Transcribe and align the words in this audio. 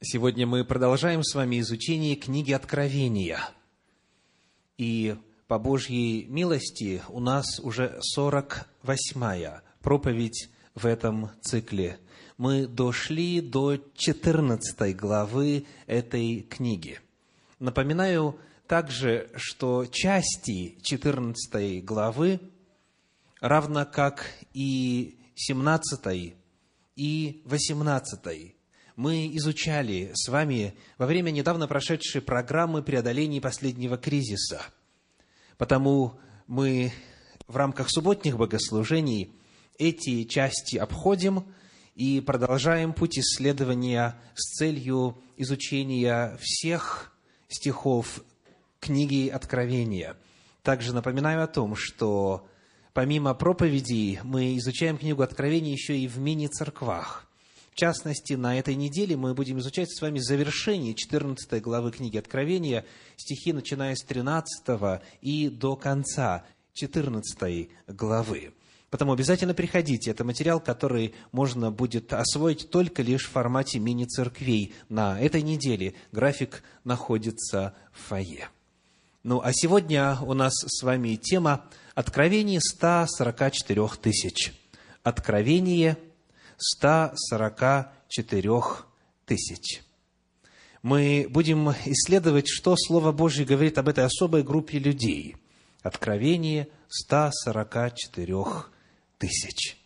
Сегодня 0.00 0.46
мы 0.46 0.64
продолжаем 0.64 1.24
с 1.24 1.34
вами 1.34 1.58
изучение 1.58 2.14
книги 2.14 2.52
Откровения. 2.52 3.40
И 4.76 5.16
по 5.48 5.58
Божьей 5.58 6.24
милости 6.26 7.02
у 7.08 7.18
нас 7.18 7.58
уже 7.58 7.98
48-я 8.16 9.62
проповедь 9.80 10.50
в 10.76 10.86
этом 10.86 11.30
цикле. 11.40 11.98
Мы 12.36 12.68
дошли 12.68 13.40
до 13.40 13.76
14 13.96 14.96
главы 14.96 15.66
этой 15.88 16.42
книги. 16.42 17.00
Напоминаю 17.58 18.38
также, 18.68 19.28
что 19.34 19.84
части 19.86 20.78
14 20.80 21.84
главы, 21.84 22.38
равно 23.40 23.84
как 23.84 24.26
и 24.54 25.18
17 25.34 26.36
и 26.94 27.42
18 27.46 28.57
мы 28.98 29.28
изучали 29.36 30.10
с 30.12 30.28
вами 30.28 30.74
во 30.98 31.06
время 31.06 31.30
недавно 31.30 31.68
прошедшей 31.68 32.20
программы 32.20 32.82
преодоления 32.82 33.40
последнего 33.40 33.96
кризиса. 33.96 34.60
Потому 35.56 36.18
мы 36.48 36.92
в 37.46 37.56
рамках 37.56 37.90
субботних 37.90 38.36
богослужений 38.36 39.32
эти 39.78 40.24
части 40.24 40.76
обходим 40.78 41.44
и 41.94 42.20
продолжаем 42.20 42.92
путь 42.92 43.20
исследования 43.20 44.16
с 44.34 44.56
целью 44.56 45.16
изучения 45.36 46.36
всех 46.40 47.16
стихов 47.46 48.24
книги 48.80 49.28
Откровения. 49.28 50.16
Также 50.64 50.92
напоминаю 50.92 51.44
о 51.44 51.46
том, 51.46 51.76
что 51.76 52.48
помимо 52.94 53.32
проповедей 53.34 54.18
мы 54.24 54.56
изучаем 54.56 54.98
книгу 54.98 55.22
Откровения 55.22 55.70
еще 55.70 55.96
и 55.96 56.08
в 56.08 56.18
мини-церквах 56.18 57.27
частности, 57.78 58.32
на 58.32 58.58
этой 58.58 58.74
неделе 58.74 59.16
мы 59.16 59.34
будем 59.34 59.60
изучать 59.60 59.90
с 59.90 60.02
вами 60.02 60.18
завершение 60.18 60.94
14 60.94 61.62
главы 61.62 61.92
книги 61.92 62.16
Откровения, 62.18 62.84
стихи, 63.16 63.52
начиная 63.52 63.94
с 63.94 64.02
13 64.02 65.00
и 65.22 65.48
до 65.48 65.76
конца 65.76 66.44
14 66.74 67.70
главы. 67.86 68.52
Потому 68.90 69.12
обязательно 69.12 69.54
приходите. 69.54 70.10
Это 70.10 70.24
материал, 70.24 70.60
который 70.60 71.14
можно 71.30 71.70
будет 71.70 72.12
освоить 72.12 72.68
только 72.70 73.02
лишь 73.02 73.26
в 73.26 73.30
формате 73.30 73.78
мини-церквей. 73.78 74.74
На 74.88 75.20
этой 75.20 75.42
неделе 75.42 75.94
график 76.10 76.64
находится 76.82 77.74
в 77.92 78.08
фойе. 78.08 78.48
Ну, 79.22 79.40
а 79.40 79.52
сегодня 79.52 80.18
у 80.22 80.34
нас 80.34 80.52
с 80.54 80.82
вами 80.82 81.14
тема 81.16 81.64
«Откровение 81.94 82.60
144 82.60 83.88
тысяч». 84.00 84.52
Откровение 85.04 85.96
144 86.58 88.52
тысяч. 89.24 89.82
Мы 90.82 91.26
будем 91.30 91.70
исследовать, 91.70 92.48
что 92.48 92.76
Слово 92.76 93.12
Божье 93.12 93.44
говорит 93.44 93.78
об 93.78 93.88
этой 93.88 94.04
особой 94.04 94.42
группе 94.42 94.78
людей. 94.78 95.36
Откровение 95.82 96.68
144 96.88 98.36
тысяч. 99.18 99.76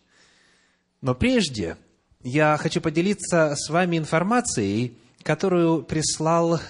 Но 1.01 1.15
прежде 1.15 1.77
я 2.23 2.57
хочу 2.57 2.81
поделиться 2.81 3.55
с 3.57 3.69
вами 3.69 3.99
информацией, 3.99 4.97
которую 5.23 5.83
прислал 5.83 6.61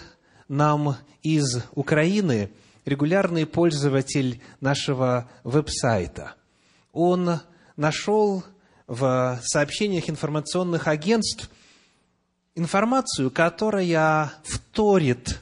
нам 0.48 0.96
из 1.22 1.62
Украины 1.74 2.50
регулярный 2.84 3.46
пользователь 3.46 4.42
нашего 4.60 5.30
веб-сайта. 5.44 6.34
Он 6.92 7.40
нашел 7.76 8.44
в 8.92 9.40
сообщениях 9.42 10.10
информационных 10.10 10.86
агентств 10.86 11.48
информацию, 12.54 13.30
которая 13.30 14.34
вторит 14.44 15.40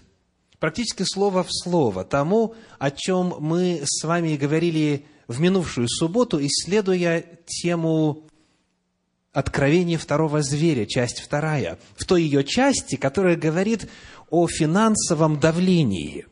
практически 0.60 1.02
слово 1.02 1.42
в 1.42 1.48
слово 1.50 2.04
тому, 2.04 2.54
о 2.78 2.92
чем 2.92 3.34
мы 3.40 3.80
с 3.84 4.04
вами 4.04 4.36
говорили 4.36 5.04
в 5.26 5.40
минувшую 5.40 5.88
субботу, 5.88 6.38
исследуя 6.40 7.24
тему 7.44 8.22
откровения 9.32 9.98
второго 9.98 10.42
зверя, 10.42 10.86
часть 10.86 11.18
вторая, 11.18 11.76
в 11.96 12.04
той 12.04 12.22
ее 12.22 12.44
части, 12.44 12.94
которая 12.94 13.34
говорит 13.34 13.88
о 14.30 14.46
финансовом 14.46 15.40
давлении, 15.40 16.24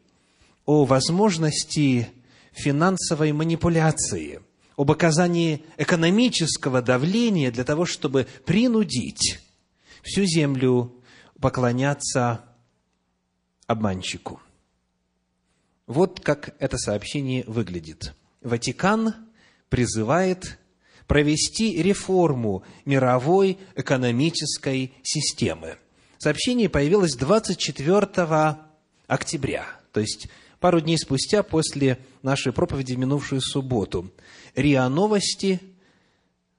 о 0.67 0.85
возможности 0.85 2.11
финансовой 2.53 3.33
манипуляции– 3.33 4.41
об 4.79 4.93
оказании 4.93 5.65
экономического 5.77 6.81
давления 6.81 7.51
для 7.51 7.65
того, 7.65 7.85
чтобы 7.85 8.29
принудить 8.47 9.41
всю 10.03 10.25
землю 10.25 10.95
поклоняться 11.41 12.45
обманщику. 13.67 14.41
Вот 15.89 16.21
как 16.21 16.55
это 16.61 16.79
сообщение 16.79 17.43
выглядит. 17.49 18.15
Ватикан 18.41 19.17
призывает 19.69 20.61
провести 21.09 21.83
реформу 21.83 22.63
мировой 22.85 23.59
экономической 23.75 24.93
системы. 25.03 25.79
Сообщение 26.19 26.69
появилось 26.69 27.17
24 27.17 28.57
октября, 29.09 29.67
то 29.93 29.99
есть 29.99 30.29
пару 30.61 30.81
дней 30.81 30.99
спустя 30.99 31.43
после 31.43 31.99
нашей 32.23 32.53
проповеди 32.53 32.93
в 32.95 32.99
минувшую 32.99 33.41
субботу. 33.41 34.13
РИА 34.59 34.89
Новости 34.89 35.61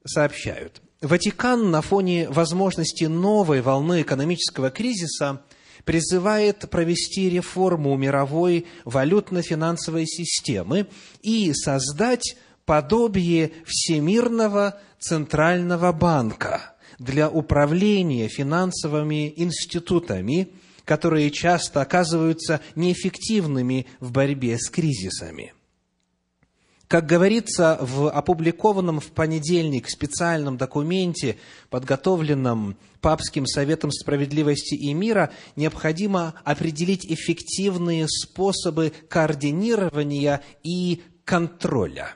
сообщают. 0.06 0.82
Ватикан 1.02 1.70
на 1.70 1.82
фоне 1.82 2.30
возможности 2.30 3.06
новой 3.06 3.62
волны 3.62 4.02
экономического 4.02 4.70
кризиса 4.70 5.42
призывает 5.86 6.70
провести 6.70 7.30
реформу 7.30 7.96
мировой 7.98 8.68
валютно-финансовой 8.86 10.06
системы 10.06 10.88
и 11.22 11.54
создать 11.54 12.36
подобие 12.66 13.52
Всемирного 13.66 14.80
Центрального 15.00 15.92
банка 15.92 16.76
для 17.00 17.30
управления 17.30 18.28
финансовыми 18.28 19.34
институтами– 19.36 20.50
которые 20.90 21.30
часто 21.30 21.82
оказываются 21.82 22.62
неэффективными 22.74 23.86
в 24.00 24.12
борьбе 24.12 24.58
с 24.58 24.72
кризисами. 24.72 25.54
Как 26.90 27.06
говорится 27.06 27.78
в 27.80 28.10
опубликованном 28.10 29.00
в 29.00 29.12
понедельник 29.12 29.88
специальном 29.88 30.58
документе, 30.58 31.38
подготовленном 31.70 32.78
Папским 33.00 33.46
Советом 33.46 33.92
Справедливости 33.92 34.74
и 34.74 34.92
Мира, 34.96 35.30
необходимо 35.56 36.34
определить 36.44 37.06
эффективные 37.06 38.08
способы 38.08 38.92
координирования 39.08 40.42
и 40.64 41.04
контроля. 41.26 42.16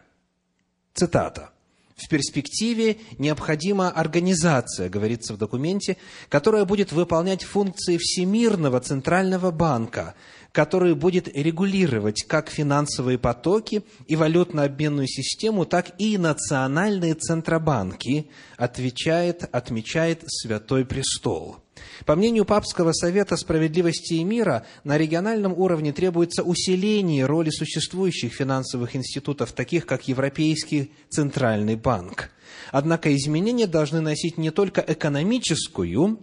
Цитата. 0.95 1.51
В 1.95 2.09
перспективе 2.09 2.97
необходима 3.19 3.91
организация, 3.91 4.89
говорится 4.89 5.35
в 5.35 5.37
документе, 5.37 5.97
которая 6.29 6.65
будет 6.65 6.91
выполнять 6.91 7.43
функции 7.43 7.97
Всемирного 7.97 8.79
Центрального 8.79 9.51
банка, 9.51 10.15
который 10.53 10.93
будет 10.93 11.27
регулировать 11.35 12.23
как 12.27 12.49
финансовые 12.49 13.17
потоки 13.17 13.83
и 14.07 14.15
валютно-обменную 14.15 15.07
систему, 15.07 15.65
так 15.65 15.95
и 15.97 16.17
национальные 16.17 17.15
центробанки, 17.15 18.27
отвечает, 18.55 19.49
отмечает 19.51 20.23
Святой 20.27 20.85
Престол. 20.85 21.57
По 22.05 22.15
мнению 22.15 22.45
Папского 22.45 22.93
Совета 22.93 23.35
Справедливости 23.35 24.13
и 24.13 24.23
Мира, 24.23 24.63
на 24.83 24.95
региональном 24.97 25.53
уровне 25.53 25.91
требуется 25.91 26.43
усиление 26.43 27.25
роли 27.25 27.49
существующих 27.49 28.31
финансовых 28.31 28.95
институтов, 28.95 29.53
таких 29.53 29.87
как 29.87 30.07
Европейский 30.07 30.91
Центральный 31.09 31.75
банк. 31.75 32.29
Однако 32.71 33.13
изменения 33.15 33.65
должны 33.65 34.01
носить 34.01 34.37
не 34.37 34.51
только 34.51 34.85
экономическую, 34.85 36.19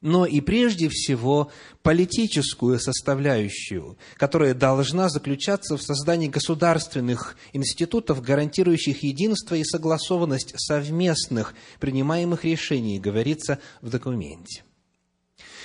но 0.00 0.24
и 0.24 0.40
прежде 0.40 0.88
всего 0.88 1.50
политическую 1.82 2.78
составляющую, 2.78 3.98
которая 4.16 4.54
должна 4.54 5.08
заключаться 5.08 5.76
в 5.76 5.82
создании 5.82 6.28
государственных 6.28 7.36
институтов, 7.52 8.22
гарантирующих 8.22 9.02
единство 9.02 9.54
и 9.54 9.64
согласованность 9.64 10.54
совместных 10.56 11.54
принимаемых 11.80 12.44
решений, 12.44 12.98
говорится 12.98 13.58
в 13.82 13.90
документе. 13.90 14.64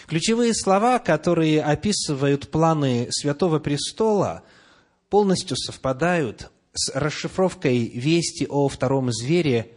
Ключевые 0.07 0.53
слова, 0.53 0.99
которые 0.99 1.63
описывают 1.63 2.51
планы 2.51 3.07
Святого 3.11 3.59
Престола, 3.59 4.43
полностью 5.09 5.57
совпадают 5.57 6.51
с 6.73 6.93
расшифровкой 6.93 7.87
вести 7.87 8.45
о 8.47 8.67
втором 8.67 9.11
звере, 9.11 9.71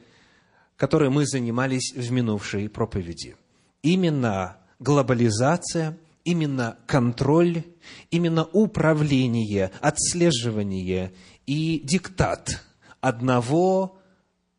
которой 0.76 1.10
мы 1.10 1.26
занимались 1.26 1.94
в 1.94 2.10
минувшей 2.10 2.68
проповеди– 2.68 3.36
именно 3.82 4.56
глобализация, 4.78 5.96
именно 6.24 6.78
контроль, 6.86 7.64
именно 8.10 8.44
управление, 8.44 9.70
отслеживание 9.80 11.12
и 11.46 11.80
диктат 11.82 12.64
одного 13.00 13.98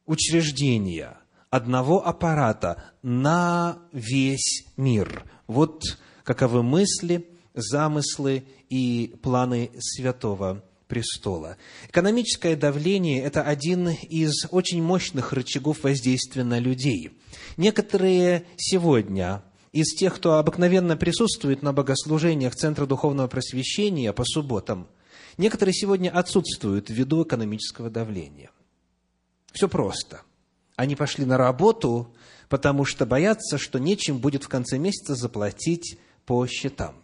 учреждения, 0.05 1.17
одного 1.49 2.05
аппарата 2.05 2.83
на 3.03 3.79
весь 3.91 4.65
мир. 4.77 5.25
Вот 5.47 5.83
каковы 6.23 6.63
мысли, 6.63 7.27
замыслы 7.53 8.43
и 8.69 9.15
планы 9.21 9.71
Святого 9.79 10.63
Престола. 10.87 11.57
Экономическое 11.87 12.55
давление– 12.55 13.21
это 13.23 13.43
один 13.43 13.89
из 13.89 14.47
очень 14.51 14.81
мощных 14.81 15.33
рычагов 15.33 15.83
воздействия 15.83 16.43
на 16.43 16.57
людей. 16.57 17.11
Некоторые 17.59 18.45
сегодня 18.55 19.43
из 19.73 19.93
тех, 19.93 20.15
кто 20.15 20.35
обыкновенно 20.35 20.95
присутствует 20.95 21.61
на 21.61 21.73
богослужениях 21.73 22.55
Центра 22.55 22.85
Духовного 22.85 23.27
Просвещения 23.27 24.13
по 24.13 24.23
субботам, 24.23 24.87
некоторые 25.37 25.73
сегодня 25.73 26.09
отсутствуют 26.09 26.89
ввиду 26.89 27.23
экономического 27.23 27.89
давления. 27.89 28.49
Все 29.51 29.67
просто. 29.67 30.21
Они 30.77 30.95
пошли 30.95 31.25
на 31.25 31.35
работу, 31.35 32.15
потому 32.47 32.85
что 32.85 33.05
боятся, 33.05 33.57
что 33.57 33.77
нечем 33.77 34.19
будет 34.19 34.45
в 34.45 34.47
конце 34.47 34.77
месяца 34.77 35.15
заплатить 35.15 35.99
по 36.25 36.47
счетам. 36.47 36.95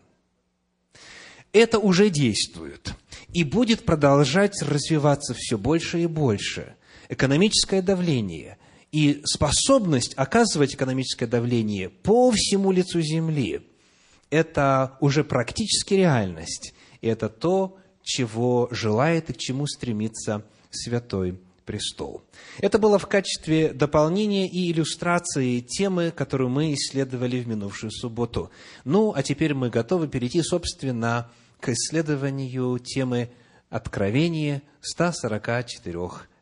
Это 1.52 1.80
уже 1.80 2.10
действует 2.10 2.94
и 3.34 3.44
будет 3.44 3.84
продолжать 3.84 4.62
развиваться 4.62 5.34
все 5.34 5.58
больше 5.58 6.04
и 6.04 6.06
больше. 6.06 6.78
Экономическое 7.10 7.82
давление 7.82 8.58
и 8.96 9.20
способность 9.26 10.14
оказывать 10.16 10.76
экономическое 10.76 11.28
давление 11.28 11.90
по 11.90 12.32
всему 12.32 12.72
лицу 12.72 13.02
земли– 13.02 13.68
это 14.30 14.96
уже 15.02 15.26
практически 15.26 15.96
реальность. 15.96 16.74
И 17.02 17.08
это 17.10 17.28
то, 17.28 17.78
чего 18.04 18.70
желает 18.72 19.30
и 19.30 19.34
к 19.34 19.38
чему 19.38 19.68
стремится 19.68 20.46
Святой 20.72 21.38
престол. 21.66 22.24
Это 22.60 22.80
было 22.80 22.98
в 22.98 23.08
качестве 23.08 23.74
дополнения 23.74 24.48
и 24.48 24.72
иллюстрации 24.72 25.60
темы, 25.60 26.14
которую 26.16 26.50
мы 26.50 26.74
исследовали 26.74 27.42
в 27.42 27.50
минувшую 27.50 27.92
субботу. 27.92 28.50
Ну, 28.86 29.12
а 29.14 29.24
теперь 29.24 29.54
мы 29.54 29.70
готовы 29.70 30.08
перейти, 30.08 30.42
собственно, 30.42 31.30
к 31.60 31.68
исследованию 31.68 32.80
темы 32.80 33.30
«Откровение 33.70 34.62
144 34.80 36.00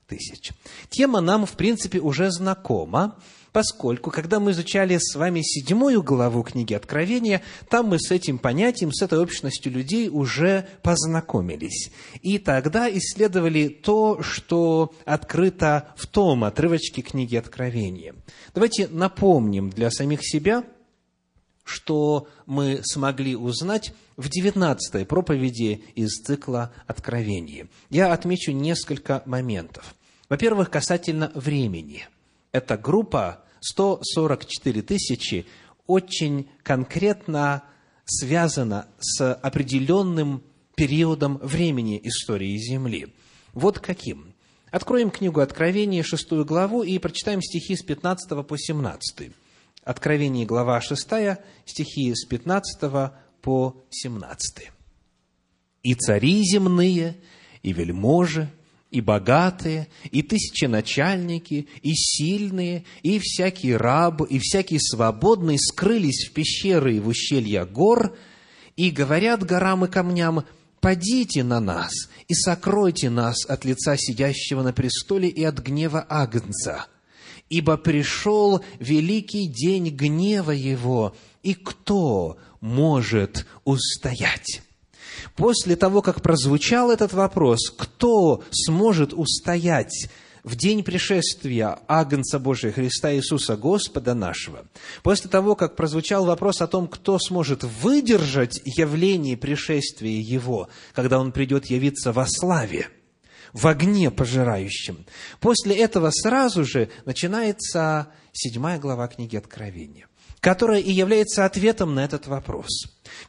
тысяч». 0.08 0.52
Тема 0.90 1.22
нам, 1.22 1.46
в 1.46 1.54
принципе, 1.54 2.00
уже 2.00 2.32
знакома, 2.32 3.18
поскольку, 3.54 4.12
когда 4.12 4.40
мы 4.40 4.52
изучали 4.52 4.98
с 5.00 5.16
вами 5.16 5.42
седьмую 5.42 6.04
главу 6.04 6.44
книги 6.44 6.74
Откровения, 6.74 7.42
там 7.70 7.88
мы 7.88 8.00
с 8.00 8.12
этим 8.12 8.40
понятием, 8.40 8.92
с 8.92 9.02
этой 9.02 9.20
общностью 9.20 9.72
людей 9.72 10.10
уже 10.10 10.68
познакомились. 10.82 11.92
И 12.22 12.40
тогда 12.40 12.90
исследовали 12.90 13.70
то, 13.70 14.22
что 14.22 14.94
открыто 15.06 15.94
в 15.96 16.08
том 16.08 16.44
отрывочке 16.44 17.02
книги 17.02 17.36
Откровения. 17.36 18.16
Давайте 18.54 18.88
напомним 18.88 19.70
для 19.70 19.92
самих 19.92 20.20
себя, 20.24 20.64
что 21.64 22.28
мы 22.46 22.82
смогли 22.84 23.36
узнать 23.36 23.94
в 24.18 24.30
девятнадцатой 24.30 25.06
проповеди 25.06 25.84
из 25.96 26.22
цикла 26.24 26.72
Откровения. 26.88 27.68
Я 27.90 28.14
отмечу 28.14 28.52
несколько 28.52 29.24
моментов. 29.26 29.96
Во-первых, 30.30 30.70
касательно 30.70 31.32
времени. 31.36 32.08
Эта 32.52 32.78
группа 32.78 33.44
144 33.62 34.82
тысячи 34.82 35.46
очень 35.88 36.50
конкретно 36.64 37.64
связано 38.06 38.88
с 39.00 39.34
определенным 39.34 40.44
периодом 40.76 41.38
времени 41.38 42.00
истории 42.04 42.58
Земли. 42.58 43.14
Вот 43.54 43.80
каким. 43.80 44.34
Откроем 44.72 45.12
книгу 45.12 45.40
Откровения, 45.40 46.04
шестую 46.04 46.46
главу, 46.46 46.82
и 46.84 46.98
прочитаем 46.98 47.42
стихи 47.42 47.76
с 47.76 47.84
15 47.84 48.46
по 48.46 48.58
17. 48.58 49.32
Откровение, 49.84 50.46
глава 50.46 50.82
6, 50.82 51.08
стихи 51.66 52.16
с 52.16 52.26
15 52.26 53.12
по 53.44 53.76
17. 53.92 54.72
«И 55.84 55.94
цари 55.94 56.42
земные, 56.44 57.18
и 57.62 57.74
вельможи, 57.74 58.50
и 58.90 59.02
богатые, 59.02 59.90
и 60.12 60.24
тысяченачальники, 60.24 61.68
и 61.82 61.94
сильные, 61.94 62.86
и 63.02 63.20
всякий 63.20 63.76
раб, 63.76 64.22
и 64.22 64.40
всякий 64.40 64.80
свободный 64.80 65.60
скрылись 65.60 66.28
в 66.28 66.34
пещеры 66.34 66.96
и 66.96 67.00
в 67.00 67.08
ущелья 67.08 67.66
гор, 67.66 68.16
и 68.78 68.90
говорят 68.92 69.44
горам 69.44 69.86
и 69.86 69.88
камням, 69.90 70.46
«Падите 70.80 71.44
на 71.44 71.60
нас 71.62 71.94
и 72.28 72.34
сокройте 72.34 73.10
нас 73.10 73.46
от 73.46 73.64
лица 73.64 73.96
сидящего 73.98 74.64
на 74.64 74.74
престоле 74.74 75.30
и 75.30 75.44
от 75.44 75.60
гнева 75.60 76.06
Агнца, 76.10 76.88
ибо 77.50 77.78
пришел 77.78 78.64
великий 78.80 79.48
день 79.48 79.90
гнева 79.90 80.52
его, 80.52 81.16
и 81.42 81.54
кто 81.54 82.38
может 82.62 83.46
устоять?» 83.64 84.62
После 85.36 85.76
того, 85.76 86.02
как 86.02 86.22
прозвучал 86.22 86.92
этот 86.92 87.14
вопрос, 87.14 87.70
кто 87.70 88.44
сможет 88.52 89.14
устоять 89.14 90.10
в 90.44 90.56
день 90.56 90.84
пришествия 90.84 91.80
Агнца 91.88 92.38
Божия 92.38 92.72
Христа 92.72 93.14
Иисуса 93.14 93.56
Господа 93.56 94.14
нашего, 94.14 94.66
после 95.02 95.30
того, 95.30 95.56
как 95.56 95.76
прозвучал 95.76 96.26
вопрос 96.26 96.62
о 96.62 96.68
том, 96.68 96.88
кто 96.88 97.18
сможет 97.18 97.64
выдержать 97.64 98.62
явление 98.66 99.38
пришествия 99.38 100.20
Его, 100.20 100.68
когда 100.94 101.20
Он 101.20 101.32
придет 101.32 101.68
явиться 101.68 102.12
во 102.12 102.26
славе, 102.28 102.90
в 103.54 103.68
огне 103.68 104.12
пожирающем, 104.12 105.06
после 105.40 105.76
этого 105.78 106.10
сразу 106.12 106.66
же 106.66 106.90
начинается 107.06 108.08
седьмая 108.32 108.80
глава 108.80 109.08
книги 109.08 109.38
Откровения 109.38 110.08
которая 110.44 110.82
и 110.82 110.92
является 110.92 111.46
ответом 111.46 111.96
на 111.96 112.04
этот 112.04 112.28
вопрос. 112.28 112.68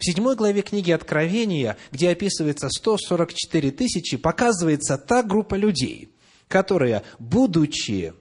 В 0.01 0.05
седьмой 0.05 0.35
главе 0.35 0.63
книги 0.63 0.91
Откровения, 0.91 1.77
где 1.93 2.11
описывается 2.11 2.69
144 2.69 3.71
тысячи, 3.71 4.17
показывается 4.17 4.99
та 4.99 5.23
группа 5.23 5.55
людей, 5.55 6.13
которая, 6.49 7.05
будучи 7.21 8.15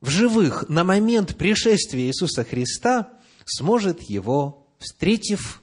в 0.00 0.08
живых 0.08 0.68
на 0.68 0.84
момент 0.84 1.36
пришествия 1.36 2.04
Иисуса 2.04 2.44
Христа, 2.44 3.12
сможет 3.44 4.02
его, 4.02 4.68
встретив, 4.78 5.60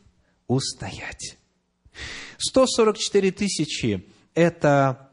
устоять. 0.47 1.37
144 2.39 3.31
тысячи– 3.31 4.05
это 4.33 5.06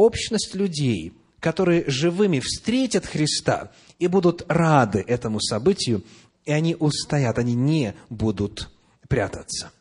общность 0.00 0.54
людей, 0.54 1.12
которые 1.40 1.84
живыми 1.86 2.40
встретят 2.40 3.04
Христа 3.04 3.70
и 3.98 4.06
будут 4.06 4.44
рады 4.48 5.04
этому 5.06 5.40
событию, 5.40 6.02
и 6.44 6.52
они 6.52 6.74
устоят, 6.74 7.38
они 7.38 7.54
не 7.54 7.94
будут 8.08 8.70
прятаться. 9.08 9.72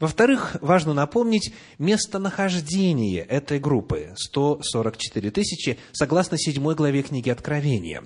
Во-вторых, 0.00 0.56
важно 0.60 0.94
напомнить 0.94 1.52
местонахождение 1.78 3.20
этой 3.22 3.60
группы, 3.60 4.14
144 4.16 5.30
тысячи, 5.30 5.78
согласно 5.92 6.38
7 6.38 6.74
главе 6.74 7.02
книги 7.02 7.28
Откровения. 7.28 8.02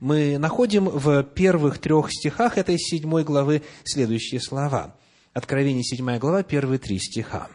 Мы 0.00 0.38
находим 0.38 0.86
в 0.86 1.22
первых 1.22 1.78
трех 1.78 2.10
стихах 2.10 2.58
этой 2.58 2.78
7 2.78 3.22
главы 3.22 3.62
следующие 3.84 4.40
слова. 4.40 4.96
Откровение 5.32 5.84
7 5.84 6.18
глава, 6.18 6.42
первые 6.42 6.78
три 6.78 6.98
стиха. 6.98 7.48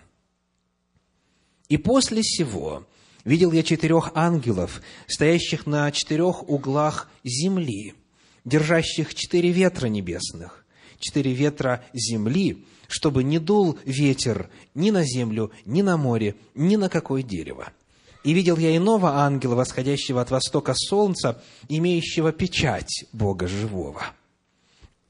«И 1.67 1.77
после 1.77 2.23
сего 2.23 2.87
видел 3.25 3.51
я 3.51 3.63
четырех 3.63 4.11
ангелов, 4.15 4.81
стоящих 5.07 5.65
на 5.65 5.91
четырех 5.91 6.47
углах 6.49 7.09
земли, 7.23 7.93
держащих 8.45 9.13
четыре 9.15 9.51
ветра 9.51 9.87
небесных, 9.87 10.65
четыре 10.99 11.33
ветра 11.33 11.83
земли, 11.93 12.65
чтобы 12.87 13.23
не 13.23 13.39
дул 13.39 13.77
ветер 13.85 14.49
ни 14.75 14.91
на 14.91 15.03
землю, 15.03 15.51
ни 15.65 15.81
на 15.81 15.97
море, 15.97 16.35
ни 16.55 16.75
на 16.75 16.89
какое 16.89 17.23
дерево. 17.23 17.71
И 18.23 18.33
видел 18.33 18.57
я 18.57 18.75
иного 18.75 19.15
ангела, 19.15 19.55
восходящего 19.55 20.21
от 20.21 20.29
востока 20.29 20.73
солнца, 20.75 21.41
имеющего 21.69 22.31
печать 22.31 23.05
Бога 23.11 23.47
живого– 23.47 24.03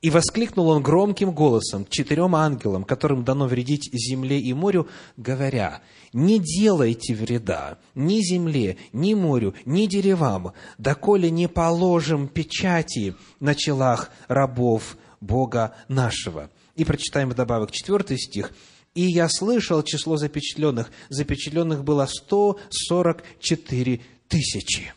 и 0.02 0.10
воскликнул 0.10 0.70
он 0.70 0.82
громким 0.82 1.32
голосом 1.32 1.86
четырем 1.88 2.36
ангелам, 2.36 2.84
которым 2.84 3.24
дано 3.24 3.46
вредить 3.46 3.90
земле 3.94 4.40
и 4.40 4.52
морю, 4.54 4.88
говоря, 5.16 5.82
«Не 6.12 6.40
делайте 6.40 7.14
вреда 7.14 7.78
ни 7.94 8.20
земле, 8.22 8.78
ни 8.94 9.14
морю, 9.14 9.54
ни 9.66 9.86
деревам, 9.86 10.54
доколе 10.80 11.30
не 11.30 11.48
положим 11.48 12.28
печати 12.28 13.16
на 13.40 13.54
челах 13.54 14.10
рабов 14.28 14.98
Бога 15.20 15.76
нашего». 15.88 16.50
И 16.76 16.84
прочитаем 16.84 17.30
вдобавок 17.30 17.72
четвертый 17.72 18.18
стих. 18.18 18.52
«И 18.96 19.04
я 19.04 19.30
слышал 19.30 19.84
число 19.84 20.18
запечатленных. 20.18 20.92
Запечатленных 21.10 21.84
было 21.84 22.08
144 22.08 24.02
тысячи». 24.28 24.94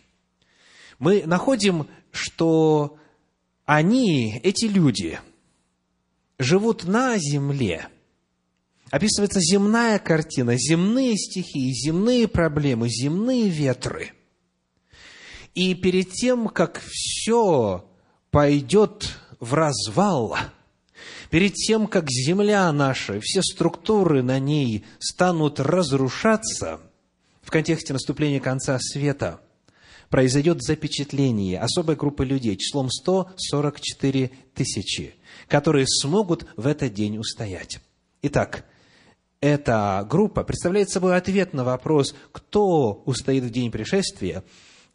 Мы 0.99 1.25
находим, 1.27 1.89
что 2.13 2.97
они, 3.65 4.41
эти 4.43 4.67
люди, 4.67 5.21
живут 6.39 6.85
на 6.85 7.19
земле. 7.19 7.89
Описывается 8.91 9.41
земная 9.41 9.99
картина, 9.99 10.57
земные 10.57 11.17
стихии, 11.17 11.73
земные 11.73 12.29
проблемы, 12.29 12.89
земные 12.89 13.49
ветры. 13.49 14.13
И 15.55 15.75
перед 15.75 16.11
тем, 16.11 16.49
как 16.49 16.81
все 16.85 17.89
пойдет 18.31 19.19
в 19.41 19.55
развал, 19.55 20.37
перед 21.31 21.55
тем, 21.55 21.87
как 21.87 22.11
земля 22.11 22.71
наша, 22.73 23.21
все 23.21 23.43
структуры 23.43 24.23
на 24.23 24.39
ней 24.39 24.85
станут 24.99 25.61
разрушаться, 25.61 26.81
в 27.43 27.51
контексте 27.51 27.93
наступления 27.93 28.41
конца 28.41 28.79
света, 28.81 29.41
произойдет 30.15 30.63
запечатление 30.63 31.59
особой 31.59 31.97
группы 31.97 32.25
людей 32.25 32.55
числом 32.57 32.89
144 32.89 34.31
тысячи, 34.55 35.17
которые 35.49 35.89
смогут 35.89 36.47
в 36.57 36.69
этот 36.69 36.95
день 36.95 37.19
устоять. 37.19 37.81
Итак, 38.23 38.65
эта 39.41 40.07
группа 40.09 40.45
представляет 40.45 40.89
собой 40.89 41.17
ответ 41.17 41.53
на 41.53 41.65
вопрос, 41.65 42.15
кто 42.31 43.03
устоит 43.07 43.43
в 43.43 43.51
день 43.51 43.73
пришествия, 43.73 44.45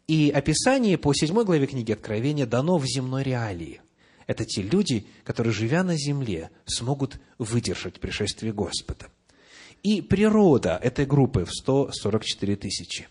и 0.08 0.32
описание 0.34 0.96
по 0.96 1.12
седьмой 1.12 1.44
главе 1.44 1.66
книги 1.66 1.92
Откровения 1.92 2.46
дано 2.46 2.78
в 2.78 2.86
земной 2.86 3.22
реалии. 3.22 3.82
Это 4.26 4.46
те 4.46 4.62
люди, 4.62 5.04
которые, 5.24 5.52
живя 5.52 5.82
на 5.84 5.98
земле, 5.98 6.48
смогут 6.64 7.20
выдержать 7.36 8.00
пришествие 8.00 8.54
Господа. 8.54 9.08
И 9.82 10.00
природа 10.00 10.80
этой 10.82 11.04
группы 11.04 11.44
в 11.44 11.52
144 11.52 12.56
тысячи. 12.56 13.06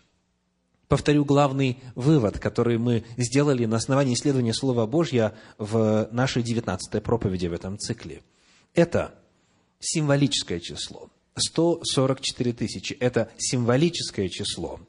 Повторю 0.89 1.23
главный 1.23 1.77
вывод, 1.93 2.39
который 2.39 2.79
мы 2.79 3.05
сделали 3.15 3.65
на 3.65 3.77
основании 3.77 4.15
исследования 4.15 4.55
Слова 4.55 4.87
Божьего 4.87 5.35
в 5.59 6.09
нашей 6.11 6.41
19 6.41 7.03
проповеди 7.03 7.45
в 7.45 7.53
этом 7.53 7.77
цикле. 7.77 8.23
Это 8.73 9.13
символическое 9.79 10.59
число. 10.59 11.11
144 11.35 12.53
тысячи– 12.53 12.93
это 12.99 13.29
символическое 13.37 14.27
число 14.27 14.81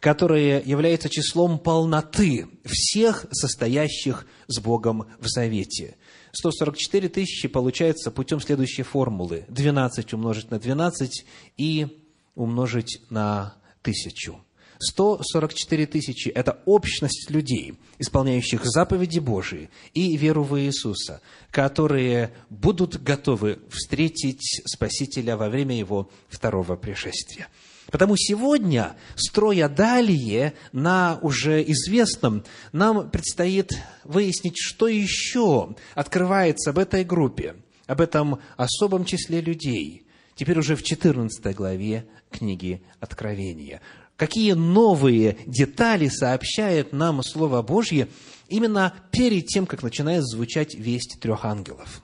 которое 0.00 0.60
является 0.62 1.08
числом 1.08 1.58
полноты 1.58 2.48
всех 2.64 3.26
состоящих 3.30 4.26
с 4.48 4.58
Богом 4.58 5.06
в 5.18 5.28
завете. 5.28 5.96
144 6.32 7.08
тысячи 7.08 7.48
получается 7.48 8.10
путем 8.10 8.40
следующей 8.40 8.82
формулы. 8.82 9.44
12 9.48 10.14
умножить 10.14 10.50
на 10.50 10.58
12 10.58 11.24
и 11.56 11.86
умножить 12.34 13.02
на 13.08 13.54
тысячу. 13.82 14.40
144 14.78 15.86
тысячи– 15.86 16.28
это 16.34 16.60
общность 16.64 17.30
людей, 17.30 17.74
исполняющих 17.98 18.64
заповеди 18.64 19.18
Божии 19.18 19.70
и 19.92 20.16
веру 20.16 20.44
в 20.44 20.60
Иисуса, 20.60 21.20
которые 21.50 22.32
будут 22.50 23.02
готовы 23.02 23.58
встретить 23.70 24.62
Спасителя 24.66 25.36
во 25.36 25.48
время 25.48 25.76
Его 25.76 26.10
второго 26.28 26.76
пришествия. 26.76 27.48
Потому 27.90 28.16
сегодня, 28.16 28.96
строя 29.14 29.68
далее 29.68 30.54
на 30.72 31.18
уже 31.20 31.62
известном, 31.62 32.44
нам 32.72 33.10
предстоит 33.10 33.72
выяснить, 34.04 34.56
что 34.58 34.88
еще 34.88 35.74
открывается 35.94 36.70
об 36.70 36.78
этой 36.78 37.04
группе, 37.04 37.56
об 37.86 38.00
этом 38.00 38.40
особом 38.56 39.04
числе 39.04 39.40
людей, 39.40 40.06
теперь 40.34 40.58
уже 40.58 40.76
в 40.76 40.82
14 40.82 41.54
главе 41.54 42.06
книги 42.30 42.82
Откровения. 43.00 43.80
Какие 44.16 44.52
новые 44.52 45.38
детали 45.46 46.08
сообщает 46.08 46.92
нам 46.92 47.22
Слово 47.22 47.62
Божье 47.62 48.08
именно 48.48 48.94
перед 49.10 49.46
тем, 49.46 49.66
как 49.66 49.82
начинает 49.82 50.24
звучать 50.24 50.74
весть 50.74 51.18
трех 51.20 51.44
ангелов. 51.44 52.02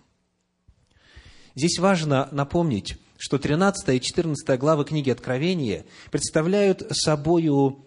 Здесь 1.55 1.79
важно 1.79 2.29
напомнить, 2.33 2.97
что 3.17 3.39
13 3.39 3.97
и 3.97 4.01
14 4.01 4.59
главы 4.59 4.85
книги 4.85 5.11
Откровения 5.11 5.85
представляют 6.11 6.83
собою 6.91 7.85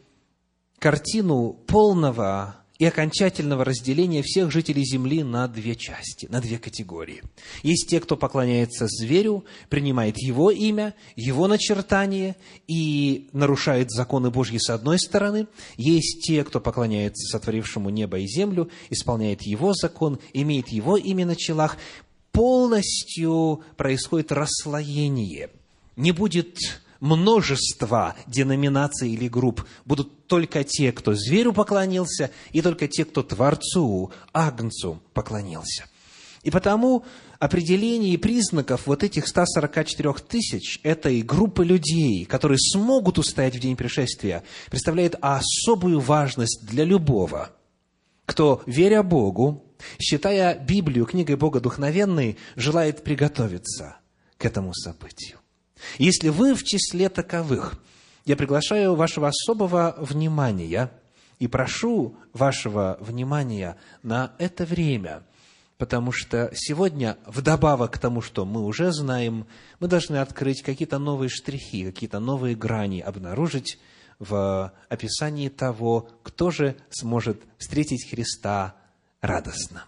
картину 0.80 1.53
полного 1.68 2.62
и 2.84 2.86
окончательного 2.86 3.63
разделения 3.63 4.22
всех 4.22 4.52
жителей 4.52 4.84
Земли 4.84 5.24
на 5.24 5.48
две 5.48 5.74
части, 5.74 6.25
на 6.30 6.42
две 6.42 6.58
категории. 6.58 7.24
Есть 7.62 7.88
те, 7.88 8.02
кто 8.02 8.18
поклоняется 8.18 8.88
зверю, 8.90 9.46
принимает 9.70 10.18
его 10.18 10.52
имя, 10.52 10.94
его 11.16 11.48
начертание 11.48 12.36
и 12.68 13.30
нарушает 13.32 13.90
законы 13.90 14.32
Божьи 14.32 14.58
с 14.58 14.70
одной 14.70 15.00
стороны. 15.00 15.48
Есть 15.78 16.24
те, 16.24 16.44
кто 16.44 16.60
поклоняется 16.60 17.25
сотворившему 17.32 17.90
небо 17.90 18.20
и 18.20 18.28
землю, 18.28 18.70
исполняет 18.90 19.44
его 19.44 19.72
закон, 19.74 20.20
имеет 20.34 20.68
его 20.68 20.98
имя 20.98 21.25
на 21.25 21.38
челах 21.38 21.78
полностью 22.34 23.62
происходит 23.78 24.34
расслоение. 24.34 25.52
Не 25.96 26.12
будет 26.12 26.83
множества 27.03 28.15
деноминаций 28.27 29.12
или 29.12 29.27
групп. 29.27 29.65
Будут 29.83 30.25
только 30.27 30.63
те, 30.63 30.93
кто 30.93 31.13
зверю 31.13 31.51
поклонился, 31.51 32.31
и 32.53 32.62
только 32.62 32.88
те, 32.88 33.03
кто 33.03 33.24
Творцу, 33.24 34.13
Агнцу 34.31 35.01
поклонился. 35.13 35.83
И 36.43 36.50
потому 36.50 37.03
определение 37.39 38.17
признаков 38.17 38.88
вот 38.88 39.03
этих 39.03 39.27
144 39.27 40.13
тысяч 40.27 40.79
этой 40.83 41.22
группы 41.22 41.65
людей, 41.65 42.24
которые 42.24 42.57
смогут 42.57 43.19
устоять 43.19 43.57
в 43.57 43.60
день 43.60 43.75
пришествия, 43.75 44.43
представляет 44.72 45.15
особую 45.19 46.00
важность 46.00 46.65
для 46.65 46.86
любого, 46.86 47.50
кто, 48.25 48.63
веря 48.65 49.03
Богу, 49.03 49.65
считая 50.00 50.57
Библию 50.57 51.05
книгой 51.05 51.36
Бога 51.36 51.60
духовенной, 51.60 52.38
желает 52.55 53.03
приготовиться 53.03 53.98
к 54.38 54.45
этому 54.45 54.74
событию. 54.74 55.43
Если 55.98 56.30
вы 56.30 56.56
в 56.56 56.63
числе 56.63 57.10
таковых, 57.10 57.75
я 58.25 58.36
приглашаю 58.36 58.96
вашего 58.96 59.28
особого 59.28 59.96
внимания 59.98 60.92
и 61.40 61.48
прошу 61.48 62.16
вашего 62.32 62.98
внимания 63.02 63.78
на 64.02 64.34
это 64.38 64.66
время, 64.66 65.24
потому 65.78 66.12
что 66.12 66.50
сегодня, 66.54 67.18
вдобавок 67.25 67.94
к 67.94 67.98
тому, 67.98 68.22
что 68.22 68.46
мы 68.46 68.62
уже 68.62 68.92
знаем, 68.92 69.46
мы 69.80 69.88
должны 69.88 70.18
открыть 70.18 70.62
какие-то 70.62 71.00
новые 71.00 71.30
штрихи, 71.30 71.86
какие-то 71.86 72.20
новые 72.20 72.56
грани, 72.56 73.02
обнаружить 73.02 73.80
в 74.20 74.72
описании 74.90 75.50
того, 75.50 76.10
кто 76.24 76.52
же 76.52 76.78
сможет 76.90 77.42
встретить 77.58 78.10
Христа 78.10 78.75
радостно. 79.22 79.86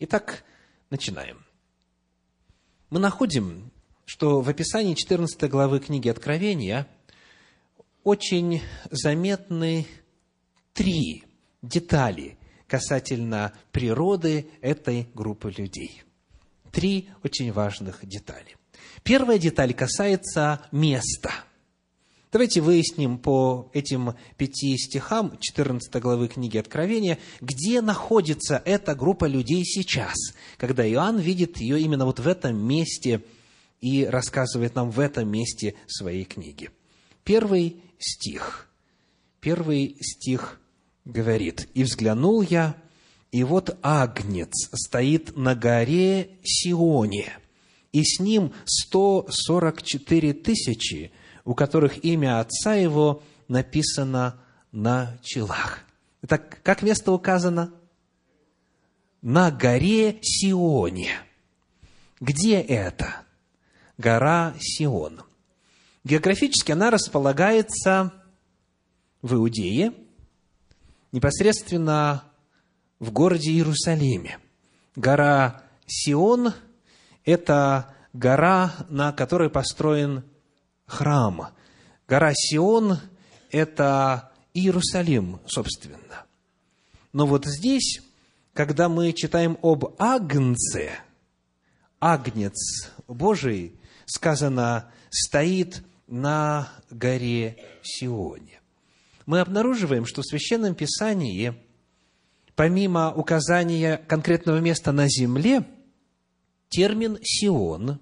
Итак, 0.00 0.44
начинаем. 0.90 1.44
Мы 2.90 2.98
находим, 2.98 3.70
что 4.04 4.40
в 4.40 4.48
описании 4.48 4.94
14 4.94 5.50
главы 5.50 5.80
книги 5.80 6.08
Откровения 6.08 6.86
очень 8.02 8.62
заметны 8.90 9.86
три 10.72 11.24
детали 11.62 12.38
касательно 12.66 13.52
природы 13.72 14.48
этой 14.60 15.08
группы 15.14 15.50
людей. 15.50 16.02
Три 16.72 17.08
очень 17.22 17.52
важных 17.52 18.06
детали. 18.06 18.56
Первая 19.02 19.38
деталь 19.38 19.74
касается 19.74 20.66
места– 20.72 21.32
Давайте 22.34 22.62
выясним 22.62 23.18
по 23.18 23.70
этим 23.72 24.14
пяти 24.36 24.76
стихам 24.76 25.38
14 25.38 26.02
главы 26.02 26.26
книги 26.26 26.58
Откровения, 26.58 27.20
где 27.40 27.80
находится 27.80 28.60
эта 28.64 28.96
группа 28.96 29.26
людей 29.26 29.64
сейчас, 29.64 30.16
когда 30.56 30.84
Иоанн 30.84 31.20
видит 31.20 31.58
ее 31.58 31.80
именно 31.80 32.04
вот 32.04 32.18
в 32.18 32.26
этом 32.26 32.56
месте 32.56 33.22
и 33.84 34.06
рассказывает 34.06 34.74
нам 34.74 34.90
в 34.90 34.98
этом 34.98 35.28
месте 35.30 35.74
своей 35.86 36.24
книги. 36.24 36.70
Первый 37.22 37.82
стих. 37.98 38.66
Первый 39.40 39.98
стих 40.00 40.58
говорит, 41.04 41.68
«И 41.74 41.84
взглянул 41.84 42.40
я, 42.40 42.76
и 43.30 43.44
вот 43.44 43.76
Агнец 43.82 44.70
стоит 44.72 45.36
на 45.36 45.54
горе 45.54 46.30
Сионе, 46.42 47.36
и 47.92 48.02
с 48.04 48.20
ним 48.20 48.54
сто 48.64 49.26
сорок 49.28 49.82
четыре 49.82 50.32
тысячи, 50.32 51.12
у 51.44 51.54
которых 51.54 52.02
имя 52.06 52.40
отца 52.40 52.74
его 52.76 53.22
написано 53.48 54.40
на 54.72 55.18
челах. 55.22 55.80
Итак, 56.22 56.60
как 56.62 56.80
место 56.80 57.12
указано? 57.12 57.74
На 59.20 59.50
горе 59.50 60.20
Сионе. 60.22 61.10
Где 62.18 62.62
это? 62.62 63.23
Гора 63.98 64.54
Сион. 64.58 65.22
Географически 66.04 66.72
она 66.72 66.90
располагается 66.90 68.12
в 69.22 69.34
Иудее, 69.34 69.94
непосредственно 71.12 72.24
в 72.98 73.10
городе 73.12 73.50
Иерусалиме. 73.52 74.38
Гора 74.96 75.62
Сион– 75.86 76.52
это 77.24 77.94
гора, 78.12 78.72
на 78.88 79.12
которой 79.12 79.48
построен 79.48 80.24
храм. 80.86 81.48
Гора 82.08 82.32
Сион– 82.34 82.98
это 83.50 84.32
Иерусалим, 84.52 85.40
собственно. 85.46 86.26
Но 87.12 87.26
вот 87.26 87.46
здесь, 87.46 88.02
когда 88.52 88.88
мы 88.88 89.12
читаем 89.12 89.56
об 89.62 89.94
Агнце, 89.98 90.90
Агнец 92.00 92.90
Божий, 93.08 93.78
сказано, 94.06 94.90
стоит 95.10 95.82
на 96.06 96.68
горе 96.90 97.56
Сионе. 97.82 98.60
мы 99.26 99.40
обнаруживаем, 99.40 100.04
что 100.04 100.22
в 100.22 100.26
Священном 100.26 100.74
Писании, 100.74 101.54
помимо 102.54 103.12
указания 103.14 103.96
конкретного 103.96 104.58
места 104.58 104.92
на 104.92 105.08
земле, 105.08 105.64
термин 106.68 107.18
«Сион» 107.22 108.00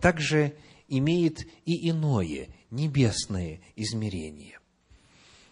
также 0.00 0.54
имеет 0.88 1.46
и 1.64 1.88
иное, 1.90 2.48
небесное 2.70 3.60
измерение. 3.76 4.58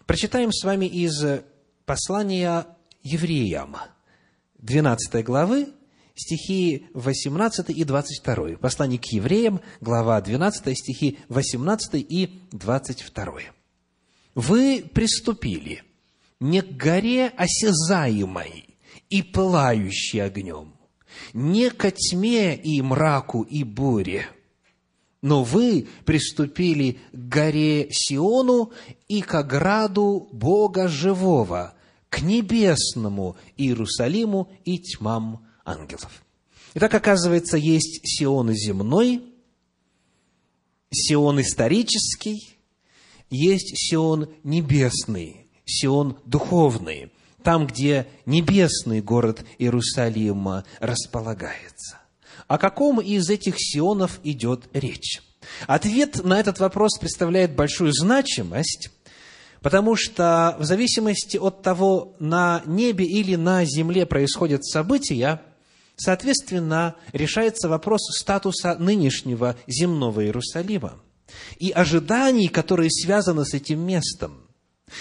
Прочитаем 0.05 0.51
с 0.51 0.63
вами 0.63 0.85
из 0.85 1.23
послания 1.85 2.67
евреям, 3.01 3.77
12 4.59 5.23
главы, 5.25 5.73
стихи 6.15 6.87
18 6.93 7.69
и 7.69 7.83
22. 7.83 8.57
Послание 8.57 8.99
к 8.99 9.05
евреям, 9.05 9.61
глава 9.81 10.19
12, 10.21 10.77
стихи 10.77 11.19
18 11.29 11.95
и 11.95 12.41
22. 12.51 13.33
«Вы 14.35 14.83
приступили 14.93 15.83
не 16.39 16.61
к 16.61 16.71
горе 16.75 17.27
осязаемой 17.27 18.77
и 19.09 19.21
пылающей 19.21 20.23
огнем, 20.23 20.73
не 21.33 21.69
ко 21.69 21.91
тьме 21.91 22.55
и 22.55 22.81
мраку 22.81 23.43
и 23.43 23.63
буре, 23.63 24.27
но 25.21 25.43
вы 25.43 25.87
приступили 26.05 26.99
к 27.13 27.17
горе 27.17 27.87
Сиону 27.91 28.73
и 29.07 29.21
к 29.21 29.35
ограду 29.35 30.27
Бога 30.33 30.87
Живого, 30.87 31.75
к 32.09 32.21
небесному 32.21 33.37
Иерусалиму 33.55 34.51
и 34.65 34.79
тьмам 34.79 35.47
ангелов. 35.65 36.23
Итак, 36.75 36.93
оказывается, 36.93 37.57
есть 37.57 38.01
Сион 38.03 38.51
земной, 38.53 39.21
Сион 40.91 41.41
исторический, 41.41 42.57
есть 43.29 43.73
Сион 43.75 44.29
небесный, 44.43 45.47
Сион 45.65 46.17
духовный, 46.25 47.11
там, 47.43 47.67
где 47.67 48.07
небесный 48.25 49.01
город 49.01 49.43
Иерусалима 49.59 50.65
располагается. 50.79 51.99
О 52.47 52.57
каком 52.57 52.99
из 52.99 53.29
этих 53.29 53.55
Сионов 53.57 54.19
идет 54.23 54.67
речь? 54.73 55.21
Ответ 55.67 56.23
на 56.23 56.39
этот 56.39 56.59
вопрос 56.59 56.97
представляет 56.97 57.55
большую 57.55 57.91
значимость, 57.93 58.89
потому 59.61 59.95
что 59.95 60.55
в 60.59 60.63
зависимости 60.63 61.37
от 61.37 61.61
того, 61.61 62.15
на 62.19 62.61
небе 62.65 63.05
или 63.05 63.35
на 63.35 63.65
земле 63.65 64.05
происходят 64.05 64.65
события, 64.65 65.41
Соответственно, 65.95 66.95
решается 67.11 67.69
вопрос 67.69 68.01
статуса 68.17 68.75
нынешнего 68.75 69.55
земного 69.67 70.25
Иерусалима 70.25 70.99
и 71.59 71.71
ожиданий, 71.71 72.47
которые 72.47 72.89
связаны 72.89 73.45
с 73.45 73.53
этим 73.53 73.79
местом. 73.79 74.47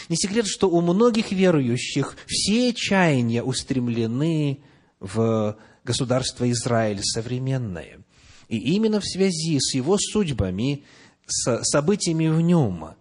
Не 0.09 0.17
секрет, 0.17 0.47
что 0.47 0.71
у 0.71 0.81
многих 0.81 1.33
верующих 1.33 2.17
все 2.27 2.73
чаяния 2.73 3.43
устремлены 3.43 4.63
в 5.01 5.57
государство 5.85 6.51
Израиль 6.51 7.03
современное. 7.03 8.01
И 8.49 8.59
именно 8.75 9.01
в 9.01 9.07
связи 9.07 9.59
с 9.61 9.75
его 9.75 9.97
судьбами, 9.99 10.85
с 11.27 11.63
событиями 11.65 12.29
в 12.29 12.41
нем, 12.41 12.95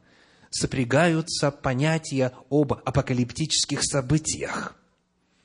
сопрягаются 0.49 1.51
понятия 1.51 2.31
об 2.49 2.73
апокалиптических 2.73 3.83
событиях– 3.83 4.75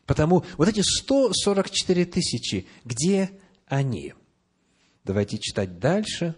Потому 0.06 0.44
вот 0.56 0.68
эти 0.68 0.80
144 0.80 2.04
тысячи, 2.06 2.66
где 2.84 3.30
они? 3.66 4.14
Давайте 5.04 5.38
читать 5.38 5.78
дальше. 5.78 6.36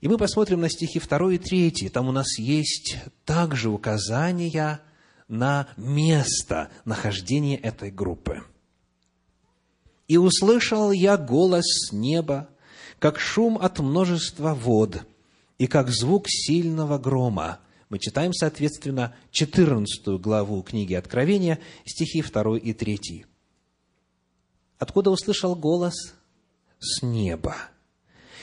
И 0.00 0.08
мы 0.08 0.18
посмотрим 0.18 0.60
на 0.60 0.68
стихи 0.68 1.00
2 1.00 1.34
и 1.34 1.38
3. 1.38 1.88
Там 1.90 2.08
у 2.08 2.12
нас 2.12 2.38
есть 2.38 2.96
также 3.24 3.70
указания 3.70 4.80
на 5.28 5.68
место 5.76 6.70
нахождения 6.84 7.56
этой 7.56 7.90
группы. 7.90 8.42
«И 10.06 10.18
услышал 10.18 10.92
я 10.92 11.16
голос 11.16 11.64
с 11.64 11.92
неба, 11.92 12.50
как 12.98 13.18
шум 13.18 13.56
от 13.58 13.78
множества 13.78 14.54
вод, 14.54 15.02
и 15.56 15.66
как 15.66 15.88
звук 15.88 16.26
сильного 16.28 16.98
грома, 16.98 17.60
мы 17.88 17.98
читаем, 17.98 18.32
соответственно, 18.32 19.14
14 19.30 20.20
главу 20.20 20.62
книги 20.62 20.94
Откровения, 20.94 21.58
стихи 21.84 22.22
2 22.22 22.58
и 22.58 22.72
3. 22.72 23.26
Откуда 24.78 25.10
услышал 25.10 25.54
голос? 25.54 25.94
С 26.78 27.02
неба. 27.02 27.56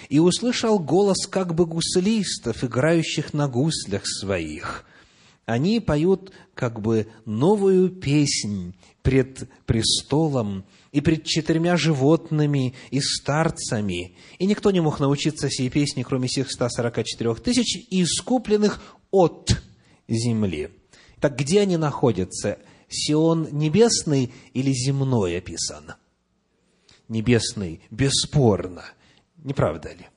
И 0.09 0.19
услышал 0.19 0.79
голос 0.79 1.27
как 1.27 1.53
бы 1.53 1.65
гуслистов, 1.65 2.63
играющих 2.63 3.33
на 3.33 3.47
гуслях 3.47 4.03
своих. 4.05 4.85
Они 5.45 5.79
поют 5.79 6.31
как 6.53 6.81
бы 6.81 7.07
новую 7.25 7.89
песнь 7.89 8.73
пред 9.01 9.49
престолом 9.65 10.63
и 10.91 11.01
пред 11.01 11.25
четырьмя 11.25 11.77
животными 11.77 12.73
и 12.89 13.01
старцами. 13.01 14.15
И 14.39 14.45
никто 14.45 14.71
не 14.71 14.79
мог 14.79 14.99
научиться 14.99 15.49
сей 15.49 15.69
песни, 15.69 16.03
кроме 16.03 16.27
всех 16.27 16.51
144 16.51 17.35
тысяч, 17.35 17.85
искупленных 17.89 18.81
от 19.11 19.55
земли. 20.07 20.69
Так 21.19 21.37
где 21.37 21.61
они 21.61 21.77
находятся? 21.77 22.57
Сион 22.89 23.47
небесный 23.51 24.33
или 24.53 24.71
земной 24.71 25.37
описан? 25.37 25.93
Небесный, 27.07 27.81
бесспорно. 27.89 28.83
Не 29.37 29.53
правда 29.53 29.89
ли? 29.89 30.07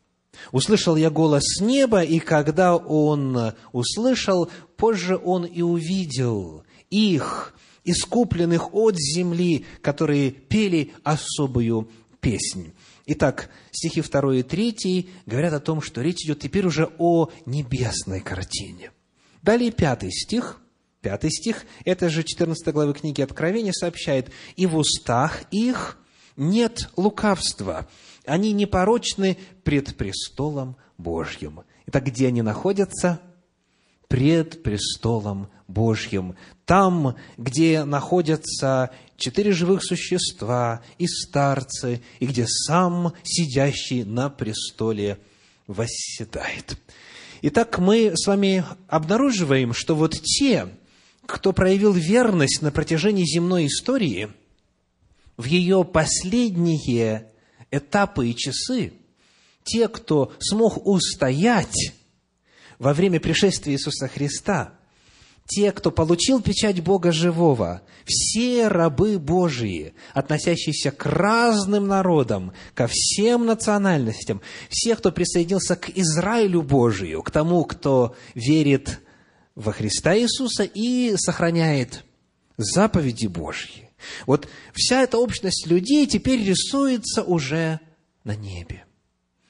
Услышал 0.52 0.96
я 0.96 1.10
голос 1.10 1.42
с 1.44 1.60
неба, 1.60 2.02
и 2.02 2.18
когда 2.18 2.76
он 2.76 3.54
услышал, 3.72 4.50
позже 4.76 5.16
он 5.16 5.44
и 5.44 5.62
увидел 5.62 6.64
их, 6.90 7.54
искупленных 7.84 8.74
от 8.74 8.96
земли, 8.96 9.66
которые 9.82 10.30
пели 10.30 10.92
особую 11.02 11.88
песнь. 12.20 12.72
Итак, 13.06 13.50
стихи 13.70 14.00
2 14.00 14.36
и 14.36 14.42
3 14.42 15.10
говорят 15.26 15.52
о 15.52 15.60
том, 15.60 15.82
что 15.82 16.00
речь 16.00 16.24
идет 16.24 16.40
теперь 16.40 16.66
уже 16.66 16.90
о 16.98 17.28
небесной 17.44 18.20
картине. 18.20 18.92
Далее 19.42 19.70
пятый 19.70 20.10
стих, 20.10 20.60
пятый 21.02 21.30
стих, 21.30 21.66
это 21.84 22.08
же 22.08 22.22
14 22.22 22.66
главы 22.72 22.94
книги 22.94 23.20
Откровения 23.20 23.72
сообщает, 23.72 24.30
«И 24.56 24.64
в 24.64 24.76
устах 24.76 25.42
их 25.50 25.98
нет 26.36 26.88
лукавства, 26.96 27.86
они 28.24 28.52
непорочны 28.52 29.36
пред 29.64 29.96
престолом 29.96 30.76
Божьим». 30.96 31.60
Итак, 31.86 32.04
где 32.04 32.28
они 32.28 32.40
находятся? 32.40 33.20
Пред 34.08 34.62
престолом 34.62 35.48
Божьим. 35.68 36.36
Там, 36.64 37.16
где 37.36 37.84
находятся 37.84 38.90
четыре 39.16 39.52
живых 39.52 39.82
существа 39.84 40.82
и 40.98 41.06
старцы, 41.06 42.02
и 42.20 42.26
где 42.26 42.46
сам 42.46 43.12
сидящий 43.22 44.04
на 44.04 44.30
престоле 44.30 45.18
восседает. 45.66 46.76
Итак, 47.42 47.78
мы 47.78 48.12
с 48.14 48.26
вами 48.26 48.64
обнаруживаем, 48.88 49.74
что 49.74 49.94
вот 49.94 50.12
те, 50.12 50.68
кто 51.26 51.52
проявил 51.52 51.92
верность 51.92 52.62
на 52.62 52.70
протяжении 52.70 53.24
земной 53.24 53.66
истории, 53.66 54.30
в 55.36 55.44
ее 55.44 55.84
последние 55.84 57.30
этапы 57.70 58.30
и 58.30 58.36
часы, 58.36 58.92
те, 59.64 59.88
кто 59.88 60.32
смог 60.38 60.86
устоять 60.86 61.92
во 62.78 62.94
время 62.94 63.20
пришествия 63.20 63.74
Иисуса 63.74 64.08
Христа– 64.08 64.73
те, 65.46 65.72
кто 65.72 65.90
получил 65.90 66.40
печать 66.40 66.82
Бога 66.82 67.12
живого, 67.12 67.82
все 68.06 68.68
рабы 68.68 69.18
Божии, 69.18 69.94
относящиеся 70.12 70.90
к 70.90 71.04
разным 71.06 71.86
народам, 71.86 72.52
ко 72.74 72.86
всем 72.90 73.44
национальностям, 73.46 74.40
все, 74.70 74.96
кто 74.96 75.12
присоединился 75.12 75.76
к 75.76 75.90
Израилю 75.90 76.62
Божию, 76.62 77.22
к 77.22 77.30
тому, 77.30 77.64
кто 77.64 78.16
верит 78.34 79.00
во 79.54 79.72
Христа 79.72 80.16
Иисуса 80.16 80.64
и 80.64 81.14
сохраняет 81.16 82.04
заповеди 82.56 83.26
Божьи. 83.26 83.90
Вот 84.26 84.48
вся 84.74 85.02
эта 85.02 85.18
общность 85.18 85.66
людей 85.66 86.06
теперь 86.06 86.42
рисуется 86.42 87.22
уже 87.22 87.80
на 88.22 88.34
небе. 88.34 88.84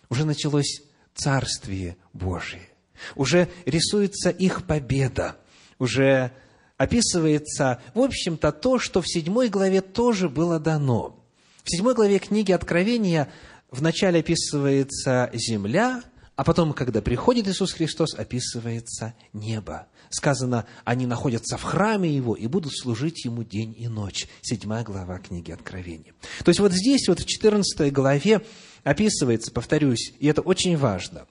Уже 0.08 0.24
началось 0.24 0.82
Царствие 1.14 1.96
Божие. 2.12 2.68
Уже 3.14 3.48
рисуется 3.66 4.30
их 4.30 4.66
победа 4.66 5.36
уже 5.78 6.32
описывается, 6.76 7.80
в 7.94 8.00
общем-то, 8.00 8.52
то, 8.52 8.78
что 8.78 9.00
в 9.00 9.08
седьмой 9.08 9.48
главе 9.48 9.80
тоже 9.80 10.28
было 10.28 10.58
дано. 10.58 11.24
В 11.62 11.70
седьмой 11.70 11.94
главе 11.94 12.18
книги 12.18 12.52
Откровения 12.52 13.30
вначале 13.70 14.20
описывается 14.20 15.30
земля, 15.32 16.02
а 16.36 16.44
потом, 16.44 16.72
когда 16.72 17.00
приходит 17.00 17.46
Иисус 17.46 17.72
Христос, 17.72 18.14
описывается 18.14 19.14
небо. 19.32 19.86
Сказано, 20.10 20.66
они 20.84 21.06
находятся 21.06 21.56
в 21.56 21.62
храме 21.62 22.10
Его 22.10 22.34
и 22.34 22.46
будут 22.48 22.76
служить 22.76 23.24
Ему 23.24 23.44
день 23.44 23.74
и 23.78 23.88
ночь. 23.88 24.26
Седьмая 24.42 24.84
глава 24.84 25.18
книги 25.18 25.52
Откровения. 25.52 26.12
То 26.44 26.50
есть 26.50 26.60
вот 26.60 26.72
здесь, 26.72 27.08
вот 27.08 27.20
в 27.20 27.26
14 27.26 27.92
главе 27.92 28.44
описывается, 28.82 29.52
повторюсь, 29.52 30.12
и 30.18 30.26
это 30.26 30.42
очень 30.42 30.76
важно, 30.76 31.26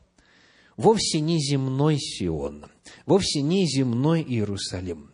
вовсе 0.78 1.20
не 1.20 1.40
земной 1.40 1.98
Сион, 2.00 2.66
вовсе 3.06 3.42
не 3.42 3.68
земной 3.68 4.22
Иерусалим. 4.22 5.10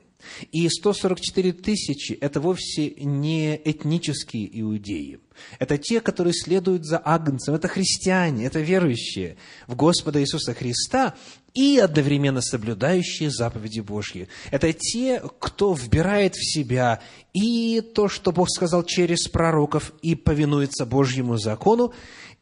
И 0.52 0.68
144 0.68 1.54
тысячи– 1.54 2.14
это 2.22 2.42
вовсе 2.42 2.92
не 2.98 3.56
этнические 3.56 4.60
иудеи. 4.62 5.20
Это 5.60 5.78
те, 5.78 6.02
которые 6.02 6.34
следуют 6.34 6.86
за 6.86 6.98
Агнцем. 6.98 7.56
Это 7.56 7.70
христиане, 7.70 8.46
это 8.46 8.60
верующие 8.60 9.38
в 9.68 9.76
Господа 9.76 10.22
Иисуса 10.22 10.54
Христа 10.54 11.16
и 11.54 11.78
одновременно 11.78 12.42
соблюдающие 12.42 13.32
заповеди 13.32 13.80
Божьи. 13.80 14.28
Это 14.52 14.74
те, 14.74 15.22
кто 15.40 15.74
вбирает 15.74 16.36
в 16.36 16.44
себя 16.44 17.02
и 17.34 17.82
то, 17.82 18.10
что 18.10 18.32
Бог 18.32 18.50
сказал 18.50 18.84
через 18.84 19.28
пророков, 19.28 19.94
и 20.02 20.16
повинуется 20.16 20.86
Божьему 20.86 21.38
закону, 21.38 21.94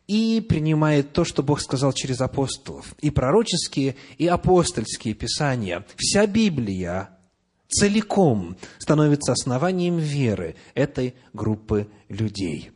и 0.07 0.39
принимает 0.41 1.11
то, 1.11 1.25
что 1.25 1.43
Бог 1.43 1.61
сказал 1.61 1.91
через 1.93 2.21
апостолов, 2.21 2.95
и 2.99 3.11
пророческие, 3.11 3.95
и 4.17 4.27
апостольские 4.27 5.13
писания. 5.13 5.85
Вся 5.97 6.25
Библия 6.25 7.09
целиком 7.67 8.57
становится 8.79 9.33
основанием 9.33 9.97
веры 9.97 10.55
этой 10.73 11.15
группы 11.33 11.89
людей. 12.07 12.71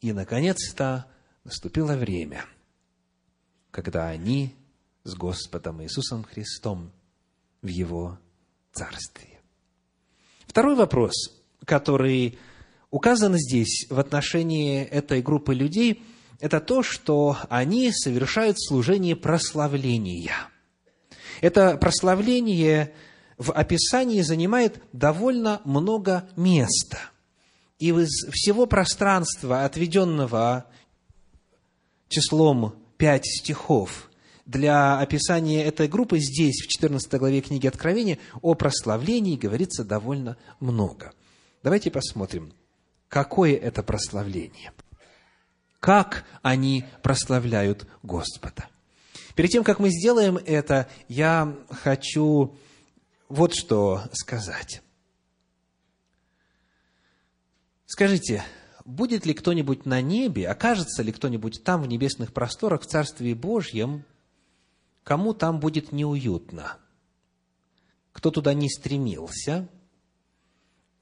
И, 0.00 0.12
наконец-то, 0.12 1.06
наступило 1.44 1.92
время, 1.92 2.46
когда 3.70 4.08
они 4.08 4.54
с 5.04 5.14
Господом 5.14 5.82
Иисусом 5.82 6.24
Христом 6.24 6.92
в 7.60 7.66
Его 7.66 8.18
Царстве. 8.72 9.40
Второй 10.46 10.74
вопрос, 10.74 11.12
который 11.64 12.38
указан 12.90 13.34
здесь 13.36 13.86
в 13.90 13.98
отношении 13.98 14.82
этой 14.82 15.22
группы 15.22 15.54
людей, 15.54 16.02
это 16.40 16.60
то, 16.60 16.82
что 16.82 17.36
они 17.48 17.92
совершают 17.92 18.60
служение 18.60 19.16
прославления. 19.16 20.34
Это 21.40 21.76
прославление– 21.76 22.92
в 23.40 23.52
описании 23.52 24.20
занимает 24.20 24.82
довольно 24.92 25.62
много 25.64 26.28
места. 26.36 26.98
И 27.78 27.88
из 27.88 28.28
всего 28.30 28.66
пространства, 28.66 29.64
отведенного 29.64 30.66
числом 32.08 32.74
пять 32.98 33.24
стихов 33.24 34.10
для 34.44 34.98
описания 34.98 35.64
этой 35.64 35.88
группы, 35.88 36.18
здесь, 36.18 36.60
в 36.62 36.68
14 36.68 37.14
главе 37.14 37.40
книги 37.40 37.66
Откровения, 37.66 38.18
о 38.42 38.52
прославлении 38.52 39.36
говорится 39.36 39.84
довольно 39.84 40.36
много. 40.60 41.14
Давайте 41.62 41.90
посмотрим, 41.90 42.52
какое 43.08 43.56
это 43.56 43.82
прославление. 43.82 44.72
Как 45.80 46.26
они 46.42 46.84
прославляют 47.02 47.88
Господа. 48.02 48.68
Перед 49.34 49.50
тем, 49.50 49.64
как 49.64 49.78
мы 49.78 49.88
сделаем 49.88 50.36
это, 50.36 50.88
я 51.08 51.56
хочу 51.70 52.54
вот 53.30 53.54
что 53.54 54.02
сказать. 54.12 54.82
Скажите, 57.86 58.44
будет 58.84 59.24
ли 59.24 59.32
кто-нибудь 59.32 59.86
на 59.86 60.02
небе, 60.02 60.48
окажется 60.48 61.02
ли 61.02 61.12
кто-нибудь 61.12 61.64
там 61.64 61.82
в 61.82 61.88
небесных 61.88 62.34
просторах, 62.34 62.82
в 62.82 62.86
Царстве 62.86 63.34
Божьем, 63.34 64.04
кому 65.02 65.32
там 65.32 65.58
будет 65.58 65.92
неуютно? 65.92 66.76
Кто 68.12 68.30
туда 68.30 68.52
не 68.52 68.68
стремился? 68.68 69.68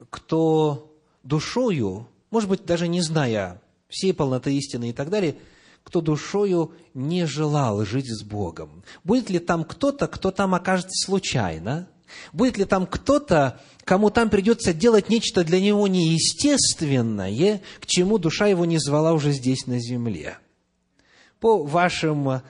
Кто 0.09 0.95
душою, 1.23 2.07
может 2.31 2.49
быть, 2.49 2.63
даже 2.63 2.87
не 2.87 3.01
зная 3.01 3.61
всей 3.89 4.13
полноты 4.13 4.55
истины 4.55 4.91
и 4.91 4.93
так 4.93 5.09
далее, 5.09 5.35
кто 5.83 6.01
душою 6.01 6.73
не 6.93 7.25
желал 7.25 7.83
жить 7.83 8.07
с 8.07 8.23
Богом? 8.23 8.83
Будет 9.03 9.29
ли 9.29 9.39
там 9.39 9.63
кто-то, 9.63 10.07
кто 10.07 10.31
там 10.31 10.55
окажется 10.55 11.05
случайно– 11.05 11.87
Будет 12.33 12.57
ли 12.57 12.65
там 12.65 12.85
кто-то, 12.85 13.59
кому 13.83 14.09
там 14.09 14.29
придется 14.29 14.73
делать 14.73 15.09
нечто 15.09 15.43
для 15.43 15.59
него 15.59 15.87
неестественное, 15.87 17.61
к 17.79 17.85
чему 17.85 18.17
душа 18.17 18.47
его 18.47 18.65
не 18.65 18.77
звала 18.77 19.13
уже 19.13 19.31
здесь 19.31 19.67
на 19.67 19.79
земле? 19.79 20.37
По 21.39 21.63
вашим 21.63 22.41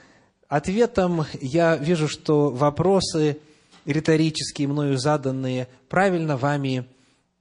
ответам 0.48 1.26
я 1.42 1.76
вижу, 1.76 2.08
что 2.08 2.50
вопросы 2.50 3.38
риторические, 3.86 4.68
мною 4.68 4.98
заданные, 4.98 5.68
правильно 5.88 6.38
вами 6.38 6.86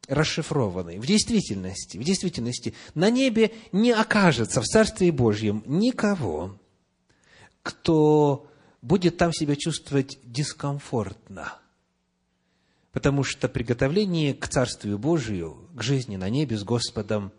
расшифрованы. 0.08 0.98
В 0.98 1.06
действительности, 1.06 1.98
в 1.98 2.02
действительности, 2.02 2.74
на 2.94 3.10
небе 3.10 3.52
не 3.72 3.92
окажется 3.92 4.60
в 4.60 4.64
Царстве 4.64 5.12
Божьем 5.12 5.62
никого, 5.66 6.58
кто 7.62 8.50
будет 8.82 9.16
там 9.16 9.32
себя 9.32 9.56
чувствовать 9.56 10.18
дискомфортно– 10.24 11.58
потому 12.98 13.22
что 13.22 13.48
приготовление 13.48 14.34
к 14.34 14.48
Царствию 14.48 14.98
Божию, 14.98 15.68
к 15.72 15.82
жизни 15.82 16.16
на 16.16 16.28
небе 16.28 16.56
с 16.56 16.64
Господом 16.64 17.32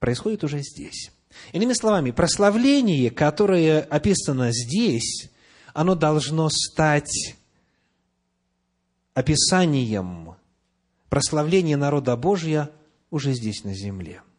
происходит 0.00 0.42
уже 0.42 0.60
здесь. 0.60 1.12
Иными 1.52 1.72
словами, 1.72 2.10
прославление, 2.10 3.10
которое 3.10 3.80
описано 3.80 4.50
здесь, 4.52 5.30
оно 5.72 5.94
должно 5.94 6.48
стать 6.50 7.36
описанием 9.14 10.34
прославления 11.12 11.76
народа 11.76 12.16
Божия 12.16 12.70
уже 13.10 13.34
здесь 13.34 13.64
на 13.64 13.74
земле– 13.74 14.22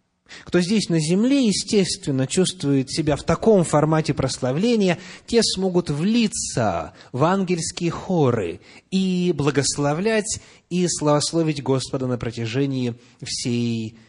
кто 0.45 0.59
здесь 0.59 0.89
на 0.89 0.99
земле, 0.99 1.45
естественно, 1.45 2.25
чувствует 2.25 2.89
себя 2.89 3.15
в 3.15 3.21
таком 3.21 3.63
формате 3.63 4.15
прославления, 4.15 4.97
те 5.27 5.43
смогут 5.43 5.91
влиться 5.91 6.93
в 7.11 7.23
ангельские 7.23 7.91
хоры 7.91 8.59
и 8.89 9.31
благословлять 9.35 10.39
и 10.71 10.87
славословить 10.87 11.61
Господа 11.61 12.07
на 12.07 12.17
протяжении 12.17 12.95
всей 13.21 13.99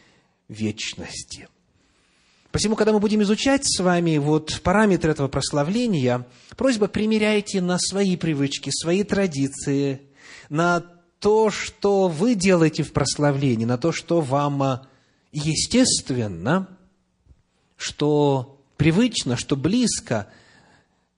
вечности. 0.47 1.47
Посему, 2.51 2.75
когда 2.75 2.91
мы 2.91 2.99
будем 2.99 3.21
изучать 3.21 3.61
с 3.65 3.79
вами 3.79 4.17
вот 4.17 4.61
параметры 4.63 5.11
этого 5.11 5.27
прославления, 5.27 6.25
просьба 6.55 6.87
примеряйте 6.87 7.61
на 7.61 7.77
свои 7.77 8.15
привычки, 8.15 8.71
свои 8.73 9.03
традиции, 9.03 10.01
на 10.49 10.94
то, 11.25 11.49
что 11.49 12.07
вы 12.07 12.35
делаете 12.35 12.83
в 12.83 12.93
прославлении, 12.93 13.65
на 13.65 13.79
то, 13.79 13.91
что 13.91 14.21
вам 14.21 14.81
естественно, 15.31 16.67
что 17.77 18.61
привычно, 18.77 19.35
что 19.35 19.55
близко, 19.55 20.27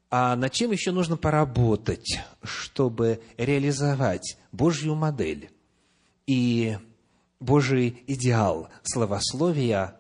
а 0.10 0.38
над 0.38 0.54
чем 0.54 0.72
еще 0.72 0.94
нужно 0.94 1.18
поработать, 1.18 2.22
чтобы 2.42 3.20
реализовать 3.36 4.38
Божью 4.54 4.96
модель 4.96 5.52
и 6.26 6.78
Божий 7.42 8.02
идеал 8.08 8.70
словословия 8.84 9.98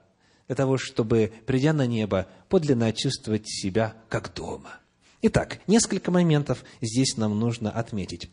для 0.47 0.55
того, 0.55 0.77
чтобы, 0.77 1.33
придя 1.45 1.73
на 1.73 1.85
небо, 1.85 2.27
подлинно 2.47 2.93
чувствовать 2.93 3.49
себя 3.49 3.93
как 4.07 4.33
дома. 4.33 4.79
Итак, 5.21 5.59
несколько 5.67 6.11
моментов 6.11 6.63
здесь 6.79 7.17
нам 7.17 7.37
нужно 7.37 7.71
отметить. 7.71 8.29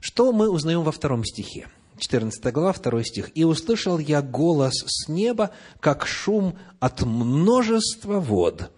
Что 0.00 0.32
мы 0.32 0.48
узнаем 0.50 0.82
во 0.82 0.92
втором 0.92 1.24
стихе? 1.24 1.68
14 1.98 2.52
глава, 2.52 2.72
2 2.72 3.04
стих. 3.04 3.30
«И 3.34 3.44
услышал 3.44 3.98
я 3.98 4.22
голос 4.22 4.72
с 4.86 5.08
неба, 5.08 5.50
как 5.80 6.06
шум 6.06 6.58
от 6.78 7.02
множества 7.02 8.18
вод, 8.18 8.70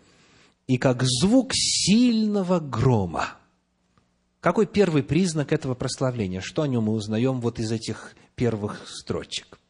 и 0.67 0.77
как 0.77 1.03
звук 1.05 1.53
сильного 1.55 2.59
грома». 2.59 3.37
Какой 4.41 4.67
первый 4.67 5.05
признак 5.05 5.53
этого 5.53 5.77
прославления? 5.77 6.41
Что 6.41 6.63
о 6.63 6.69
нем 6.69 6.85
мы 6.85 6.95
узнаем 6.95 7.41
вот 7.41 7.61
из 7.61 7.71
этих 7.71 8.17
первых 8.35 8.89
строчек? 8.89 9.61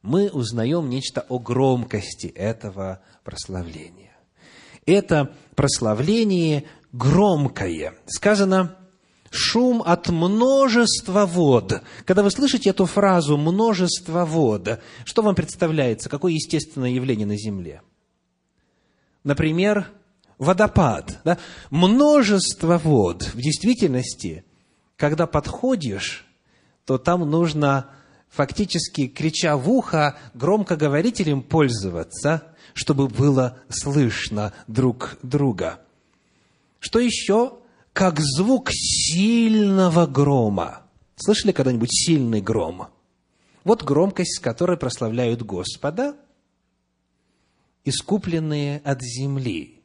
Мы 0.00 0.30
узнаем 0.30 0.88
нечто 0.88 1.26
о 1.28 1.38
громкости 1.38 2.28
этого 2.28 3.02
прославления. 3.22 4.16
Это 4.86 5.34
прославление 5.54 6.64
громкое. 6.92 7.92
Сказано, 8.06 8.78
шум 9.30 9.82
от 9.84 10.08
множества 10.08 11.24
вод. 11.24 11.82
Когда 12.04 12.22
вы 12.22 12.30
слышите 12.30 12.70
эту 12.70 12.86
фразу 12.86 13.36
«множество 13.36 14.24
вод», 14.24 14.80
что 15.04 15.22
вам 15.22 15.34
представляется? 15.34 16.08
Какое 16.08 16.32
естественное 16.32 16.90
явление 16.90 17.26
на 17.26 17.36
Земле? 17.36 17.80
Например, 19.22 19.88
водопад. 20.38 21.20
Да? 21.24 21.38
Множество 21.70 22.78
вод. 22.78 23.22
В 23.34 23.40
действительности, 23.40 24.44
когда 24.96 25.26
подходишь, 25.26 26.26
то 26.84 26.98
там 26.98 27.28
нужно 27.30 27.90
фактически, 28.28 29.06
крича 29.06 29.56
в 29.56 29.70
ухо, 29.70 30.18
громкоговорителем 30.34 31.42
пользоваться, 31.42 32.42
чтобы 32.74 33.08
было 33.08 33.58
слышно 33.68 34.52
друг 34.66 35.16
друга. 35.22 35.80
Что 36.80 36.98
еще 36.98 37.59
как 37.92 38.18
звук 38.20 38.70
сильного 38.70 40.06
грома. 40.06 40.82
Слышали 41.16 41.52
когда-нибудь 41.52 41.92
сильный 41.92 42.40
гром? 42.40 42.88
Вот 43.64 43.82
громкость, 43.84 44.38
с 44.38 44.40
которой 44.40 44.76
прославляют 44.76 45.42
Господа, 45.42 46.16
искупленные 47.84 48.80
от 48.84 49.02
земли. 49.02 49.76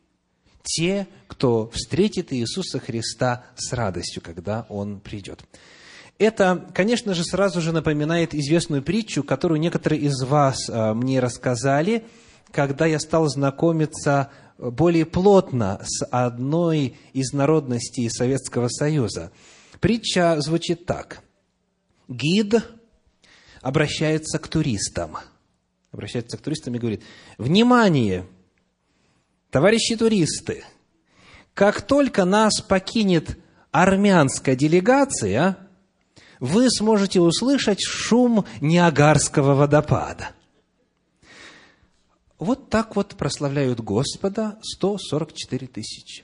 те, 0.64 1.08
кто 1.28 1.70
встретит 1.70 2.34
Иисуса 2.34 2.80
Христа 2.80 3.44
с 3.56 3.72
радостью, 3.72 4.24
когда 4.24 4.66
Он 4.70 5.00
придет. 5.00 5.46
Это, 6.18 6.66
конечно 6.74 7.14
же, 7.14 7.24
сразу 7.24 7.62
же 7.62 7.72
напоминает 7.72 8.34
известную 8.34 8.82
притчу, 8.82 9.24
которую 9.24 9.60
некоторые 9.60 10.02
из 10.02 10.24
вас 10.24 10.70
а, 10.70 10.94
мне 10.94 11.20
рассказали, 11.20 12.06
когда 12.52 12.86
я 12.86 13.00
стал 13.00 13.28
знакомиться 13.28 14.32
более 14.58 15.06
плотно 15.06 15.80
с 15.84 16.06
одной 16.06 16.98
из 17.14 17.34
народностей 17.34 18.10
Советского 18.10 18.68
Союза. 18.70 19.32
Притча 19.80 20.40
звучит 20.40 20.86
так. 20.86 21.22
Гид 22.08 22.56
обращается 23.62 24.40
к 24.40 24.48
туристам. 24.48 25.18
Обращается 25.92 26.38
к 26.38 26.42
туристам 26.42 26.76
и 26.76 26.80
говорит, 26.80 27.04
«Внимание, 27.38 28.26
товарищи 29.50 29.96
туристы, 29.96 30.64
как 31.54 31.82
только 31.82 32.26
нас 32.26 32.62
покинет 32.62 33.38
армянская 33.72 34.56
делегация, 34.56 35.58
вы 36.40 36.70
сможете 36.70 37.22
услышать 37.22 37.82
шум 37.82 38.46
Ниагарского 38.62 39.56
водопада. 39.56 40.32
Вот 42.46 42.70
так 42.70 42.96
вот 42.96 43.16
прославляют 43.16 43.80
Господа 43.80 44.60
144 44.62 45.66
тысячи. 45.66 46.24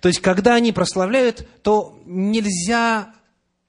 То 0.00 0.08
есть, 0.08 0.20
когда 0.20 0.54
они 0.54 0.70
прославляют, 0.70 1.48
то 1.62 1.98
нельзя 2.04 3.14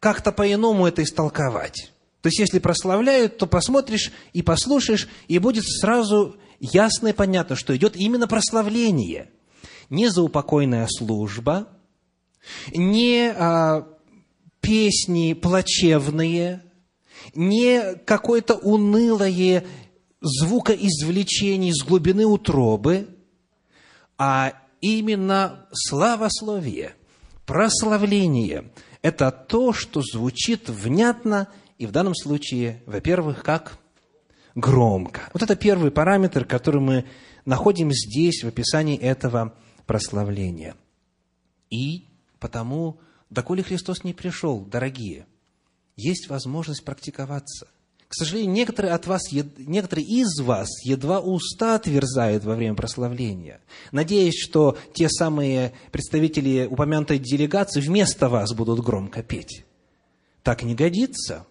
как-то 0.02 0.34
по-иному 0.34 0.86
это 0.86 1.02
истолковать. 1.02 1.94
То 2.22 2.28
есть, 2.28 2.40
если 2.40 2.60
прославляют, 2.60 3.38
то 3.38 3.48
посмотришь 3.48 4.12
и 4.34 4.42
послушаешь, 4.42 5.08
и 5.30 5.40
будет 5.40 5.64
сразу 5.66 6.36
ясно 6.60 7.08
и 7.08 7.14
понятно, 7.14 7.56
что 7.56 7.76
идет 7.76 7.96
именно 7.96 8.28
прославление. 8.28 9.30
Не 9.90 10.10
заупокойная 10.10 10.88
служба, 10.90 11.70
не 12.76 13.32
а, 13.34 13.88
песни 14.60 15.32
плачевные, 15.32 16.64
не 17.34 17.96
какое-то 18.04 18.56
унылое 18.56 19.64
звукоизвлечение 20.22 21.72
из 21.72 21.84
глубины 21.84 22.26
утробы, 22.26 23.08
а 24.18 24.54
именно 24.82 25.68
славословие, 25.72 26.96
прославление– 27.46 28.72
это 29.02 29.32
то, 29.32 29.74
что 29.74 30.02
звучит 30.02 30.70
внятно 30.70 31.48
и 31.78 31.86
в 31.86 31.92
данном 31.92 32.16
случае, 32.16 32.82
во-первых, 32.86 33.44
как 33.44 33.78
громко. 34.56 35.30
Вот 35.34 35.44
это 35.44 35.56
первый 35.56 35.92
параметр, 35.92 36.46
который 36.46 36.82
мы 36.82 37.06
находим 37.46 37.92
здесь, 37.92 38.44
в 38.44 38.48
описании 38.48 38.98
этого 38.98 39.56
прославления. 39.86 40.76
И 41.70 42.06
потому 42.40 43.00
доколе 43.30 43.64
Христос 43.64 44.04
не 44.04 44.14
пришел, 44.14 44.62
дорогие, 44.62 45.28
есть 45.96 46.28
возможность 46.28 46.84
практиковаться. 46.84 47.68
К 48.08 48.14
сожалению, 48.14 48.54
некоторые, 48.54 48.94
от 48.94 49.06
вас, 49.06 49.24
некоторые 49.32 50.08
из 50.08 50.40
вас 50.40 50.70
едва 50.86 51.20
уста 51.20 51.76
отверзают 51.76 52.46
во 52.46 52.56
время 52.56 52.74
прославления, 52.74 53.60
надеясь, 53.92 54.40
что 54.42 54.78
те 54.94 55.10
самые 55.10 55.74
представители 55.92 56.68
упомянутой 56.70 57.20
делегации 57.20 57.82
вместо 57.82 58.30
вас 58.30 58.54
будут 58.54 58.80
громко 58.80 59.24
петь. 59.24 59.66
Так 60.42 60.64
не 60.64 60.74
годится. 60.74 61.46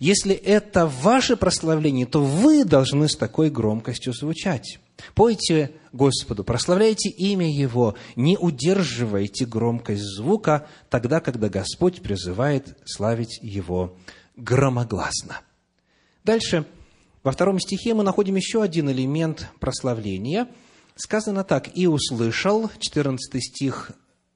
Если 0.00 0.34
это 0.34 0.86
ваше 0.86 1.36
прославление, 1.36 2.06
то 2.06 2.24
вы 2.24 2.64
должны 2.64 3.06
с 3.08 3.14
такой 3.14 3.50
громкостью 3.50 4.14
звучать. 4.14 4.80
Пойте 5.14 5.72
Господу, 5.92 6.42
прославляйте 6.42 7.10
имя 7.10 7.52
Его, 7.52 7.94
не 8.16 8.38
удерживайте 8.38 9.44
громкость 9.44 10.02
звука 10.02 10.66
тогда, 10.88 11.20
когда 11.20 11.50
Господь 11.50 12.00
призывает 12.00 12.78
славить 12.86 13.38
Его 13.42 13.94
громогласно. 14.36 15.42
Дальше, 16.24 16.66
во 17.22 17.32
втором 17.32 17.58
стихе 17.58 17.94
мы 17.94 18.02
находим 18.02 18.36
еще 18.36 18.62
один 18.62 18.90
элемент 18.90 19.48
прославления. 19.60 20.48
Сказано 20.96 21.44
так, 21.44 21.76
«И 21.76 21.86
услышал», 21.86 22.70
14 22.78 23.42
стих, 23.42 23.92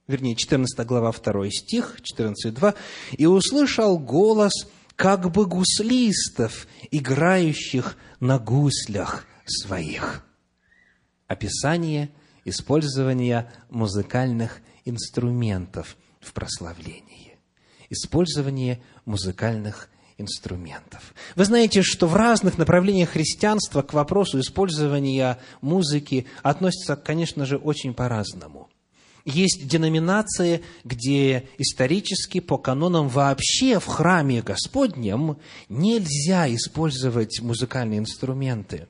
вернее, 0.06 0.36
14 0.36 0.86
глава, 0.86 1.12
2 1.12 1.50
стих, 1.50 1.98
14.2, 2.02 2.74
«И 3.18 3.26
услышал 3.26 3.98
голос 3.98 4.52
как 4.96 5.30
бы 5.32 5.46
гуслистов, 5.46 6.66
играющих 6.90 7.96
на 8.20 8.38
гуслях 8.38 9.26
своих» 9.46 10.24
описание 11.32 12.10
использования 12.44 13.50
музыкальных 13.70 14.60
инструментов 14.84 15.96
в 16.20 16.32
прославлении. 16.32 17.38
Использование 17.90 18.82
музыкальных 19.04 19.88
инструментов. 20.18 21.14
Вы 21.36 21.44
знаете, 21.44 21.82
что 21.82 22.06
в 22.06 22.14
разных 22.14 22.58
направлениях 22.58 23.10
христианства 23.10 23.82
к 23.82 23.92
вопросу 23.92 24.40
использования 24.40 25.38
музыки 25.60 26.26
относятся, 26.42 26.96
конечно 26.96 27.46
же, 27.46 27.56
очень 27.56 27.94
по-разному. 27.94 28.68
Есть 29.24 29.68
деноминации, 29.68 30.62
где 30.84 31.48
исторически 31.58 32.40
по 32.40 32.58
канонам 32.58 33.08
вообще 33.08 33.78
в 33.78 33.86
храме 33.86 34.42
Господнем 34.42 35.36
нельзя 35.68 36.52
использовать 36.52 37.40
музыкальные 37.40 38.00
инструменты. 38.00 38.88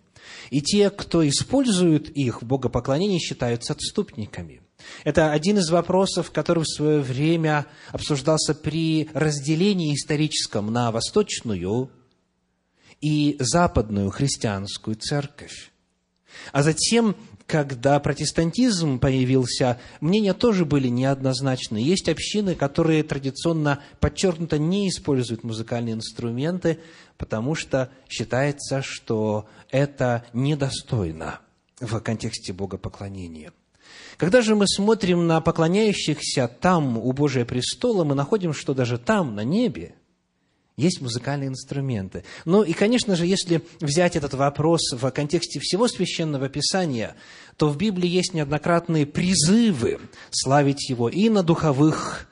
И 0.51 0.63
те, 0.63 0.89
кто 0.91 1.27
использует 1.29 2.09
их 2.09 2.41
в 2.43 2.47
богопоклонении, 2.47 3.19
считаются 3.19 3.75
отступниками. 3.75 4.63
Это 5.05 5.33
один 5.33 5.59
из 5.59 5.71
вопросов, 5.71 6.31
который 6.31 6.65
в 6.65 6.69
свое 6.69 7.01
время 7.01 7.67
обсуждался 7.91 8.55
при 8.55 9.09
разделении 9.15 9.95
историческом 9.95 10.73
на 10.73 10.91
восточную 10.91 11.91
и 13.01 13.37
западную 13.39 14.11
христианскую 14.11 14.97
церковь. 14.97 15.73
А 16.53 16.63
затем 16.63 17.17
когда 17.53 18.01
протестантизм 18.01 18.99
появился, 18.99 19.79
мнения 20.01 20.33
тоже 20.33 20.65
были 20.65 20.89
неоднозначны. 20.89 21.77
Есть 21.77 22.09
общины, 22.09 22.55
которые 22.55 23.03
традиционно 23.03 23.81
подчеркнуто 24.01 24.59
не 24.59 24.89
используют 24.89 25.45
музыкальные 25.45 25.97
инструменты, 25.97 26.79
потому 27.19 27.55
что 27.55 27.91
считается, 28.09 28.81
что 28.83 29.47
это 29.71 30.25
недостойно 30.33 31.41
в 31.79 32.01
контексте 32.01 32.55
богопоклонения. 32.55 33.53
Когда 34.17 34.43
же 34.43 34.55
мы 34.55 34.67
смотрим 34.67 35.27
на 35.27 35.41
поклоняющихся 35.41 36.49
там, 36.49 36.99
у 36.99 37.13
Божия 37.13 37.45
престола, 37.45 38.05
мы 38.05 38.15
находим, 38.15 38.53
что 38.53 38.75
даже 38.75 38.99
там, 38.99 39.35
на 39.35 39.45
небе, 39.45 39.95
есть 40.77 41.01
музыкальные 41.01 41.49
инструменты. 41.49 42.25
Ну 42.45 42.63
и, 42.63 42.73
конечно 42.73 43.15
же, 43.15 43.27
если 43.27 43.63
взять 43.81 44.17
этот 44.17 44.35
вопрос 44.35 44.93
в 44.93 45.11
контексте 45.11 45.61
всего 45.61 45.87
священного 45.87 46.49
писания, 46.49 47.15
то 47.57 47.69
в 47.69 47.77
Библии 47.77 48.09
есть 48.09 48.33
неоднократные 48.33 49.07
призывы 49.07 50.01
славить 50.31 50.89
Его 50.89 51.09
и 51.09 51.29
на 51.29 51.43
духовых, 51.43 52.27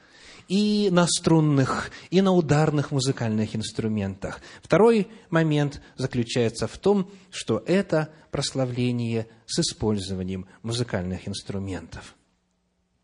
и 0.51 0.91
на 0.91 1.07
струнных, 1.07 1.93
и 2.11 2.21
на 2.21 2.33
ударных 2.33 2.91
музыкальных 2.91 3.55
инструментах. 3.55 4.41
Второй 4.61 5.07
момент 5.31 5.81
заключается 5.97 6.67
в 6.67 6.77
том, 6.77 7.09
что 7.31 7.63
это 7.67 8.11
прославление 8.33 9.29
с 9.47 9.61
использованием 9.61 10.47
музыкальных 10.65 11.29
инструментов. 11.29 12.17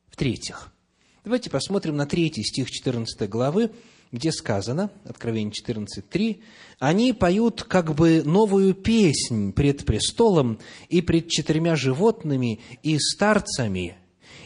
В-третьих, 0.08 0.72
давайте 1.22 1.48
посмотрим 1.48 1.96
на 1.96 2.06
третий 2.06 2.42
стих 2.42 2.68
14 2.68 3.30
главы, 3.30 3.70
где 4.10 4.32
сказано, 4.32 4.90
Откровение 5.04 5.52
14.3, 5.52 6.42
они 6.80 7.12
поют 7.12 7.62
как 7.62 7.94
бы 7.94 8.24
новую 8.24 8.74
песнь 8.74 9.52
пред 9.52 9.86
престолом 9.86 10.58
и 10.88 11.00
пред 11.00 11.28
четырьмя 11.28 11.76
животными 11.76 12.58
и 12.82 12.98
старцами, 12.98 13.98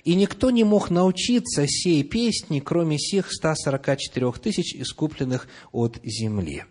и 0.04 0.14
никто 0.14 0.50
не 0.50 0.64
мог 0.64 0.90
научиться 0.90 1.66
сей 1.66 2.02
песни, 2.02 2.60
кроме 2.60 2.98
сих 2.98 3.32
144 3.32 4.32
тысяч, 4.32 4.74
искупленных 4.74 5.48
от 5.72 6.00
земли. 6.02 6.64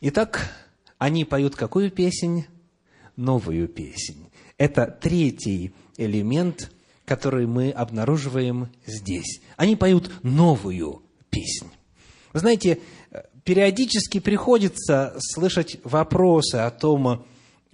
Итак, 0.00 0.50
они 0.98 1.24
поют 1.24 1.56
какую 1.56 1.90
песнь? 1.90 2.46
Новую 3.16 3.68
песнь. 3.68 4.28
Это 4.56 4.86
третий 4.86 5.72
элемент, 5.96 6.70
который 7.04 7.46
мы 7.46 7.70
обнаруживаем 7.70 8.68
здесь. 8.86 9.40
Они 9.56 9.76
поют 9.76 10.10
новую 10.22 11.02
песнь. 11.28 11.68
Вы 12.32 12.40
знаете, 12.40 12.80
периодически 13.44 14.20
приходится 14.20 15.16
слышать 15.18 15.78
вопросы 15.82 16.56
о 16.56 16.70
том, 16.70 17.26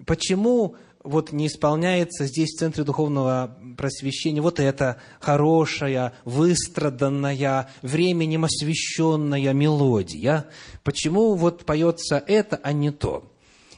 почему 0.05 0.75
вот 1.07 1.31
не 1.31 1.47
исполняется 1.47 2.25
здесь 2.25 2.53
в 2.53 2.59
Центре 2.59 2.83
Духовного 2.83 3.57
Просвещения 3.77 4.41
вот 4.41 4.59
эта 4.59 4.97
хорошая, 5.19 6.13
выстраданная, 6.25 7.69
временем 7.81 8.45
освященная 8.45 9.53
мелодия. 9.53 10.47
Почему 10.83 11.35
вот 11.35 11.65
поется 11.65 12.23
это, 12.27 12.59
а 12.61 12.73
не 12.73 12.91
то? 12.91 13.31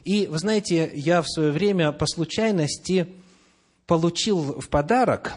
И, 0.04 0.26
вы 0.26 0.38
знаете, 0.38 0.90
я 0.94 1.22
в 1.22 1.28
свое 1.28 1.52
время 1.52 1.92
по 1.92 2.06
случайности 2.06 3.06
получил 3.86 4.60
в 4.60 4.68
подарок 4.68 5.34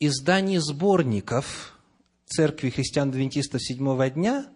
издании 0.00 0.58
сборников 0.58 1.78
Церкви 2.26 2.70
христиан-адвентистов 2.70 3.62
седьмого 3.62 4.10
дня 4.10 4.46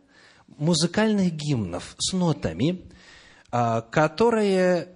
музыкальных 0.58 1.32
гимнов 1.32 1.94
с 1.98 2.12
нотами, 2.12 2.82
а, 3.52 3.82
которое 3.82 4.88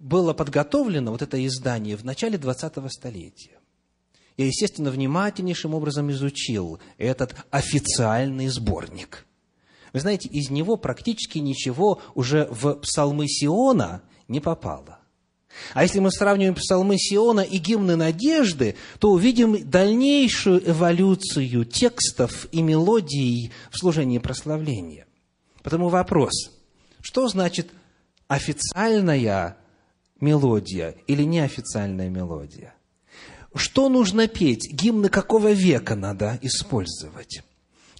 было 0.00 0.32
подготовлено, 0.32 1.12
вот 1.12 1.22
это 1.22 1.44
издание, 1.46 1.96
в 1.96 2.04
начале 2.04 2.38
20-го 2.38 2.88
столетия. 2.88 3.58
Я, 4.36 4.46
естественно, 4.46 4.90
внимательнейшим 4.90 5.74
образом 5.74 6.10
изучил 6.10 6.80
этот 6.96 7.36
официальный 7.50 8.48
сборник. 8.48 9.26
Вы 9.92 10.00
знаете, 10.00 10.28
из 10.28 10.50
него 10.50 10.76
практически 10.76 11.38
ничего 11.38 12.00
уже 12.14 12.48
в 12.50 12.74
псалмы 12.76 13.28
Сиона 13.28 14.02
не 14.28 14.40
попало. 14.40 14.98
А 15.74 15.82
если 15.82 15.98
мы 15.98 16.10
сравниваем 16.10 16.54
псалмы 16.54 16.96
Сиона 16.96 17.40
и 17.40 17.58
гимны 17.58 17.96
надежды, 17.96 18.76
то 19.00 19.10
увидим 19.10 19.68
дальнейшую 19.68 20.70
эволюцию 20.70 21.64
текстов 21.64 22.46
и 22.52 22.62
мелодий 22.62 23.52
в 23.70 23.76
служении 23.76 24.18
прославления. 24.18 25.06
Потому 25.62 25.88
вопрос, 25.88 26.52
что 27.02 27.28
значит 27.28 27.72
официальная 28.28 29.59
мелодия 30.20 30.94
или 31.06 31.22
неофициальная 31.22 32.08
мелодия? 32.08 32.74
Что 33.54 33.88
нужно 33.88 34.28
петь? 34.28 34.72
Гимны 34.72 35.08
какого 35.08 35.52
века 35.52 35.96
надо 35.96 36.38
использовать? 36.42 37.42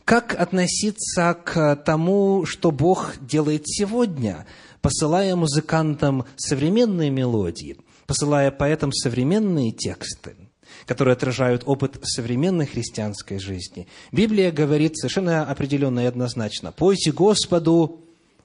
Как 0.04 0.38
относиться 0.38 1.34
к 1.44 1.76
тому, 1.76 2.44
что 2.46 2.70
Бог 2.70 3.14
делает 3.20 3.62
сегодня– 3.66 4.46
посылая 4.80 5.36
музыкантам 5.36 6.24
современные 6.36 7.10
мелодии, 7.10 7.76
посылая 8.06 8.50
поэтам 8.50 8.92
современные 8.92 9.72
тексты, 9.72 10.34
которые 10.86 11.12
отражают 11.14 11.62
опыт 11.66 11.98
современной 12.02 12.66
христианской 12.66 13.38
жизни. 13.38 13.86
Библия 14.12 14.50
говорит 14.50 14.96
совершенно 14.96 15.44
определенно 15.44 16.00
и 16.00 16.06
однозначно, 16.06 16.72
«Пойте 16.72 17.12
Господу 17.12 18.00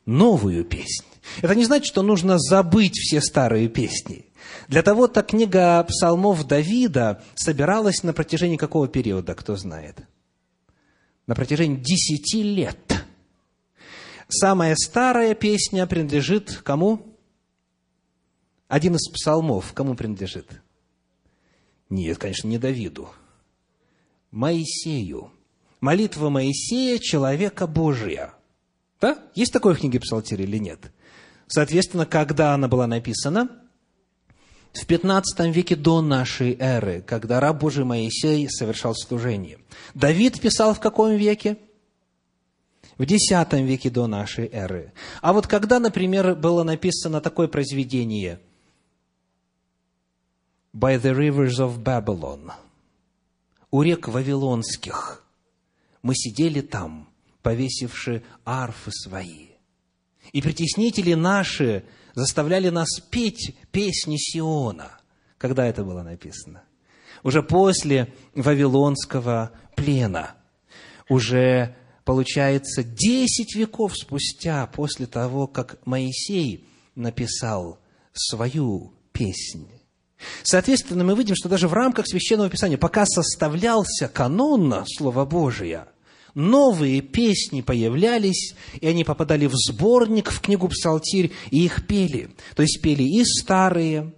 новую 0.06 0.66
песнь». 0.66 1.06
Это 1.42 1.56
не 1.56 1.66
значит, 1.66 1.88
что 1.88 2.02
нужно 2.02 2.38
забыть 2.40 2.98
все 2.98 3.22
старые 3.22 3.68
песни. 3.68 4.26
Для 4.68 4.84
того-то 4.84 5.22
книга 5.22 5.84
псалмов 5.84 6.46
Давида 6.48 7.24
собиралась 7.36 8.04
на 8.04 8.14
протяжении 8.14 8.58
какого 8.58 8.88
периода, 8.88 9.36
кто 9.36 9.56
знает? 9.56 9.98
На 11.28 11.36
протяжении 11.36 11.78
десяти 11.78 12.44
лет– 12.44 13.06
Самая 14.28 14.76
старая 14.76 15.36
песня 15.36 15.86
принадлежит 15.86 16.58
кому? 16.64 17.16
Один 18.68 18.96
из 18.96 19.08
псалмов 19.10 19.74
кому 19.74 19.96
принадлежит? 19.96 20.62
Нет, 21.90 22.18
конечно, 22.18 22.48
не 22.48 22.58
Давиду. 22.58 23.10
Моисею. 24.32 25.32
Молитва 25.80 26.30
Моисея, 26.30 26.98
человека 26.98 27.68
Божия. 27.68 28.34
Да? 29.00 29.20
Есть 29.36 29.54
такое 29.54 29.76
в 29.76 29.80
книге 29.80 30.00
Псалтирь 30.00 30.42
или 30.42 30.58
нет? 30.58 30.92
Соответственно, 31.48 32.06
когда 32.06 32.54
она 32.54 32.68
была 32.68 32.88
написана? 32.88 33.50
В 34.74 34.86
15 34.86 35.56
веке 35.56 35.76
до 35.76 36.02
нашей 36.02 36.58
эры, 36.60 37.02
когда 37.02 37.40
раб 37.40 37.60
Божий 37.60 37.86
Моисей 37.86 38.50
совершал 38.50 38.94
служение. 38.94 39.60
Давид 39.94 40.42
писал 40.42 40.74
в 40.74 40.80
каком 40.80 41.16
веке? 41.16 41.58
в 42.98 43.04
X 43.04 43.52
веке 43.52 43.90
до 43.90 44.08
нашей 44.08 44.48
эры. 44.48 44.94
А 45.22 45.34
вот 45.34 45.48
когда, 45.48 45.80
например, 45.80 46.36
было 46.36 46.64
написано 46.64 47.22
такое 47.22 47.48
произведение 47.48 48.40
«By 50.74 51.00
the 51.02 51.14
rivers 51.14 51.60
of 51.60 51.82
Babylon» 51.84 52.52
«У 53.72 53.82
рек 53.82 54.08
Вавилонских» 54.08 55.24
мы 56.02 56.16
сидели 56.16 56.62
там, 56.62 57.10
повесивши 57.42 58.24
арфы 58.46 58.92
свои. 58.92 59.55
И 60.32 60.42
притеснители 60.42 61.14
наши 61.14 61.84
заставляли 62.14 62.70
нас 62.70 63.00
петь 63.10 63.56
песни 63.72 64.18
Сиона. 64.18 65.00
Когда 65.38 65.66
это 65.66 65.84
было 65.84 66.02
написано? 66.02 66.64
Уже 67.24 67.44
после 67.44 68.14
Вавилонского 68.36 69.52
плена. 69.76 70.36
Уже 71.10 71.76
получается, 72.04 72.84
десять 72.84 73.56
веков 73.56 73.98
спустя, 73.98 74.68
после 74.68 75.08
того, 75.08 75.48
как 75.48 75.86
Моисей 75.86 76.68
написал 76.96 77.80
свою 78.14 78.94
песнь. 79.12 79.68
Соответственно, 80.44 81.04
мы 81.04 81.16
видим, 81.16 81.36
что 81.36 81.50
даже 81.50 81.68
в 81.68 81.74
рамках 81.74 82.08
Священного 82.08 82.50
Писания, 82.50 82.78
пока 82.78 83.06
составлялся 83.06 84.08
канон 84.08 84.86
Слова 84.88 85.26
Божия, 85.26 85.88
новые 86.36 87.02
песни 87.02 87.62
появлялись, 87.62 88.54
и 88.80 88.88
они 88.88 89.04
попадали 89.04 89.48
в 89.48 89.54
сборник, 89.56 90.30
в 90.30 90.42
книгу 90.42 90.68
Псалтирь, 90.68 91.32
и 91.50 91.66
их 91.66 91.88
пели. 91.88 92.30
То 92.56 92.62
есть 92.62 92.82
пели 92.82 93.04
и 93.04 93.24
старые, 93.24 94.14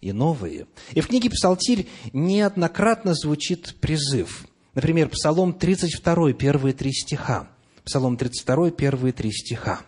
и 0.00 0.12
новые. 0.12 0.66
И 0.94 1.00
в 1.00 1.06
книге 1.06 1.30
Псалтирь 1.30 1.86
неоднократно 2.12 3.14
звучит 3.14 3.76
призыв– 3.80 4.46
Например, 4.78 5.08
Псалом 5.08 5.54
32, 5.54 6.34
первые 6.34 6.72
три 6.72 6.92
стиха. 6.92 7.48
Псалом 7.84 8.16
32, 8.16 8.70
первые 8.70 9.12
три 9.12 9.32
стиха. 9.32 9.80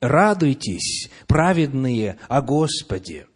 «Радуйтесь, 0.00 1.08
праведные, 1.28 2.18
о 2.28 2.42
Господе, 2.42 3.28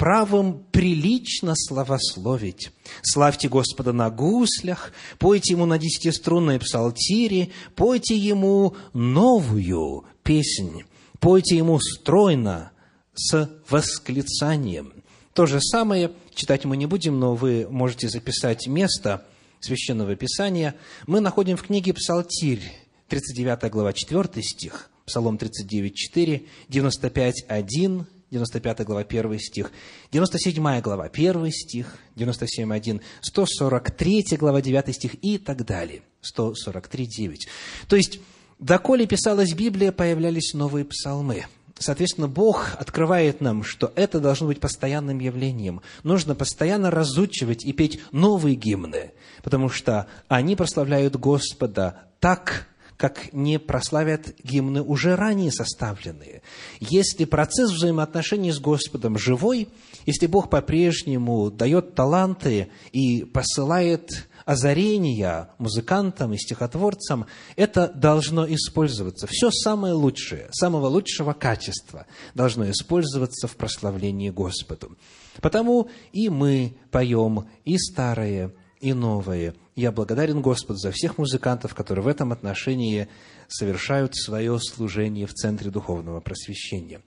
правым 0.00 0.64
прилично 0.72 1.52
славословить. 1.54 2.72
Славьте 3.02 3.50
Господа 3.50 3.92
на 3.92 4.08
гуслях, 4.08 4.92
пойте 5.18 5.52
Ему 5.52 5.66
на 5.66 5.78
десятиструнной 5.78 6.58
псалтире, 6.58 7.50
пойте 7.76 8.16
Ему 8.16 8.74
новую 8.94 10.06
песнь, 10.22 10.84
пойте 11.18 11.58
Ему 11.58 11.78
стройно, 11.78 12.72
с 13.14 13.50
восклицанием». 13.68 14.94
То 15.34 15.44
же 15.44 15.60
самое 15.60 16.12
читать 16.34 16.64
мы 16.64 16.78
не 16.78 16.86
будем, 16.86 17.20
но 17.20 17.34
вы 17.34 17.68
можете 17.70 18.08
записать 18.08 18.66
место– 18.66 19.26
Священного 19.60 20.16
Писания, 20.16 20.74
мы 21.06 21.20
находим 21.20 21.58
в 21.58 21.62
книге 21.64 21.92
Псалтирь, 21.92 22.62
39 23.08 23.70
глава, 23.70 23.92
4 23.92 24.42
стих, 24.42 24.90
Псалом 25.04 25.36
39, 25.36 25.94
4, 25.94 26.46
95, 26.68 27.44
1, 27.46 28.06
95 28.30 28.84
глава, 28.84 29.00
1 29.00 29.38
стих, 29.38 29.72
97 30.12 30.80
глава, 30.80 31.04
1 31.12 31.50
стих, 31.50 31.98
97, 32.16 32.72
1, 32.72 33.00
143 33.20 34.24
глава, 34.38 34.60
9 34.60 34.94
стих 34.94 35.14
и 35.22 35.38
так 35.38 35.64
далее. 35.64 36.02
143, 36.20 37.06
9. 37.06 37.48
То 37.88 37.96
есть, 37.96 38.20
доколе 38.58 39.06
писалась 39.06 39.52
Библия, 39.52 39.92
появлялись 39.92 40.54
новые 40.54 40.84
псалмы– 40.84 41.46
Соответственно, 41.80 42.28
Бог 42.28 42.74
открывает 42.78 43.40
нам, 43.40 43.64
что 43.64 43.90
это 43.96 44.20
должно 44.20 44.48
быть 44.48 44.60
постоянным 44.60 45.18
явлением. 45.18 45.80
Нужно 46.02 46.34
постоянно 46.34 46.90
разучивать 46.90 47.64
и 47.64 47.72
петь 47.72 48.00
новые 48.12 48.54
гимны, 48.54 49.12
потому 49.42 49.70
что 49.70 50.06
они 50.28 50.56
прославляют 50.56 51.16
Господа 51.16 52.02
так, 52.20 52.68
как 53.00 53.32
не 53.32 53.58
прославят 53.58 54.34
гимны 54.44 54.82
уже 54.82 55.16
ранее 55.16 55.50
составленные. 55.50 56.42
Если 56.80 57.24
процесс 57.24 57.70
взаимоотношений 57.70 58.52
с 58.52 58.58
Господом 58.58 59.16
живой, 59.16 59.68
если 60.04 60.26
Бог 60.26 60.50
по-прежнему 60.50 61.50
дает 61.50 61.94
таланты 61.94 62.68
и 62.92 63.24
посылает 63.24 64.28
озарения 64.44 65.48
музыкантам 65.56 66.34
и 66.34 66.36
стихотворцам, 66.36 67.24
это 67.56 67.88
должно 67.88 68.46
использоваться. 68.46 69.26
Все 69.26 69.50
самое 69.50 69.94
лучшее, 69.94 70.48
самого 70.52 70.86
лучшего 70.88 71.32
качества 71.32 72.04
должно 72.34 72.70
использоваться 72.70 73.48
в 73.48 73.56
прославлении 73.56 74.28
Господу. 74.28 74.98
Потому 75.40 75.88
и 76.12 76.28
мы 76.28 76.74
поем 76.90 77.48
и 77.64 77.78
старое, 77.78 78.52
и 78.80 78.92
новое. 78.92 79.54
Я 79.76 79.92
благодарен 79.92 80.40
Господу 80.40 80.78
за 80.78 80.90
всех 80.90 81.18
музыкантов, 81.18 81.74
которые 81.74 82.04
в 82.04 82.08
этом 82.08 82.32
отношении 82.32 83.08
совершают 83.48 84.16
свое 84.16 84.58
служение 84.58 85.26
в 85.26 85.34
Центре 85.34 85.70
Духовного 85.70 86.20
Просвещения. 86.20 87.00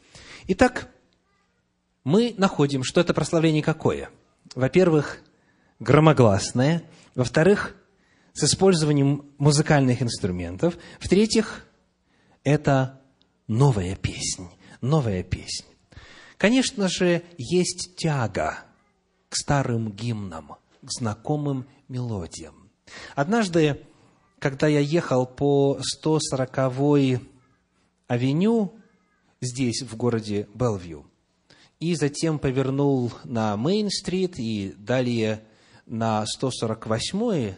Итак, 0.47 0.89
мы 2.03 2.33
находим, 2.37 2.83
что 2.83 3.01
это 3.01 3.13
прославление 3.13 3.63
какое? 3.63 4.09
Во-первых, 4.55 5.19
громогласное– 5.79 6.83
во-вторых, 7.15 7.75
с 8.33 8.43
использованием 8.43 9.25
музыкальных 9.37 10.01
инструментов. 10.01 10.77
В-третьих, 10.99 11.65
это 12.43 13.01
новая 13.47 13.95
песнь, 13.95 14.49
новая 14.81 15.23
песнь. 15.23 15.65
Конечно 16.37 16.89
же, 16.89 17.23
есть 17.37 17.95
тяга 17.95 18.59
к 19.29 19.35
старым 19.35 19.91
гимнам, 19.91 20.55
к 20.83 20.91
знакомым 20.91 21.65
мелодиям. 21.87 22.69
Однажды, 23.15 23.81
когда 24.39 24.67
я 24.67 24.79
ехал 24.79 25.25
по 25.25 25.79
140-й 26.03 27.19
авеню 28.07 28.73
здесь, 29.41 29.81
в 29.81 29.95
городе 29.95 30.47
Белвью, 30.53 31.05
и 31.79 31.95
затем 31.95 32.39
повернул 32.39 33.11
на 33.23 33.55
Мейн-стрит 33.55 34.35
и 34.37 34.73
далее 34.77 35.43
на 35.85 36.25
148 36.25 37.55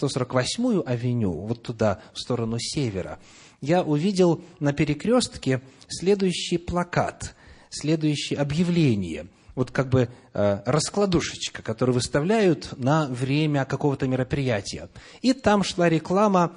148-ю 0.00 0.82
авеню, 0.86 1.32
вот 1.32 1.62
туда, 1.62 2.02
в 2.12 2.20
сторону 2.20 2.58
севера, 2.58 3.18
я 3.62 3.82
увидел 3.82 4.44
на 4.60 4.74
перекрестке 4.74 5.62
следующий 5.88 6.58
плакат, 6.58 7.34
следующее 7.70 8.38
объявление– 8.38 9.28
вот 9.54 9.70
как 9.70 9.88
бы 9.88 10.08
э, 10.32 10.62
раскладушечка, 10.64 11.62
которую 11.62 11.94
выставляют 11.94 12.76
на 12.78 13.06
время 13.06 13.64
какого-то 13.64 14.06
мероприятия. 14.06 14.88
И 15.20 15.32
там 15.32 15.62
шла 15.62 15.88
реклама 15.88 16.52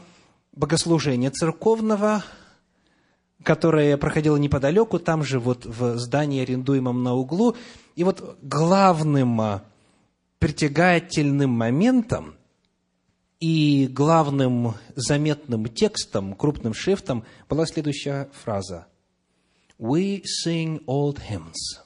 богослужения 0.53 1.29
церковного, 1.31 2.23
которое 3.43 3.97
проходило 3.97 4.37
неподалеку, 4.37 4.99
там 4.99 5.23
же 5.23 5.39
вот 5.39 5.65
в 5.65 5.97
здании, 5.97 6.41
арендуемом 6.41 7.03
на 7.03 7.13
углу. 7.13 7.55
И 7.95 8.03
вот 8.03 8.37
главным 8.41 9.41
э, 9.41 9.61
притягательным 10.39 11.49
моментом 11.49 12.35
и 13.39 13.87
главным 13.91 14.75
заметным 14.95 15.67
текстом, 15.67 16.33
крупным 16.33 16.73
шрифтом 16.73 17.25
была 17.49 17.65
следующая 17.65 18.29
фраза. 18.31 18.87
We 19.77 20.23
sing 20.23 20.83
old 20.85 21.19
hymns. 21.29 21.84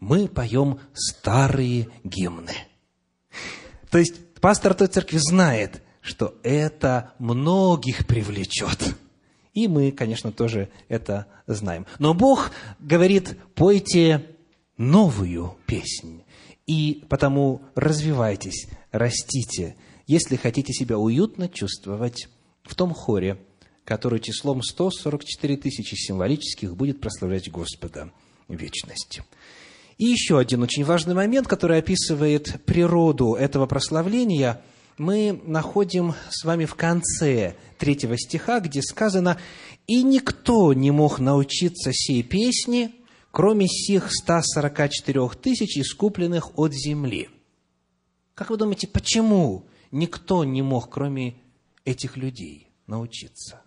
Мы 0.00 0.28
поем 0.28 0.80
старые 0.92 1.88
гимны. 2.02 2.54
То 3.90 3.98
есть 3.98 4.34
пастор 4.40 4.74
той 4.74 4.88
церкви 4.88 5.18
знает, 5.18 5.82
что 6.00 6.34
это 6.42 7.12
многих 7.18 8.06
привлечет. 8.06 8.94
И 9.54 9.68
мы, 9.68 9.92
конечно, 9.92 10.32
тоже 10.32 10.68
это 10.88 11.26
знаем. 11.46 11.86
Но 11.98 12.12
Бог 12.12 12.50
говорит, 12.80 13.38
пойте 13.54 14.26
новую 14.76 15.56
песнь. 15.66 16.24
И 16.66 17.04
потому 17.08 17.62
развивайтесь, 17.74 18.68
растите, 18.90 19.76
если 20.06 20.36
хотите 20.36 20.72
себя 20.72 20.98
уютно 20.98 21.48
чувствовать 21.48 22.28
в 22.62 22.74
том 22.74 22.92
хоре, 22.92 23.38
который 23.84 24.20
числом 24.20 24.62
144 24.62 25.56
тысячи 25.56 25.94
символических 25.94 26.74
будет 26.74 27.00
прославлять 27.00 27.50
Господа 27.50 28.10
в 28.48 28.54
вечности. 28.54 29.24
И 29.98 30.06
еще 30.06 30.38
один 30.38 30.62
очень 30.62 30.84
важный 30.84 31.14
момент, 31.14 31.46
который 31.46 31.78
описывает 31.78 32.64
природу 32.64 33.34
этого 33.34 33.66
прославления, 33.66 34.60
мы 34.98 35.40
находим 35.44 36.14
с 36.30 36.44
вами 36.44 36.64
в 36.64 36.74
конце 36.74 37.56
третьего 37.78 38.16
стиха, 38.16 38.60
где 38.60 38.82
сказано 38.82 39.38
«И 39.86 40.02
никто 40.02 40.72
не 40.72 40.90
мог 40.90 41.18
научиться 41.18 41.92
сей 41.92 42.22
песни, 42.22 42.94
кроме 43.30 43.68
сих 43.68 44.10
144 44.10 45.28
тысяч, 45.40 45.78
искупленных 45.78 46.58
от 46.58 46.72
земли». 46.72 47.28
Как 48.34 48.50
вы 48.50 48.56
думаете, 48.56 48.88
почему 48.88 49.66
никто 49.92 50.44
не 50.44 50.62
мог, 50.62 50.90
кроме 50.90 51.36
этих 51.84 52.16
людей, 52.16 52.68
научиться. 52.86 53.60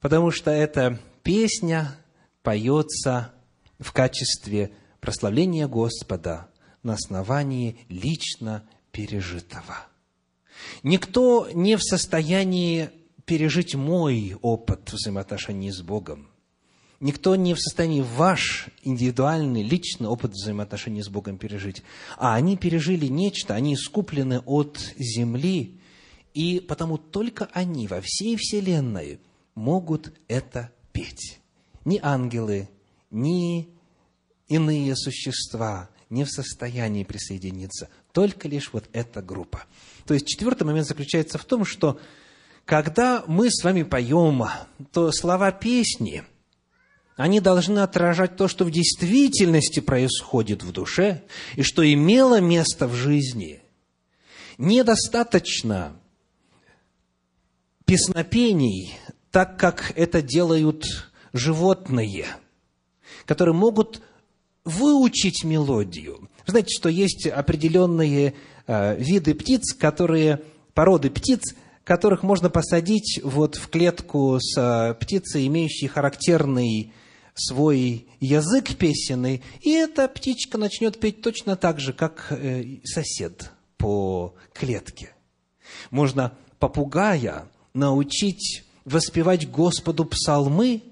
Потому 0.00 0.30
что 0.30 0.50
эта 0.50 0.98
песня 1.22 1.96
поется 2.42 3.32
в 3.82 3.92
качестве 3.92 4.72
прославления 5.00 5.68
Господа 5.68 6.48
на 6.82 6.94
основании 6.94 7.78
лично 7.88 8.64
пережитого. 8.92 9.86
Никто 10.82 11.48
не 11.52 11.76
в 11.76 11.82
состоянии 11.82 12.90
пережить 13.24 13.74
мой 13.74 14.36
опыт 14.42 14.92
взаимоотношений 14.92 15.70
с 15.70 15.80
Богом. 15.80 16.28
Никто 17.00 17.34
не 17.34 17.54
в 17.54 17.60
состоянии 17.60 18.00
ваш 18.00 18.68
индивидуальный, 18.84 19.64
личный 19.64 20.06
опыт 20.06 20.32
взаимоотношений 20.32 21.02
с 21.02 21.08
Богом 21.08 21.36
пережить. 21.36 21.82
А 22.16 22.34
они 22.34 22.56
пережили 22.56 23.06
нечто, 23.06 23.54
они 23.54 23.74
искуплены 23.74 24.38
от 24.46 24.78
земли, 24.96 25.80
и 26.32 26.60
потому 26.60 26.98
только 26.98 27.48
они 27.52 27.88
во 27.88 28.00
всей 28.00 28.36
Вселенной 28.36 29.18
могут 29.56 30.12
это 30.28 30.70
петь. 30.92 31.40
Ни 31.84 31.98
ангелы, 32.00 32.68
ни 33.12 33.68
иные 34.48 34.96
существа 34.96 35.88
не 36.10 36.24
в 36.24 36.30
состоянии 36.30 37.04
присоединиться. 37.04 37.88
Только 38.12 38.48
лишь 38.48 38.72
вот 38.72 38.88
эта 38.92 39.22
группа. 39.22 39.64
То 40.06 40.14
есть 40.14 40.26
четвертый 40.26 40.64
момент 40.64 40.86
заключается 40.86 41.38
в 41.38 41.44
том, 41.44 41.64
что 41.64 42.00
когда 42.64 43.22
мы 43.26 43.50
с 43.50 43.62
вами 43.62 43.84
поем, 43.84 44.42
то 44.90 45.12
слова 45.12 45.52
песни– 45.52 46.24
они 47.16 47.40
должны 47.40 47.80
отражать 47.80 48.36
то, 48.36 48.48
что 48.48 48.64
в 48.64 48.70
действительности 48.70 49.80
происходит 49.80 50.62
в 50.62 50.72
душе 50.72 51.22
и 51.56 51.62
что 51.62 51.82
имело 51.90 52.40
место 52.40 52.88
в 52.88 52.94
жизни. 52.94 53.62
Недостаточно 54.58 55.96
песнопений, 57.84 58.94
так 59.30 59.58
как 59.58 59.92
это 59.96 60.22
делают 60.22 61.12
животные, 61.32 62.26
которые 63.26 63.54
могут 63.54 64.02
выучить 64.64 65.44
мелодию. 65.44 66.28
Вы 66.46 66.50
знаете, 66.50 66.74
что 66.76 66.88
есть 66.88 67.26
определенные 67.26 68.34
э, 68.66 68.96
виды 68.96 69.34
птиц, 69.34 69.74
которые, 69.74 70.42
породы 70.74 71.10
птиц, 71.10 71.54
которых 71.84 72.22
можно 72.22 72.48
посадить 72.48 73.20
вот 73.24 73.56
в 73.56 73.68
клетку 73.68 74.38
с 74.40 74.56
э, 74.56 74.94
птицей, 74.94 75.46
имеющей 75.46 75.88
характерный 75.88 76.92
свой 77.34 78.06
язык 78.20 78.76
песенный, 78.76 79.42
и 79.60 79.70
эта 79.70 80.06
птичка 80.06 80.58
начнет 80.58 81.00
петь 81.00 81.22
точно 81.22 81.56
так 81.56 81.80
же, 81.80 81.92
как 81.92 82.26
э, 82.30 82.78
сосед 82.84 83.50
по 83.78 84.34
клетке. 84.52 85.14
Можно 85.90 86.32
попугая 86.58 87.48
научить 87.74 88.64
воспевать 88.84 89.50
Господу 89.50 90.04
псалмы 90.04 90.82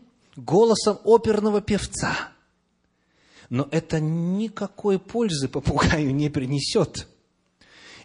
голосом 0.45 0.99
оперного 1.05 1.61
певца. 1.61 2.13
Но 3.49 3.69
это 3.71 4.01
никакой 4.01 4.99
пользы 4.99 5.49
попугаю 5.49 6.15
не 6.15 6.31
принесет. 6.31 7.07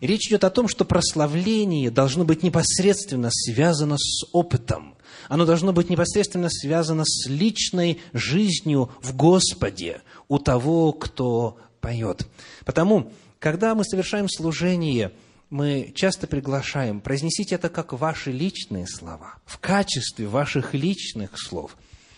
Речь 0.02 0.28
идет 0.28 0.44
о 0.44 0.50
том, 0.50 0.68
что 0.68 0.86
прославление 0.86 1.90
должно 1.90 2.26
быть 2.26 2.44
непосредственно 2.44 3.30
связано 3.32 3.98
с 3.98 4.26
опытом 4.34 4.96
оно 5.30 5.46
должно 5.46 5.74
быть 5.74 5.90
непосредственно 5.90 6.50
связано 6.50 7.04
с 7.06 7.28
личной 7.28 8.00
жизнью 8.14 8.92
в 9.02 9.16
Господе 9.16 10.02
у 10.28 10.40
того, 10.40 10.94
кто 10.94 11.58
поет. 11.82 12.28
Потому, 12.66 13.12
когда 13.40 13.76
мы 13.76 13.84
совершаем 13.84 14.30
служение, 14.30 15.12
мы 15.50 15.92
часто 15.96 16.28
приглашаем, 16.28 17.02
произнесите 17.02 17.56
это 17.56 17.70
как 17.70 17.94
ваши 17.94 18.32
личные 18.32 18.88
слова, 18.88 19.36
в 19.46 19.60
качестве 19.60 20.28
ваших 20.28 20.74
личных 20.74 21.32
слов. 21.40 21.76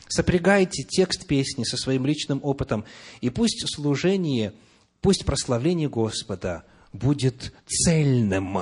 Сопрягайте 0.07 0.83
текст 0.83 1.27
песни 1.27 1.63
со 1.63 1.77
своим 1.77 2.05
личным 2.05 2.39
опытом, 2.43 2.85
и 3.21 3.29
пусть 3.29 3.63
служение, 3.67 4.53
пусть 5.01 5.25
прославление 5.25 5.89
Господа 5.89 6.63
будет 6.93 7.53
цельным 7.67 8.59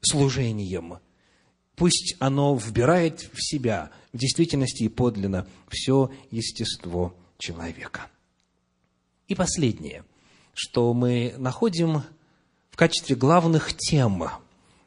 служением– 0.00 0.98
Пусть 1.76 2.16
оно 2.18 2.54
вбирает 2.54 3.28
в 3.32 3.42
себя 3.42 3.90
в 4.12 4.18
действительности 4.18 4.84
и 4.84 4.88
подлинно 4.88 5.46
все 5.68 6.10
естество 6.30 7.14
человека. 7.38 8.06
И 9.26 9.34
последнее, 9.34 10.04
что 10.52 10.92
мы 10.92 11.34
находим 11.38 12.02
в 12.70 12.76
качестве 12.76 13.16
главных 13.16 13.74
тем 13.74 14.22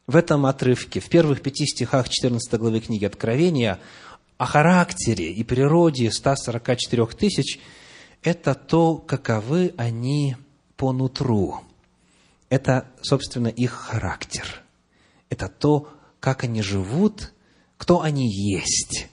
в 0.05 0.15
этом 0.15 0.45
отрывке, 0.45 0.99
в 0.99 1.09
первых 1.09 1.41
пяти 1.41 1.65
стихах 1.65 2.07
14 2.07 2.53
главы 2.59 2.79
книги 2.79 3.05
Откровения, 3.05 3.79
о 4.37 4.45
характере 4.45 5.31
и 5.31 5.43
природе 5.43 6.11
144 6.11 7.05
тысяч, 7.07 7.59
это 8.21 8.55
то, 8.55 8.97
каковы 8.97 9.73
они 9.77 10.35
по 10.75 10.91
нутру. 10.91 11.61
Это, 12.49 12.87
собственно, 13.01 13.47
их 13.47 13.71
характер. 13.71 14.63
Это 15.29 15.47
то, 15.47 15.89
как 16.19 16.43
они 16.43 16.61
живут, 16.61 17.33
кто 17.77 18.01
они 18.01 18.27
есть 18.29 19.07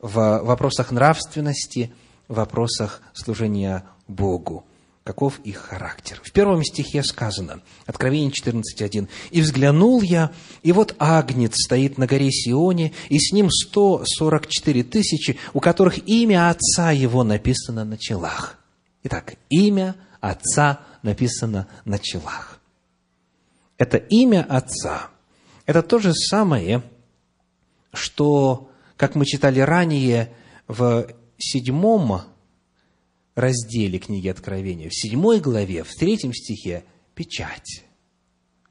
в 0.00 0.40
вопросах 0.42 0.90
нравственности, 0.90 1.92
в 2.28 2.34
вопросах 2.34 3.02
служения 3.12 3.84
Богу. 4.06 4.64
Каков 5.10 5.40
их 5.40 5.56
характер? 5.56 6.20
В 6.22 6.30
первом 6.30 6.62
стихе 6.62 7.02
сказано, 7.02 7.62
Откровение 7.84 8.30
14.1, 8.30 9.08
«И 9.32 9.40
взглянул 9.40 10.02
я, 10.02 10.30
и 10.62 10.70
вот 10.70 10.94
Агнец 11.00 11.54
стоит 11.56 11.98
на 11.98 12.06
горе 12.06 12.30
Сионе, 12.30 12.92
и 13.08 13.18
с 13.18 13.32
ним 13.32 13.50
144 13.50 14.84
тысячи, 14.84 15.36
у 15.52 15.58
которых 15.58 16.06
имя 16.06 16.48
Отца 16.48 16.92
Его 16.92 17.24
написано 17.24 17.84
на 17.84 17.98
челах». 17.98 18.60
Итак, 19.02 19.34
имя 19.48 19.96
Отца 20.20 20.78
написано 21.02 21.66
на 21.84 21.98
челах. 21.98 22.60
Это 23.78 23.96
имя 23.96 24.46
Отца– 24.48 25.08
это 25.66 25.82
то 25.82 25.98
же 25.98 26.14
самое, 26.14 26.84
что, 27.92 28.70
как 28.96 29.16
мы 29.16 29.26
читали 29.26 29.58
ранее, 29.58 30.32
в 30.68 31.08
седьмом 31.36 32.22
разделе 33.34 33.98
книги 33.98 34.28
Откровения, 34.28 34.88
в 34.88 34.94
седьмой 34.94 35.40
главе, 35.40 35.84
в 35.84 35.94
третьем 35.94 36.32
стихе, 36.32 36.84
печать 37.14 37.84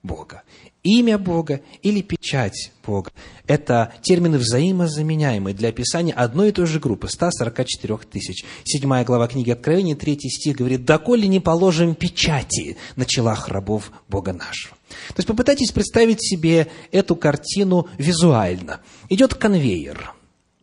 Бога. 0.01 0.43
Имя 0.81 1.17
Бога 1.17 1.61
или 1.81 2.01
печать 2.01 2.71
Бога– 2.85 3.11
это 3.47 3.93
термины 4.01 4.37
взаимозаменяемые 4.37 5.53
для 5.53 5.69
описания 5.69 6.13
одной 6.13 6.49
и 6.49 6.51
той 6.53 6.67
же 6.67 6.79
группы– 6.79 7.07
144 7.09 7.97
тысяч. 8.09 8.45
Седьмая 8.63 9.03
глава 9.03 9.27
книги 9.27 9.51
Откровения, 9.51 9.95
третий 9.95 10.29
стих 10.29 10.55
говорит 10.55 10.85
«Доколе 10.85 11.27
не 11.27 11.41
положим 11.41 11.95
печати 11.95 12.77
на 12.95 13.05
челах 13.05 13.49
рабов 13.49 13.91
Бога 14.07 14.31
нашего». 14.31 14.77
То 15.09 15.15
есть 15.17 15.27
попытайтесь 15.27 15.71
представить 15.71 16.25
себе 16.25 16.71
эту 16.91 17.17
картину 17.17 17.89
визуально. 17.97 18.79
Идет 19.09 19.35
конвейер, 19.35 20.13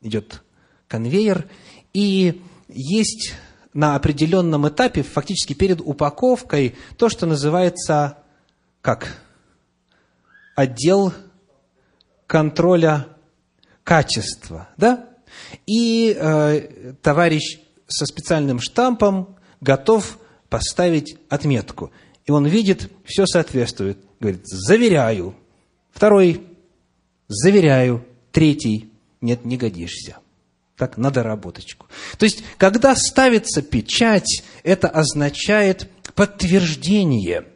идет 0.00 0.42
конвейер, 0.88 1.46
и 1.92 2.40
есть 2.68 3.34
на 3.76 3.94
определенном 3.94 4.66
этапе, 4.66 5.02
фактически 5.02 5.52
перед 5.52 5.82
упаковкой, 5.82 6.74
то, 6.96 7.10
что 7.10 7.26
называется 7.26 8.16
как? 8.80 9.18
Отдел 10.54 11.12
контроля 12.26 13.06
качества, 13.84 14.70
да? 14.78 15.10
И 15.66 16.16
э, 16.18 16.94
товарищ 17.02 17.60
со 17.86 18.06
специальным 18.06 18.60
штампом 18.60 19.36
готов 19.60 20.18
поставить 20.48 21.18
отметку. 21.28 21.92
И 22.24 22.30
он 22.30 22.46
видит, 22.46 22.90
все 23.04 23.26
соответствует. 23.26 23.98
Говорит, 24.20 24.46
заверяю. 24.46 25.34
Второй, 25.90 26.46
заверяю. 27.28 28.06
Третий, 28.32 28.90
нет, 29.20 29.44
не 29.44 29.58
годишься. 29.58 30.16
Так, 30.76 30.98
на 30.98 31.10
доработочку. 31.10 31.86
То 32.18 32.24
есть, 32.24 32.44
когда 32.58 32.94
ставится 32.94 33.62
печать, 33.62 34.42
это 34.62 34.88
означает 34.88 35.90
подтверждение, 36.14 37.46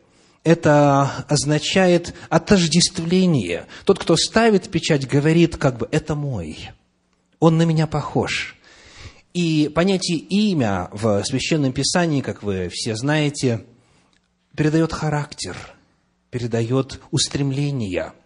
это 0.42 1.26
означает 1.28 2.14
отождествление. 2.30 3.66
Тот, 3.84 3.98
кто 3.98 4.16
ставит 4.16 4.70
печать, 4.70 5.06
говорит, 5.06 5.58
как 5.58 5.76
бы, 5.76 5.88
это 5.92 6.14
мой, 6.14 6.70
он 7.40 7.58
на 7.58 7.62
меня 7.62 7.86
похож. 7.86 8.56
И 9.34 9.70
понятие 9.74 10.16
имя 10.16 10.88
в 10.90 11.22
Священном 11.24 11.72
Писании, 11.72 12.22
как 12.22 12.42
вы 12.42 12.70
все 12.72 12.96
знаете, 12.96 13.66
передает 14.56 14.94
характер, 14.94 15.56
передает 16.30 17.00
устремления– 17.10 18.14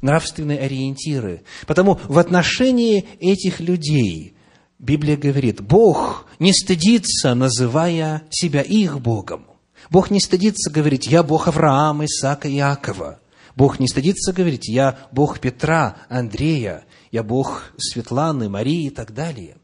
нравственные 0.00 0.58
ориентиры. 0.58 1.42
Потому 1.66 1.98
в 2.08 2.18
отношении 2.18 3.06
этих 3.20 3.60
людей 3.60 4.34
Библия 4.78 5.16
говорит, 5.16 5.60
Бог 5.60 6.26
не 6.38 6.52
стыдится, 6.52 7.34
называя 7.34 8.22
себя 8.30 8.62
их 8.62 9.00
Богом. 9.00 9.46
Бог 9.90 10.10
не 10.10 10.20
стыдится 10.20 10.70
говорить, 10.70 11.06
я 11.06 11.22
Бог 11.22 11.48
Авраама, 11.48 12.04
Исаака, 12.04 12.48
Иакова. 12.48 13.20
Бог 13.56 13.80
не 13.80 13.88
стыдится 13.88 14.32
говорить, 14.32 14.68
я 14.68 14.98
Бог 15.10 15.40
Петра, 15.40 15.96
Андрея, 16.08 16.84
я 17.10 17.24
Бог 17.24 17.72
Светланы, 17.76 18.48
Марии 18.48 18.86
и 18.86 18.90
так 18.90 19.12
далее. 19.12 19.56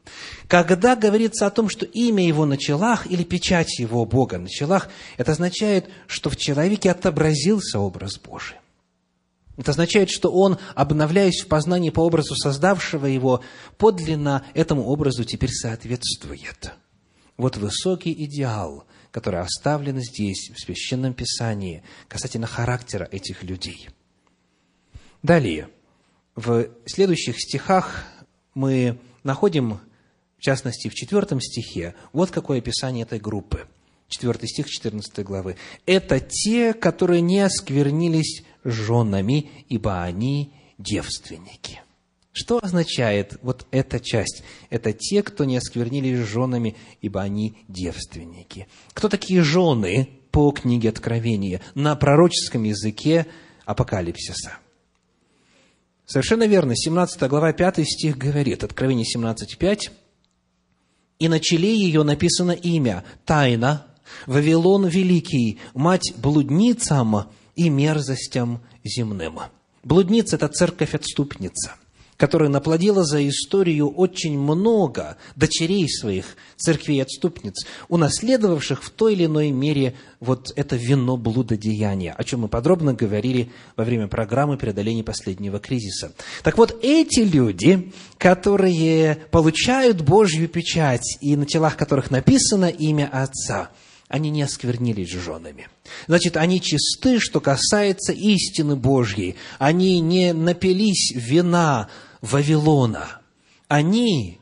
Когда 0.49 0.97
говорится 0.97 1.47
о 1.47 1.51
том, 1.51 1.69
что 1.69 1.85
имя 1.85 2.27
его 2.27 2.45
на 2.47 2.57
челах 2.57 3.07
или 3.07 3.23
печать 3.23 3.79
его 3.79 4.05
Бога 4.05 4.39
на 4.39 4.49
челах, 4.49 4.89
это 5.17 5.33
означает, 5.33 5.89
что 6.09 6.31
в 6.31 6.37
человеке 6.37 6.91
отобразился 6.91 7.79
образ 7.79 8.19
Божий. 8.19 8.57
Это 9.57 9.71
означает, 9.71 10.11
что 10.11 10.33
он, 10.33 10.59
обновляясь 10.75 11.43
в 11.43 11.47
познании 11.47 11.91
по 11.91 12.01
образу 12.01 12.35
создавшего 12.35 13.07
его, 13.07 13.43
подлинно 13.79 14.45
этому 14.55 14.85
образу 14.87 15.25
теперь 15.25 15.51
соответствует. 15.51 16.73
Вот 17.37 17.57
высокий 17.57 18.13
идеал, 18.25 18.85
который 19.11 19.41
оставлен 19.41 20.01
здесь, 20.01 20.51
в 20.51 20.61
Священном 20.61 21.15
Писании, 21.15 21.83
касательно 22.09 22.47
характера 22.47 23.09
этих 23.11 23.45
людей. 23.45 23.89
Далее, 25.23 25.69
в 26.35 26.67
следующих 26.87 27.41
стихах 27.41 28.05
мы 28.55 28.99
находим, 29.23 29.81
в 30.39 30.41
частности, 30.41 30.89
в 30.89 30.95
четвертом 30.95 31.41
стихе, 31.41 31.95
вот 32.13 32.31
какое 32.31 32.59
описание 32.59 33.05
этой 33.05 33.21
группы. 33.21 33.67
Четвертый 34.09 34.49
стих 34.49 34.69
14 34.69 35.25
главы. 35.25 35.57
«Это 35.87 36.21
те, 36.21 36.75
которые 36.75 37.21
не 37.21 37.41
осквернились 37.41 38.45
женами, 38.65 39.51
ибо 39.69 40.03
они 40.03 40.53
девственники. 40.79 41.81
Что 42.33 42.59
означает 42.61 43.39
вот 43.43 43.65
эта 43.71 44.01
часть? 44.01 44.43
Это 44.69 44.93
те, 44.93 45.23
кто 45.23 45.45
не 45.45 45.57
осквернились 45.57 46.27
женами, 46.27 46.75
ибо 47.01 47.23
они 47.23 47.59
девственники. 47.69 48.67
Кто 48.93 49.09
такие 49.09 49.43
жены 49.43 50.09
по 50.33 50.51
книге 50.51 50.89
Откровения 50.89 51.61
на 51.77 51.95
пророческом 51.95 52.65
языке 52.65 53.27
Апокалипсиса? 53.65 54.59
Совершенно 56.07 56.49
верно. 56.49 56.75
17 56.75 57.23
глава, 57.29 57.53
5 57.53 57.87
стих 57.87 58.19
говорит, 58.19 58.65
Откровение 58.65 59.07
17.5, 59.07 59.91
«И 61.21 61.29
на 61.29 61.39
челе 61.39 61.73
ее 61.73 62.03
написано 62.03 62.51
имя, 62.51 63.05
тайна, 63.25 63.87
Вавилон 64.27 64.87
Великий, 64.87 65.61
мать 65.73 66.13
блудницам 66.17 67.31
и 67.57 67.69
мерзостям 67.69 68.61
земным. 68.85 69.41
Блудница– 69.83 70.37
это 70.37 70.49
церковь-отступница, 70.49 71.73
которая 72.17 72.49
наплодила 72.49 73.05
за 73.05 73.29
историю 73.29 73.91
очень 73.91 74.39
много 74.39 75.19
дочерей 75.37 75.89
своих, 75.89 76.37
церквей-отступниц, 76.57 77.67
унаследовавших 77.89 78.83
в 78.83 78.91
той 78.91 79.13
или 79.13 79.27
иной 79.27 79.51
мере 79.51 79.95
вот 80.21 80.53
это 80.57 80.77
вино 80.77 81.19
блудодеяния, 81.19 82.15
о 82.17 82.25
чем 82.25 82.41
мы 82.41 82.49
подробно 82.49 82.95
говорили 82.95 83.51
во 83.77 83.85
время 83.85 84.09
программы 84.09 84.57
преодоления 84.57 85.05
последнего 85.05 85.59
кризиса. 85.59 86.13
Так 86.43 86.57
вот, 86.57 86.79
эти 86.83 87.21
люди, 87.21 87.93
которые 88.17 89.17
получают 89.31 90.01
Божью 90.01 90.49
печать 90.49 91.19
и 91.21 91.37
на 91.37 91.45
телах 91.45 91.77
которых 91.77 92.11
написано 92.11 92.67
имя 92.67 93.11
Отца– 93.13 93.71
они 94.09 94.31
не 94.31 94.43
осквернились 94.43 95.11
женами. 95.11 95.69
Значит, 96.07 96.37
они 96.37 96.61
чисты, 96.61 97.19
что 97.19 97.41
касается 97.41 98.13
истины 98.13 98.77
Божьей. 98.77 99.37
Они 99.59 100.01
не 100.01 100.33
напились 100.33 101.13
вина 101.15 101.89
Вавилона. 102.21 103.21
Они 103.69 104.39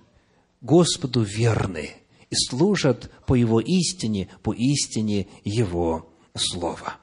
Господу 0.60 1.22
верны 1.22 1.90
и 2.30 2.34
служат 2.34 3.10
по 3.26 3.34
Его 3.34 3.60
истине, 3.60 4.28
по 4.42 4.52
истине 4.52 5.28
Его 5.44 6.08
Слова. 6.34 6.96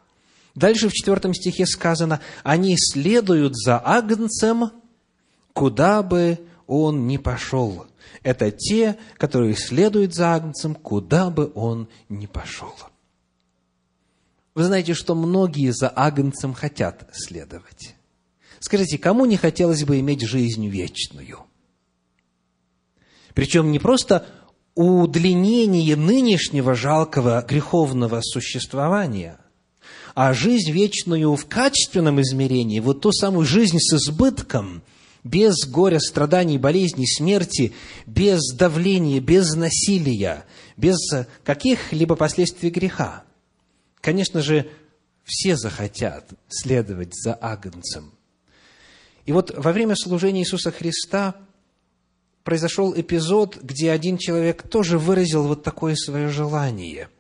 Дальше 0.55 0.89
в 0.89 0.93
четвертом 0.93 1.34
стихе 1.34 1.66
сказано, 1.66 2.20
они 2.43 2.76
следуют 2.78 3.55
за 3.55 3.80
Агнцем, 3.80 4.72
куда 5.53 6.03
бы 6.03 6.39
он 6.68 7.07
ни 7.07 7.18
пошел 7.18 7.86
это 8.24 8.51
те, 8.51 8.97
которые 9.17 9.55
следуют 9.55 10.13
за 10.13 10.34
Агнцем, 10.36 10.76
куда 10.76 11.30
бы 11.30 11.51
он 11.55 11.88
ни 12.09 12.26
пошел. 12.26 12.74
Вы 14.55 14.63
знаете, 14.63 14.93
что 14.93 15.15
многие 15.15 15.72
за 15.72 15.89
Агнцем 15.89 16.53
хотят 16.53 17.09
следовать. 17.13 17.95
Скажите, 18.59 18.97
кому 18.97 19.26
не 19.26 19.38
хотелось 19.38 19.86
бы 19.86 19.99
иметь 19.99 20.22
жизнь 20.22 20.67
вечную? 20.67 21.39
Причем 23.34 23.72
не 23.72 23.80
просто 23.80 24.28
удлинение 24.76 25.95
нынешнего 25.95 26.76
жалкого 26.76 27.41
греховного 27.47 28.20
существования, 28.22 29.39
а 30.13 30.34
жизнь 30.34 30.72
вечную 30.72 31.36
в 31.36 31.45
качественном 31.45 32.20
измерении, 32.22 32.82
вот 32.82 33.01
ту 33.01 33.13
самую 33.13 33.45
жизнь 33.45 33.78
с 33.80 33.93
избытком– 33.93 34.84
без 35.30 35.67
горя, 35.67 35.99
страданий, 35.99 36.57
болезней, 36.57 37.05
смерти, 37.05 37.73
без 38.07 38.41
давления, 38.53 39.19
без 39.19 39.53
насилия, 39.53 40.45
без 40.75 40.97
каких-либо 41.43 42.15
последствий 42.15 42.71
греха. 42.71 43.23
Конечно 44.01 44.41
же, 44.41 44.71
все 45.23 45.55
захотят 45.55 46.32
следовать 46.47 47.13
за 47.13 47.36
Агнцем. 47.36 48.11
И 49.25 49.32
вот 49.32 49.55
во 49.55 49.71
время 49.71 49.95
служения 49.95 50.41
Иисуса 50.41 50.71
Христа 50.71 51.36
произошел 52.43 52.99
эпизод, 52.99 53.57
где 53.61 53.91
один 53.91 54.17
человек 54.17 54.67
тоже 54.67 54.97
выразил 54.97 55.47
вот 55.47 55.63
такое 55.63 55.95
свое 55.95 56.30
желание– 56.30 57.09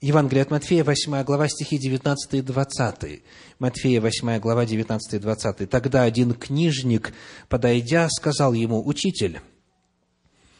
Евангелие 0.00 0.42
от 0.42 0.50
Матфея, 0.50 0.82
8 0.82 1.24
глава, 1.24 1.46
стихи 1.48 1.76
19 1.76 2.34
и 2.34 2.40
20. 2.40 3.22
Матфея, 3.58 4.00
8 4.00 4.38
глава, 4.38 4.64
19 4.64 5.12
и 5.14 5.18
20. 5.18 5.68
«Тогда 5.68 6.04
один 6.04 6.32
книжник, 6.32 7.12
подойдя, 7.50 8.08
сказал 8.08 8.54
ему, 8.54 8.86
«Учитель, 8.86 9.40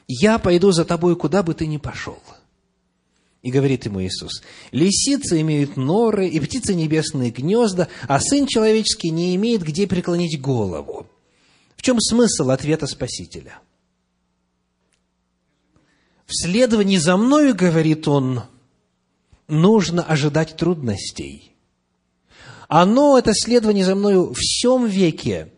я 0.06 0.38
пойду 0.38 0.72
за 0.72 0.84
тобой, 0.84 1.16
куда 1.16 1.42
бы 1.42 1.54
ты 1.54 1.66
ни 1.66 1.78
пошел». 1.78 2.18
И 3.40 3.50
говорит 3.50 3.86
ему 3.86 4.02
Иисус, 4.02 4.42
«Лисицы 4.72 5.40
имеют 5.40 5.78
норы, 5.78 6.28
и 6.28 6.38
птицы 6.38 6.74
небесные 6.74 7.30
гнезда, 7.30 7.88
а 8.08 8.20
Сын 8.20 8.46
Человеческий 8.46 9.08
не 9.08 9.34
имеет 9.36 9.62
где 9.62 9.86
преклонить 9.86 10.38
голову». 10.38 11.06
В 11.76 11.82
чем 11.82 11.98
смысл 11.98 12.50
ответа 12.50 12.86
Спасителя– 12.86 13.58
В 16.26 16.32
следовании 16.32 16.98
за 16.98 17.16
мною, 17.16 17.56
говорит 17.56 18.06
он, 18.06 18.42
нужно 19.50 20.02
ожидать 20.02 20.56
трудностей. 20.56 21.54
Оно, 22.68 23.18
это 23.18 23.32
следование 23.34 23.84
за 23.84 23.94
мною, 23.94 24.32
в 24.32 24.38
всем 24.38 24.86
веке 24.86 25.52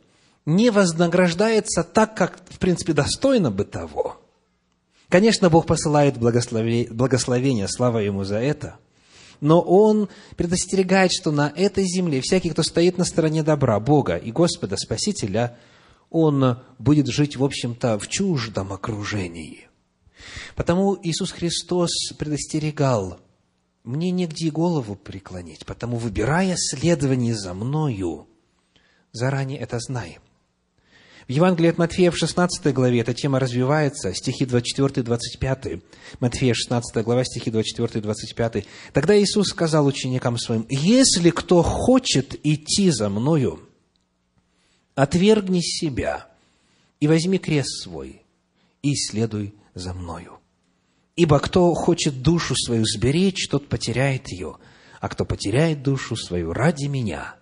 не 0.47 0.71
вознаграждается 0.71 1.85
так, 1.85 2.17
как, 2.17 2.39
в 2.49 2.59
принципе, 2.59 2.93
достойно 2.95 3.51
бы 3.51 3.65
того. 3.65 4.21
Конечно, 5.09 5.51
Бог 5.51 5.67
посылает 5.67 6.19
благословение, 6.19 7.69
слава 7.69 7.99
Ему 7.99 8.25
за 8.25 8.37
это– 8.37 8.77
но 9.43 9.61
он 9.61 10.09
предостерегает, 10.37 11.11
что 11.13 11.33
на 11.33 11.53
этой 11.57 11.85
земле 11.85 12.21
всякий, 12.21 12.51
кто 12.51 12.63
стоит 12.63 12.97
на 12.97 13.05
стороне 13.05 13.43
добра, 13.43 13.79
Бога 13.81 14.17
и 14.17 14.31
Господа 14.31 14.77
Спасителя, 14.77 15.59
он 16.11 16.59
будет 16.79 17.09
жить, 17.09 17.37
в 17.37 17.43
общем-то, 17.43 17.99
в 17.99 18.07
чуждом 18.07 18.73
окружении. 18.73 19.69
Потому 20.55 20.97
Иисус 21.03 21.33
Христос 21.33 21.91
предостерегал, 22.17 23.19
мне 23.85 24.11
негде 24.11 24.51
голову 24.51 24.95
преклонить, 24.95 25.67
потому, 25.67 25.97
выбирая 25.97 26.55
следование 26.57 27.35
за 27.35 27.55
Мною, 27.55 28.27
заранее 29.13 29.59
это 29.59 29.79
знай. 29.81 30.19
В 31.29 31.31
Евангелии 31.31 31.71
от 31.71 31.79
Матфея 31.79 32.11
в 32.11 32.17
16 32.17 32.75
главе 32.75 33.01
эта 33.01 33.15
тема 33.15 33.39
развивается, 33.39 34.13
стихи 34.13 34.45
24-25. 34.45 35.83
Матфея 36.21 36.55
16 36.55 37.05
глава, 37.05 37.25
стихи 37.25 37.51
24-25. 37.51 38.67
Тогда 38.93 39.19
Иисус 39.19 39.49
сказал 39.49 39.87
ученикам 39.87 40.37
своим, 40.37 40.67
«Если 40.69 41.31
кто 41.31 41.63
хочет 41.63 42.35
идти 42.45 42.91
за 42.91 43.09
Мною, 43.09 43.61
отвергни 44.95 45.61
себя 45.61 46.29
и 47.01 47.09
возьми 47.09 47.39
крест 47.39 47.83
свой 47.83 48.23
и 48.83 48.95
следуй 48.95 49.55
за 49.75 49.95
Мною. 49.95 50.42
Ибо 51.17 51.39
кто 51.41 51.75
хочет 51.75 52.23
душу 52.23 52.55
свою 52.57 52.85
сберечь, 52.85 53.49
тот 53.49 53.69
потеряет 53.69 54.29
ее, 54.29 54.57
а 55.01 55.09
кто 55.09 55.25
потеряет 55.25 55.83
душу 55.83 56.17
свою 56.17 56.53
ради 56.53 56.87
Меня, 56.87 57.37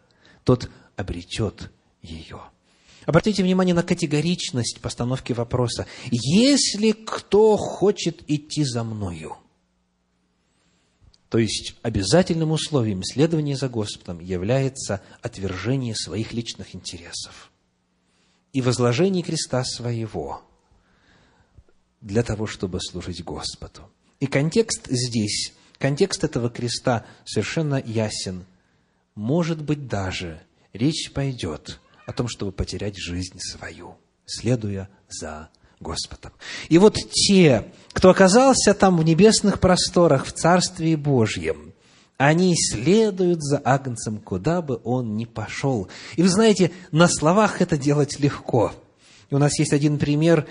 тот 0.45 0.69
обретет 0.97 1.71
ее». 2.03 2.41
Обратите 3.07 3.43
внимание 3.43 3.75
на 3.75 3.83
категоричность 3.83 4.81
постановки 4.81 5.33
вопроса. 5.33 5.87
Если 6.11 6.93
кто 6.93 7.57
хочет 7.57 8.23
идти 8.29 8.63
за 8.63 8.85
мною, 8.85 9.37
то 11.31 11.39
есть 11.39 11.77
обязательным 11.83 12.51
условием 12.51 13.03
следования 13.03 13.57
за 13.57 13.69
Господом 13.69 14.21
является 14.21 15.01
отвержение 15.23 15.95
своих 15.95 16.33
личных 16.33 16.75
интересов 16.75 17.51
и 18.53 18.61
возложение 18.61 19.23
креста 19.23 19.65
своего 19.65 20.43
для 22.01 22.23
того, 22.23 22.47
чтобы 22.47 22.81
служить 22.81 23.25
Господу. 23.25 23.83
И 24.21 24.27
контекст 24.27 24.87
здесь, 24.89 25.53
контекст 25.79 26.25
этого 26.25 26.51
креста 26.51 27.05
совершенно 27.25 27.83
ясен. 27.85 28.45
Может 29.15 29.63
быть, 29.63 29.87
даже 29.87 30.41
речь 30.73 31.11
пойдет 31.13 31.81
о 32.07 32.13
том, 32.13 32.29
чтобы 32.29 32.53
потерять 32.53 32.97
жизнь 32.97 33.39
свою, 33.39 33.97
следуя 34.27 34.89
за 35.09 35.49
Господом. 35.81 36.33
И 36.69 36.79
вот 36.79 36.97
те, 36.97 37.73
кто 37.93 38.11
оказался 38.11 38.75
там 38.75 38.99
в 38.99 39.05
небесных 39.05 39.61
просторах, 39.61 40.27
в 40.27 40.33
Царстве 40.33 40.97
Божьем, 40.97 41.73
они 42.19 42.55
следуют 42.55 43.43
за 43.43 43.59
Агнцем, 43.65 44.19
куда 44.19 44.61
бы 44.61 44.79
он 44.85 45.17
ни 45.17 45.25
пошел. 45.25 45.89
И 46.17 46.23
вы 46.23 46.29
знаете, 46.29 46.71
на 46.93 47.09
словах 47.09 47.63
это 47.63 47.79
делать 47.79 48.21
легко. 48.21 48.75
И 49.31 49.35
у 49.35 49.39
нас 49.39 49.59
есть 49.59 49.73
один 49.73 49.99
пример 49.99 50.47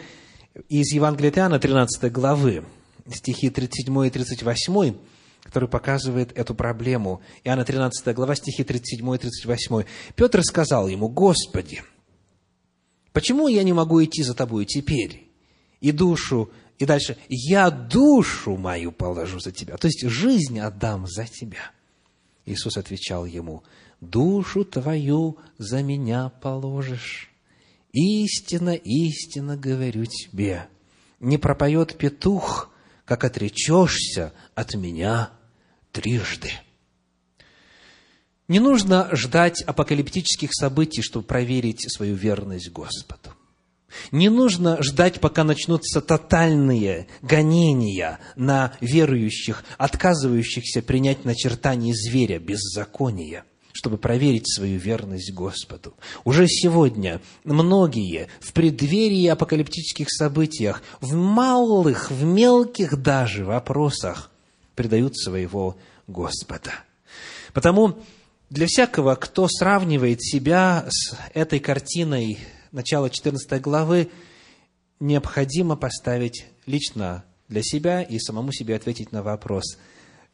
из 0.68 0.92
Евангелия 0.94 1.32
Иоанна, 1.32 1.60
13 1.60 2.12
главы, 2.12 2.66
стихи 3.14 3.50
37 3.50 4.08
и 4.08 4.10
38, 4.10 4.96
который 5.44 5.70
показывает 5.70 6.38
эту 6.38 6.56
проблему. 6.56 7.22
Иоанна 7.44 7.66
13 7.66 8.14
глава, 8.16 8.36
стихи 8.36 8.64
37 8.64 9.16
и 9.16 9.18
38. 9.18 9.84
Петр 10.16 10.44
сказал 10.44 10.88
ему, 10.88 11.08
«Господи, 11.08 11.84
почему 13.14 13.48
я 13.48 13.64
не 13.64 13.74
могу 13.74 14.04
идти 14.04 14.24
за 14.24 14.34
Тобой 14.34 14.66
теперь? 14.66 15.30
И 15.82 15.92
душу, 15.92 16.52
и 16.78 16.86
дальше, 16.86 17.18
я 17.30 17.70
душу 17.70 18.58
мою 18.58 18.92
положу 18.92 19.40
за 19.40 19.52
Тебя, 19.52 19.78
то 19.78 19.88
есть 19.88 20.06
жизнь 20.08 20.60
отдам 20.60 21.08
за 21.08 21.26
Тебя». 21.26 21.72
Иисус 22.46 22.78
отвечал 22.78 23.26
ему, 23.26 23.64
«Душу 24.02 24.66
твою 24.66 25.38
за 25.58 25.84
меня 25.84 26.30
положишь. 26.42 27.29
Истинно, 28.02 28.76
истинно 28.76 29.58
говорю 29.58 30.06
тебе, 30.06 30.70
не 31.20 31.38
пропоет 31.38 31.98
петух, 31.98 32.72
как 33.04 33.26
отречешься 33.26 34.32
от 34.56 34.74
меня 34.74 35.32
трижды. 35.92 36.52
Не 38.48 38.62
нужно 38.62 39.14
ждать 39.14 39.62
апокалиптических 39.64 40.52
событий, 40.54 41.02
чтобы 41.02 41.26
проверить 41.26 41.92
свою 41.92 42.16
верность 42.16 42.72
Господу. 42.72 43.34
Не 44.14 44.30
нужно 44.30 44.82
ждать, 44.82 45.20
пока 45.20 45.44
начнутся 45.44 46.00
тотальные 46.00 47.08
гонения 47.22 48.22
на 48.38 48.78
верующих, 48.80 49.66
отказывающихся 49.78 50.82
принять 50.82 51.26
начертание 51.26 51.94
зверя, 51.94 52.40
беззакония, 52.40 53.44
чтобы 53.72 53.98
проверить 53.98 54.52
свою 54.52 54.80
верность 54.80 55.34
Господу. 55.34 55.94
Уже 56.24 56.48
сегодня 56.48 57.22
многие 57.44 58.28
в 58.40 58.54
преддверии 58.54 59.28
апокалиптических 59.28 60.10
событиях, 60.10 60.82
в 61.02 61.14
малых, 61.14 62.12
в 62.12 62.24
мелких 62.24 63.02
даже 63.02 63.46
вопросах 63.46 64.32
предают 64.76 65.18
своего 65.18 65.78
Господа. 66.08 66.72
Потому 67.54 68.00
для 68.50 68.66
всякого, 68.66 69.16
кто 69.16 69.48
сравнивает 69.48 70.24
себя 70.24 70.86
с 70.90 71.16
этой 71.34 71.60
картиной 71.60 72.40
начала 72.72 73.10
14 73.10 73.62
главы, 73.62 74.10
необходимо 75.00 75.76
поставить 75.76 76.46
лично 76.66 77.24
для 77.48 77.62
себя 77.64 78.02
и 78.02 78.20
самому 78.20 78.52
себе 78.52 78.76
ответить 78.76 79.12
на 79.12 79.24
вопрос, 79.24 79.78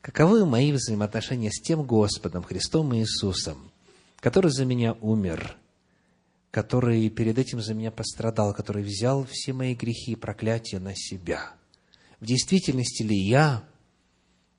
каковы 0.06 0.46
мои 0.46 0.72
взаимоотношения 0.72 1.50
с 1.50 1.60
тем 1.60 1.82
Господом, 1.82 2.44
Христом 2.44 2.96
Иисусом, 2.96 3.72
который 4.20 4.52
за 4.52 4.64
меня 4.64 4.94
умер, 5.02 5.58
который 6.52 7.10
перед 7.10 7.40
этим 7.40 7.60
за 7.60 7.74
меня 7.74 7.90
пострадал, 7.90 8.54
который 8.54 8.84
взял 8.84 9.26
все 9.26 9.52
мои 9.52 9.74
грехи 9.74 10.12
и 10.12 10.16
проклятия 10.16 10.78
на 10.78 10.94
себя. 10.96 11.56
В 12.20 12.26
действительности 12.28 13.02
ли 13.02 13.18
я 13.18 13.68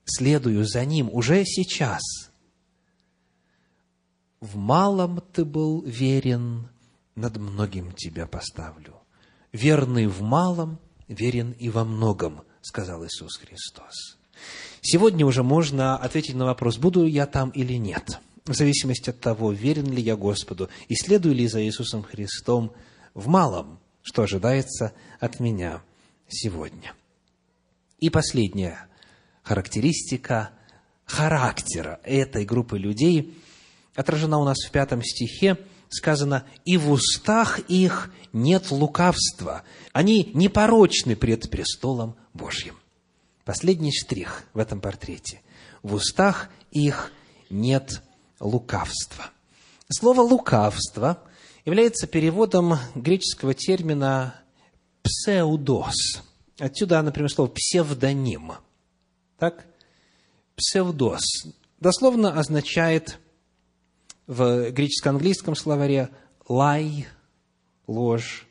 следую 0.03 0.65
за 0.65 0.83
Ним 0.83 1.09
уже 1.13 1.45
сейчас. 1.45 2.01
В 4.41 4.57
малом 4.57 5.21
ты 5.31 5.45
был 5.45 5.81
верен, 5.81 6.67
над 7.15 7.37
многим 7.37 7.93
тебя 7.93 8.27
поставлю. 8.27 8.95
Верный 9.53 10.07
в 10.07 10.21
малом, 10.21 10.77
верен 11.07 11.53
и 11.53 11.69
во 11.69 11.85
многом, 11.85 12.43
сказал 12.61 13.05
Иисус 13.05 13.37
Христос. 13.37 14.16
Сегодня 14.81 15.25
уже 15.25 15.43
можно 15.43 15.97
ответить 15.97 16.35
на 16.35 16.45
вопрос, 16.45 16.77
буду 16.77 17.05
я 17.05 17.25
там 17.25 17.49
или 17.49 17.73
нет, 17.73 18.19
в 18.45 18.53
зависимости 18.53 19.09
от 19.09 19.19
того, 19.19 19.51
верен 19.51 19.91
ли 19.91 20.01
я 20.01 20.15
Господу 20.15 20.69
и 20.87 20.95
следую 20.95 21.35
ли 21.35 21.47
за 21.47 21.63
Иисусом 21.63 22.03
Христом 22.03 22.71
в 23.13 23.27
малом, 23.27 23.79
что 24.01 24.23
ожидается 24.23 24.93
от 25.19 25.39
меня 25.39 25.81
сегодня. 26.27 26.93
И 27.99 28.09
последнее 28.09 28.77
характеристика 29.43 30.51
характера 31.05 31.99
этой 32.03 32.45
группы 32.45 32.77
людей 32.77 33.35
отражена 33.95 34.37
у 34.37 34.43
нас 34.43 34.57
в 34.65 34.71
пятом 34.71 35.01
стихе, 35.01 35.57
сказано, 35.89 36.45
«И 36.65 36.77
в 36.77 36.91
устах 36.91 37.59
их 37.67 38.11
нет 38.33 38.71
лукавства, 38.71 39.63
они 39.93 40.31
непорочны 40.33 41.15
пред 41.15 41.49
престолом 41.49 42.15
Божьим». 42.33 42.75
Последний 43.47 43.93
штрих 43.93 44.43
в 44.53 44.59
этом 44.59 44.81
портрете. 44.81 45.41
В 45.81 45.93
устах 45.93 46.49
их 46.71 47.13
нет 47.49 48.01
лукавства. 48.41 49.27
Слово 49.89 50.19
«лукавство» 50.19 51.23
является 51.63 52.07
переводом 52.07 52.77
греческого 52.93 53.53
термина 53.53 54.35
«псеудос». 55.01 56.23
Отсюда, 56.59 57.01
например, 57.01 57.31
слово 57.31 57.47
«псевдоним». 57.47 58.51
Так? 59.39 59.65
Псевдос 60.57 61.23
дословно 61.79 62.37
означает 62.37 63.17
в 64.25 64.71
греческо-английском 64.71 65.55
словаре 65.55 66.09
lie, 66.49 67.05
ложь, 67.87 68.45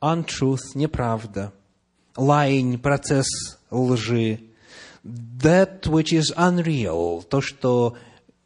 untruth, 0.00 0.74
неправда, 0.74 1.52
lying, 2.16 2.78
процесс 2.78 3.57
лжи, 3.70 4.40
that 5.04 5.82
which 5.82 6.12
is 6.12 6.34
unreal, 6.36 7.22
то, 7.22 7.40
что 7.40 7.96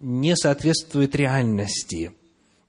не 0.00 0.36
соответствует 0.36 1.14
реальности, 1.14 2.12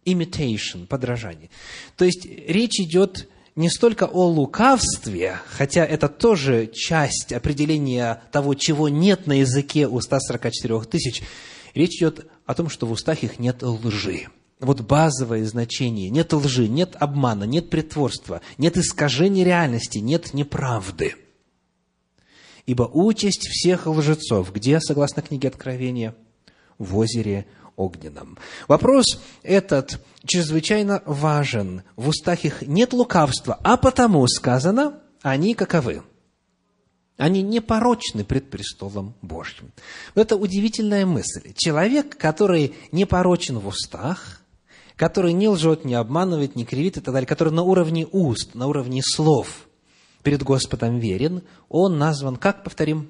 imitation, 0.06 0.86
подражание. 0.88 1.50
То 1.98 2.06
есть 2.06 2.26
речь 2.26 2.80
идет 2.80 3.28
не 3.56 3.70
столько 3.70 4.06
о 4.06 4.28
лукавстве, 4.28 5.40
хотя 5.48 5.86
это 5.86 6.08
тоже 6.08 6.68
часть 6.68 7.34
определения 7.34 8.22
того, 8.32 8.56
чего 8.56 8.90
нет 8.90 9.28
на 9.28 9.40
языке 9.40 9.88
у 9.88 10.02
144 10.02 10.82
тысяч. 10.82 11.22
Речь 11.76 11.98
идет 11.98 12.28
о 12.46 12.56
том, 12.56 12.70
что 12.70 12.88
в 12.88 12.92
устах 12.92 13.24
их 13.24 13.40
нет 13.40 13.62
лжи. 13.62 14.28
Вот 14.60 14.82
базовое 14.82 15.46
значение. 15.46 16.10
Нет 16.10 16.34
лжи, 16.34 16.68
нет 16.68 16.96
обмана, 17.00 17.44
нет 17.44 17.70
притворства, 17.70 18.42
нет 18.58 18.78
искажения 18.78 19.44
реальности, 19.44 19.98
нет 19.98 20.34
неправды. 20.34 21.16
Ибо 22.66 22.84
участь 22.84 23.48
всех 23.48 23.88
лжецов, 23.88 24.54
где, 24.54 24.80
согласно 24.80 25.22
книге 25.22 25.50
Откровения, 25.50 26.16
в 26.78 26.98
озере 26.98 27.46
огненном. 27.76 28.38
Вопрос 28.68 29.20
этот 29.42 30.00
чрезвычайно 30.26 31.02
важен. 31.06 31.84
В 31.96 32.10
устах 32.10 32.46
их 32.46 32.62
нет 32.62 32.94
лукавства, 32.94 33.60
а 33.64 33.78
потому 33.78 34.28
сказано, 34.28 35.00
они 35.22 35.56
каковы? 35.56 36.04
Они 37.18 37.42
непорочны 37.42 38.24
пред 38.24 38.50
престолом 38.50 39.14
Божьим. 39.22 39.72
Это 40.16 40.36
удивительная 40.36 41.06
мысль. 41.06 41.54
Человек, 41.56 42.18
который 42.18 42.74
непорочен 42.92 43.60
в 43.60 43.68
устах, 43.68 44.42
который 44.96 45.34
не 45.34 45.48
лжет, 45.48 45.86
не 45.86 45.94
обманывает, 45.94 46.56
не 46.56 46.66
кривит 46.66 46.98
и 46.98 47.02
так 47.02 47.14
далее, 47.14 47.28
который 47.28 47.54
на 47.54 47.64
уровне 47.64 48.08
уст, 48.12 48.56
на 48.56 48.68
уровне 48.68 49.02
слов 49.04 49.68
перед 50.24 50.44
Господом 50.44 51.00
верен, 51.00 51.44
он 51.70 51.98
назван, 51.98 52.38
как 52.38 52.64
повторим, 52.64 53.10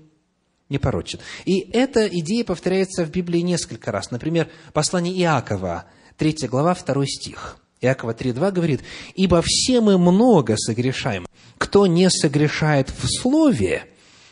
непорочен. 0.69 1.19
И 1.45 1.59
эта 1.71 2.07
идея 2.07 2.43
повторяется 2.43 3.05
в 3.05 3.11
Библии 3.11 3.39
несколько 3.39 3.91
раз. 3.91 4.11
Например, 4.11 4.49
послание 4.73 5.13
Иакова, 5.21 5.85
3 6.17 6.47
глава, 6.47 6.75
2 6.75 7.05
стих. 7.05 7.57
Иакова 7.81 8.13
3.2 8.13 8.51
говорит, 8.51 8.81
«Ибо 9.13 9.41
все 9.45 9.81
мы 9.81 9.97
много 9.97 10.55
согрешаем. 10.57 11.25
Кто 11.57 11.85
не 11.85 12.09
согрешает 12.09 12.89
в 12.89 13.07
слове, 13.07 13.87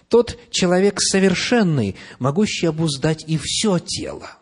тот 0.08 0.38
человек 0.50 1.02
совершенный, 1.02 1.96
могущий 2.20 2.68
обуздать 2.68 3.26
и 3.28 3.38
все 3.38 3.80
тело». 3.80 4.38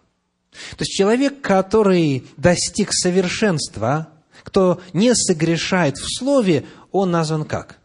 То 0.78 0.82
есть 0.84 0.92
человек, 0.92 1.42
который 1.42 2.26
достиг 2.38 2.90
совершенства, 2.92 4.10
кто 4.44 4.82
не 4.94 5.16
согрешает 5.16 5.98
в 5.98 6.06
слове, 6.18 6.66
он 6.92 7.12
назван 7.12 7.46
как? 7.46 7.80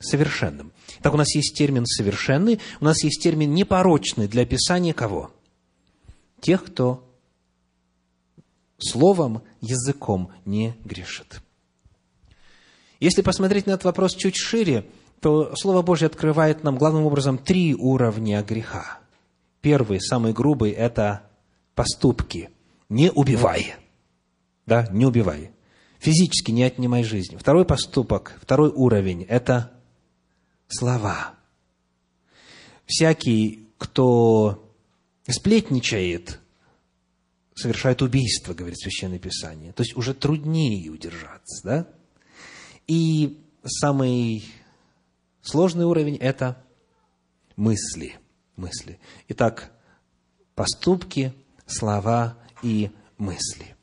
Совершенным. 0.00 0.72
Так 1.02 1.14
у 1.14 1.16
нас 1.16 1.34
есть 1.34 1.56
термин 1.56 1.84
«совершенный», 1.86 2.60
у 2.80 2.84
нас 2.84 3.02
есть 3.02 3.22
термин 3.22 3.52
«непорочный» 3.52 4.28
для 4.28 4.42
описания 4.42 4.94
кого? 4.94 5.32
Тех, 6.40 6.64
кто 6.64 7.04
словом, 8.78 9.42
языком 9.60 10.30
не 10.44 10.74
грешит. 10.84 11.40
Если 13.00 13.22
посмотреть 13.22 13.66
на 13.66 13.72
этот 13.72 13.84
вопрос 13.84 14.14
чуть 14.14 14.36
шире, 14.36 14.84
то 15.20 15.54
Слово 15.56 15.82
Божье 15.82 16.06
открывает 16.06 16.64
нам 16.64 16.78
главным 16.78 17.04
образом 17.04 17.38
три 17.38 17.74
уровня 17.74 18.42
греха. 18.42 18.98
Первый, 19.60 20.00
самый 20.00 20.32
грубый, 20.32 20.70
это 20.70 21.22
поступки. 21.74 22.50
Не 22.88 23.10
убивай. 23.10 23.74
Да, 24.66 24.88
не 24.92 25.06
убивай. 25.06 25.50
Физически 25.98 26.52
не 26.52 26.62
отнимай 26.62 27.02
жизнь. 27.02 27.36
Второй 27.36 27.64
поступок, 27.64 28.38
второй 28.40 28.70
уровень– 28.70 29.22
это 29.28 29.72
слова. 30.68 31.34
Всякий, 32.86 33.68
кто 33.78 34.72
сплетничает, 35.28 36.40
совершает 37.54 38.02
убийство, 38.02 38.54
говорит 38.54 38.78
Священное 38.78 39.18
Писание. 39.18 39.72
То 39.72 39.82
есть 39.82 39.96
уже 39.96 40.14
труднее 40.14 40.90
удержаться, 40.90 41.60
да? 41.64 41.88
И 42.86 43.42
самый 43.64 44.44
сложный 45.42 45.84
уровень– 45.84 46.16
это 46.20 46.62
мысли. 47.56 48.16
мысли. 48.56 48.98
Итак, 49.28 49.72
поступки, 50.54 51.34
слова 51.66 52.38
и 52.62 52.90
мысли. 53.18 53.74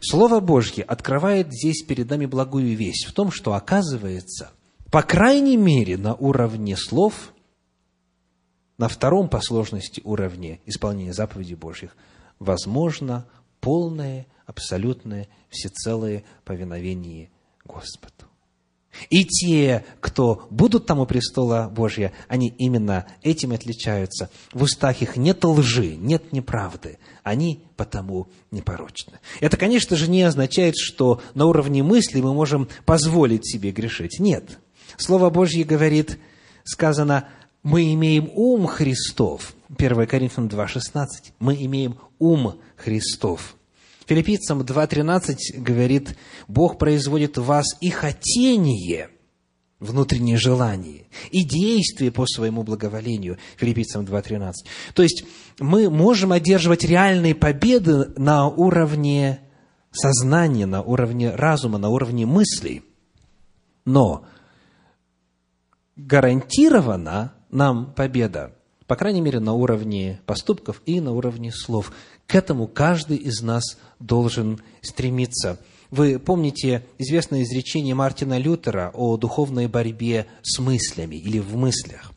Слово 0.00 0.40
Божье 0.40 0.84
открывает 0.84 1.52
здесь 1.52 1.82
перед 1.82 2.08
нами 2.08 2.26
благую 2.26 2.76
весть 2.76 3.06
в 3.06 3.12
том, 3.12 3.32
что, 3.32 3.54
оказывается, 3.54 4.52
по 4.96 5.02
крайней 5.02 5.58
мере, 5.58 5.98
на 5.98 6.14
уровне 6.14 6.74
слов, 6.74 7.34
на 8.78 8.88
втором 8.88 9.28
по 9.28 9.42
сложности 9.42 10.00
уровне 10.04 10.60
исполнения 10.64 11.12
заповедей 11.12 11.54
Божьих, 11.54 11.94
возможно 12.38 13.26
полное, 13.60 14.26
абсолютное, 14.46 15.28
всецелое 15.50 16.24
повиновение 16.46 17.28
Господу. 17.66 18.24
И 19.10 19.26
те, 19.26 19.84
кто 20.00 20.46
будут 20.48 20.86
там 20.86 21.00
у 21.00 21.04
престола 21.04 21.70
Божья, 21.70 22.14
они 22.26 22.54
именно 22.56 23.06
этим 23.22 23.52
отличаются. 23.52 24.30
В 24.54 24.62
устах 24.62 25.02
их 25.02 25.18
нет 25.18 25.44
лжи, 25.44 25.94
нет 25.96 26.32
неправды. 26.32 26.98
Они 27.22 27.62
потому 27.76 28.28
непорочны. 28.50 29.20
Это, 29.40 29.58
конечно 29.58 29.94
же, 29.94 30.08
не 30.08 30.22
означает, 30.22 30.74
что 30.78 31.20
на 31.34 31.44
уровне 31.44 31.82
мысли 31.82 32.22
мы 32.22 32.32
можем 32.32 32.66
позволить 32.86 33.46
себе 33.46 33.72
грешить. 33.72 34.18
Нет. 34.20 34.58
Слово 34.98 35.30
Божье 35.30 35.64
говорит, 35.64 36.18
сказано, 36.64 37.28
мы 37.62 37.92
имеем 37.94 38.30
ум 38.34 38.66
Христов. 38.66 39.54
1 39.76 40.06
Коринфянам 40.06 40.48
2,16. 40.48 41.06
Мы 41.38 41.56
имеем 41.64 41.96
ум 42.18 42.60
Христов. 42.76 43.56
Филиппийцам 44.06 44.60
2.13 44.60 45.36
говорит, 45.56 46.16
Бог 46.46 46.78
производит 46.78 47.38
в 47.38 47.44
вас 47.44 47.76
и 47.80 47.90
хотение, 47.90 49.10
внутреннее 49.80 50.36
желание, 50.36 51.06
и 51.32 51.42
действие 51.42 52.12
по 52.12 52.24
своему 52.24 52.62
благоволению. 52.62 53.38
Филиппийцам 53.56 54.04
2.13. 54.04 54.52
То 54.94 55.02
есть, 55.02 55.24
мы 55.58 55.90
можем 55.90 56.30
одерживать 56.30 56.84
реальные 56.84 57.34
победы 57.34 58.12
на 58.16 58.46
уровне 58.46 59.40
сознания, 59.90 60.66
на 60.66 60.82
уровне 60.82 61.34
разума, 61.34 61.78
на 61.78 61.88
уровне 61.88 62.26
мыслей. 62.26 62.84
Но 63.84 64.24
гарантирована 65.96 67.32
нам 67.50 67.92
победа, 67.94 68.52
по 68.86 68.96
крайней 68.96 69.20
мере, 69.20 69.40
на 69.40 69.54
уровне 69.54 70.20
поступков 70.26 70.82
и 70.86 71.00
на 71.00 71.12
уровне 71.12 71.50
слов. 71.52 71.92
К 72.26 72.34
этому 72.34 72.66
каждый 72.68 73.16
из 73.16 73.40
нас 73.42 73.78
должен 73.98 74.60
стремиться. 74.82 75.58
Вы 75.90 76.18
помните 76.18 76.84
известное 76.98 77.42
изречение 77.42 77.94
Мартина 77.94 78.38
Лютера 78.38 78.90
о 78.94 79.16
духовной 79.16 79.68
борьбе 79.68 80.26
с 80.42 80.58
мыслями 80.58 81.16
или 81.16 81.38
в 81.38 81.56
мыслях. 81.56 82.12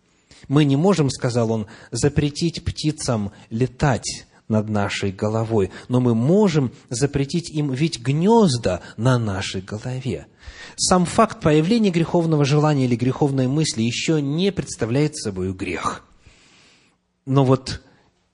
Мы 0.48 0.66
не 0.66 0.76
можем, 0.76 1.10
сказал 1.10 1.52
он, 1.52 1.68
запретить 1.92 2.64
птицам 2.64 3.32
летать 3.50 4.26
над 4.50 4.68
нашей 4.68 5.12
головой, 5.12 5.72
но 5.88 6.02
мы 6.02 6.14
можем 6.16 6.74
запретить 6.90 7.50
им 7.50 7.72
ведь 7.72 8.00
гнезда 8.00 8.82
на 8.98 9.18
нашей 9.18 9.62
голове. 9.62 10.28
Сам 10.76 11.06
факт 11.06 11.40
появления 11.40 11.92
греховного 11.92 12.44
желания 12.44 12.86
или 12.86 12.96
греховной 12.96 13.48
мысли 13.48 13.84
еще 13.84 14.22
не 14.22 14.52
представляет 14.52 15.16
собой 15.16 15.54
грех. 15.54 16.04
Но 17.26 17.46
вот 17.46 17.82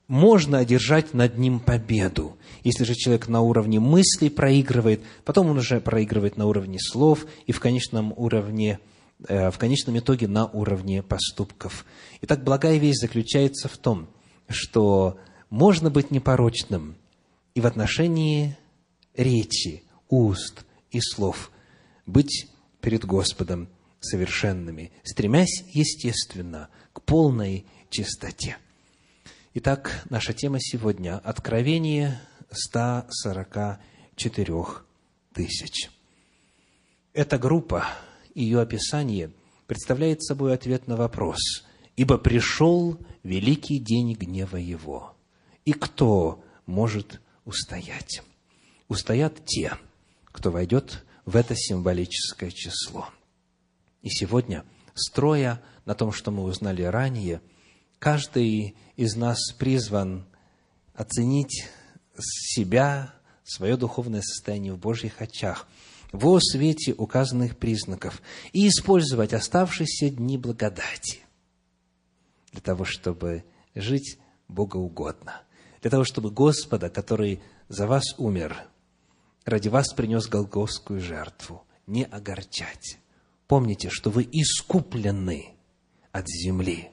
можно 0.08 0.58
одержать 0.58 1.12
над 1.14 1.36
ним 1.36 1.60
победу. 1.60 2.36
Если 2.62 2.84
же 2.84 2.94
человек 2.94 3.28
на 3.28 3.40
уровне 3.40 3.80
мыслей 3.80 4.30
проигрывает, 4.30 5.02
потом 5.24 5.50
он 5.50 5.58
уже 5.58 5.80
проигрывает 5.80 6.36
на 6.36 6.46
уровне 6.46 6.78
слов 6.80 7.26
и 7.46 7.52
в 7.52 7.60
конечном 7.60 8.14
уровне 8.16 8.78
э, 9.28 9.50
в 9.50 9.58
конечном 9.58 9.98
итоге 9.98 10.28
на 10.28 10.46
уровне 10.46 11.02
поступков. 11.02 11.84
Итак, 12.22 12.44
благая 12.44 12.78
весть 12.78 13.00
заключается 13.00 13.68
в 13.68 13.76
том, 13.76 14.08
что 14.48 15.18
можно 15.50 15.90
быть 15.90 16.10
непорочным 16.10 16.96
и 17.54 17.60
в 17.60 17.66
отношении 17.66 18.56
речи, 19.14 19.82
уст 20.08 20.64
и 20.90 21.00
слов, 21.00 21.50
быть 22.04 22.48
перед 22.80 23.04
Господом 23.04 23.68
совершенными, 24.00 24.90
стремясь, 25.02 25.64
естественно, 25.72 26.68
к 26.92 27.02
полной 27.02 27.66
чистоте. 27.90 28.56
Итак, 29.54 30.04
наша 30.10 30.32
тема 30.32 30.58
сегодня– 30.60 31.18
Откровение 31.24 32.20
144 32.50 34.54
тысяч. 35.32 35.90
Эта 37.14 37.38
группа, 37.38 37.86
ее 38.34 38.60
описание 38.60 39.30
представляет 39.66 40.22
собой 40.22 40.54
ответ 40.54 40.86
на 40.86 40.96
вопрос 40.96 41.64
«Ибо 41.96 42.18
пришел 42.18 42.98
великий 43.22 43.78
день 43.78 44.12
гнева 44.12 44.58
его, 44.58 45.15
и 45.66 45.74
кто 45.74 46.42
может 46.64 47.20
устоять?» 47.44 48.22
Устоят 48.88 49.44
те, 49.44 49.76
кто 50.26 50.50
войдет 50.50 51.04
в 51.26 51.36
это 51.36 51.54
символическое 51.54 52.50
число. 52.50 53.10
И 54.00 54.08
сегодня, 54.08 54.64
строя 54.94 55.60
на 55.84 55.94
том, 55.94 56.12
что 56.12 56.30
мы 56.30 56.44
узнали 56.44 56.82
ранее– 56.82 57.42
Каждый 57.98 58.76
из 58.96 59.16
нас 59.16 59.52
призван 59.52 60.26
оценить 60.94 61.66
себя, 62.18 63.14
свое 63.44 63.76
духовное 63.76 64.22
состояние 64.22 64.74
в 64.74 64.78
Божьих 64.78 65.20
очах, 65.20 65.66
во 66.12 66.38
свете 66.40 66.94
указанных 66.96 67.56
признаков 67.56 68.22
и 68.52 68.68
использовать 68.68 69.32
оставшиеся 69.32 70.10
дни 70.10 70.38
благодати 70.38 71.20
для 72.52 72.60
того, 72.60 72.84
чтобы 72.84 73.44
жить 73.74 74.18
богоугодно, 74.48 75.42
для 75.86 75.90
того, 75.92 76.02
чтобы 76.02 76.32
Господа, 76.32 76.90
который 76.90 77.38
за 77.68 77.86
вас 77.86 78.02
умер, 78.18 78.56
ради 79.44 79.68
вас 79.68 79.92
принес 79.92 80.26
голгофскую 80.26 81.00
жертву, 81.00 81.62
не 81.86 82.02
огорчать. 82.02 82.98
Помните, 83.46 83.88
что 83.88 84.10
вы 84.10 84.24
искуплены 84.24 85.54
от 86.10 86.26
земли. 86.26 86.90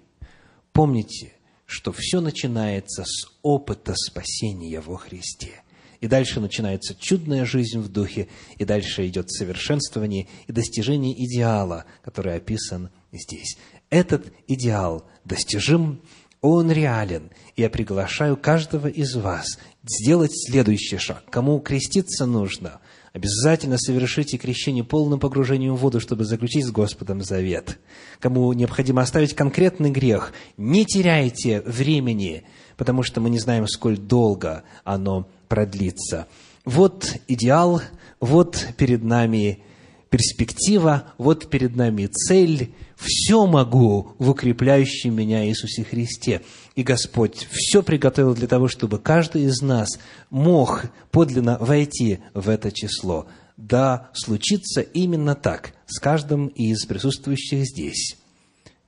Помните, 0.74 1.34
что 1.66 1.92
все 1.92 2.22
начинается 2.22 3.04
с 3.04 3.32
опыта 3.42 3.96
спасения 3.96 4.80
во 4.80 4.98
Христе. 4.98 5.64
И 6.00 6.06
дальше 6.06 6.40
начинается 6.40 6.94
чудная 6.94 7.46
жизнь 7.46 7.80
в 7.80 7.88
духе, 7.92 8.28
и 8.60 8.64
дальше 8.64 9.08
идет 9.08 9.32
совершенствование 9.32 10.28
и 10.46 10.52
достижение 10.52 11.16
идеала, 11.26 11.86
который 12.04 12.36
описан 12.36 12.92
здесь. 13.12 13.58
Этот 13.90 14.32
идеал 14.48 15.08
достижим, 15.26 16.00
он 16.44 16.70
реален, 16.70 17.32
я 17.56 17.70
приглашаю 17.70 18.36
каждого 18.36 18.88
из 18.88 19.16
вас 19.16 19.58
сделать 19.88 20.32
следующий 20.34 20.98
шаг. 20.98 21.24
Кому 21.30 21.60
креститься 21.62 22.26
нужно, 22.26 22.82
обязательно 23.14 23.78
совершите 23.78 24.38
крещение 24.38 24.84
полным 24.84 25.22
погружением 25.22 25.76
в 25.76 25.80
воду, 25.80 26.02
чтобы 26.02 26.26
заключить 26.26 26.66
с 26.66 26.72
Господом 26.72 27.24
завет. 27.24 27.80
Кому 28.20 28.52
необходимо 28.52 29.02
оставить 29.02 29.34
конкретный 29.34 29.90
грех, 29.90 30.34
не 30.58 30.86
теряйте 30.86 31.62
времени, 31.62 32.44
потому 32.76 33.04
что 33.04 33.22
мы 33.22 33.30
не 33.30 33.40
знаем, 33.40 33.66
сколь 33.66 33.98
долго 33.98 34.64
оно 34.84 35.30
продлится. 35.48 36.28
Вот 36.66 37.16
идеал, 37.30 37.82
вот 38.20 38.68
перед 38.78 39.02
нами 39.02 39.64
перспектива, 40.10 41.06
вот 41.18 41.50
перед 41.50 41.76
нами 41.78 42.06
цель. 42.06 42.74
Все 43.04 43.46
могу 43.46 44.16
в 44.18 44.30
укрепляющем 44.30 45.14
меня 45.14 45.46
Иисусе 45.46 45.84
Христе. 45.84 46.42
И 46.76 46.84
Господь 46.84 47.48
все 47.52 47.84
приготовил 47.84 48.34
для 48.34 48.48
того, 48.48 48.70
чтобы 48.70 48.98
каждый 48.98 49.44
из 49.44 49.62
нас 49.62 50.00
мог 50.30 50.86
подлинно 51.12 51.58
войти 51.60 52.20
в 52.34 52.48
это 52.48 52.72
число. 52.72 53.28
Да, 53.58 54.10
случится 54.14 54.82
именно 54.82 55.36
так 55.36 55.74
с 55.86 56.00
каждым 56.00 56.48
из 56.48 56.86
присутствующих 56.86 57.66
здесь. 57.66 58.18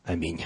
Аминь. 0.05 0.45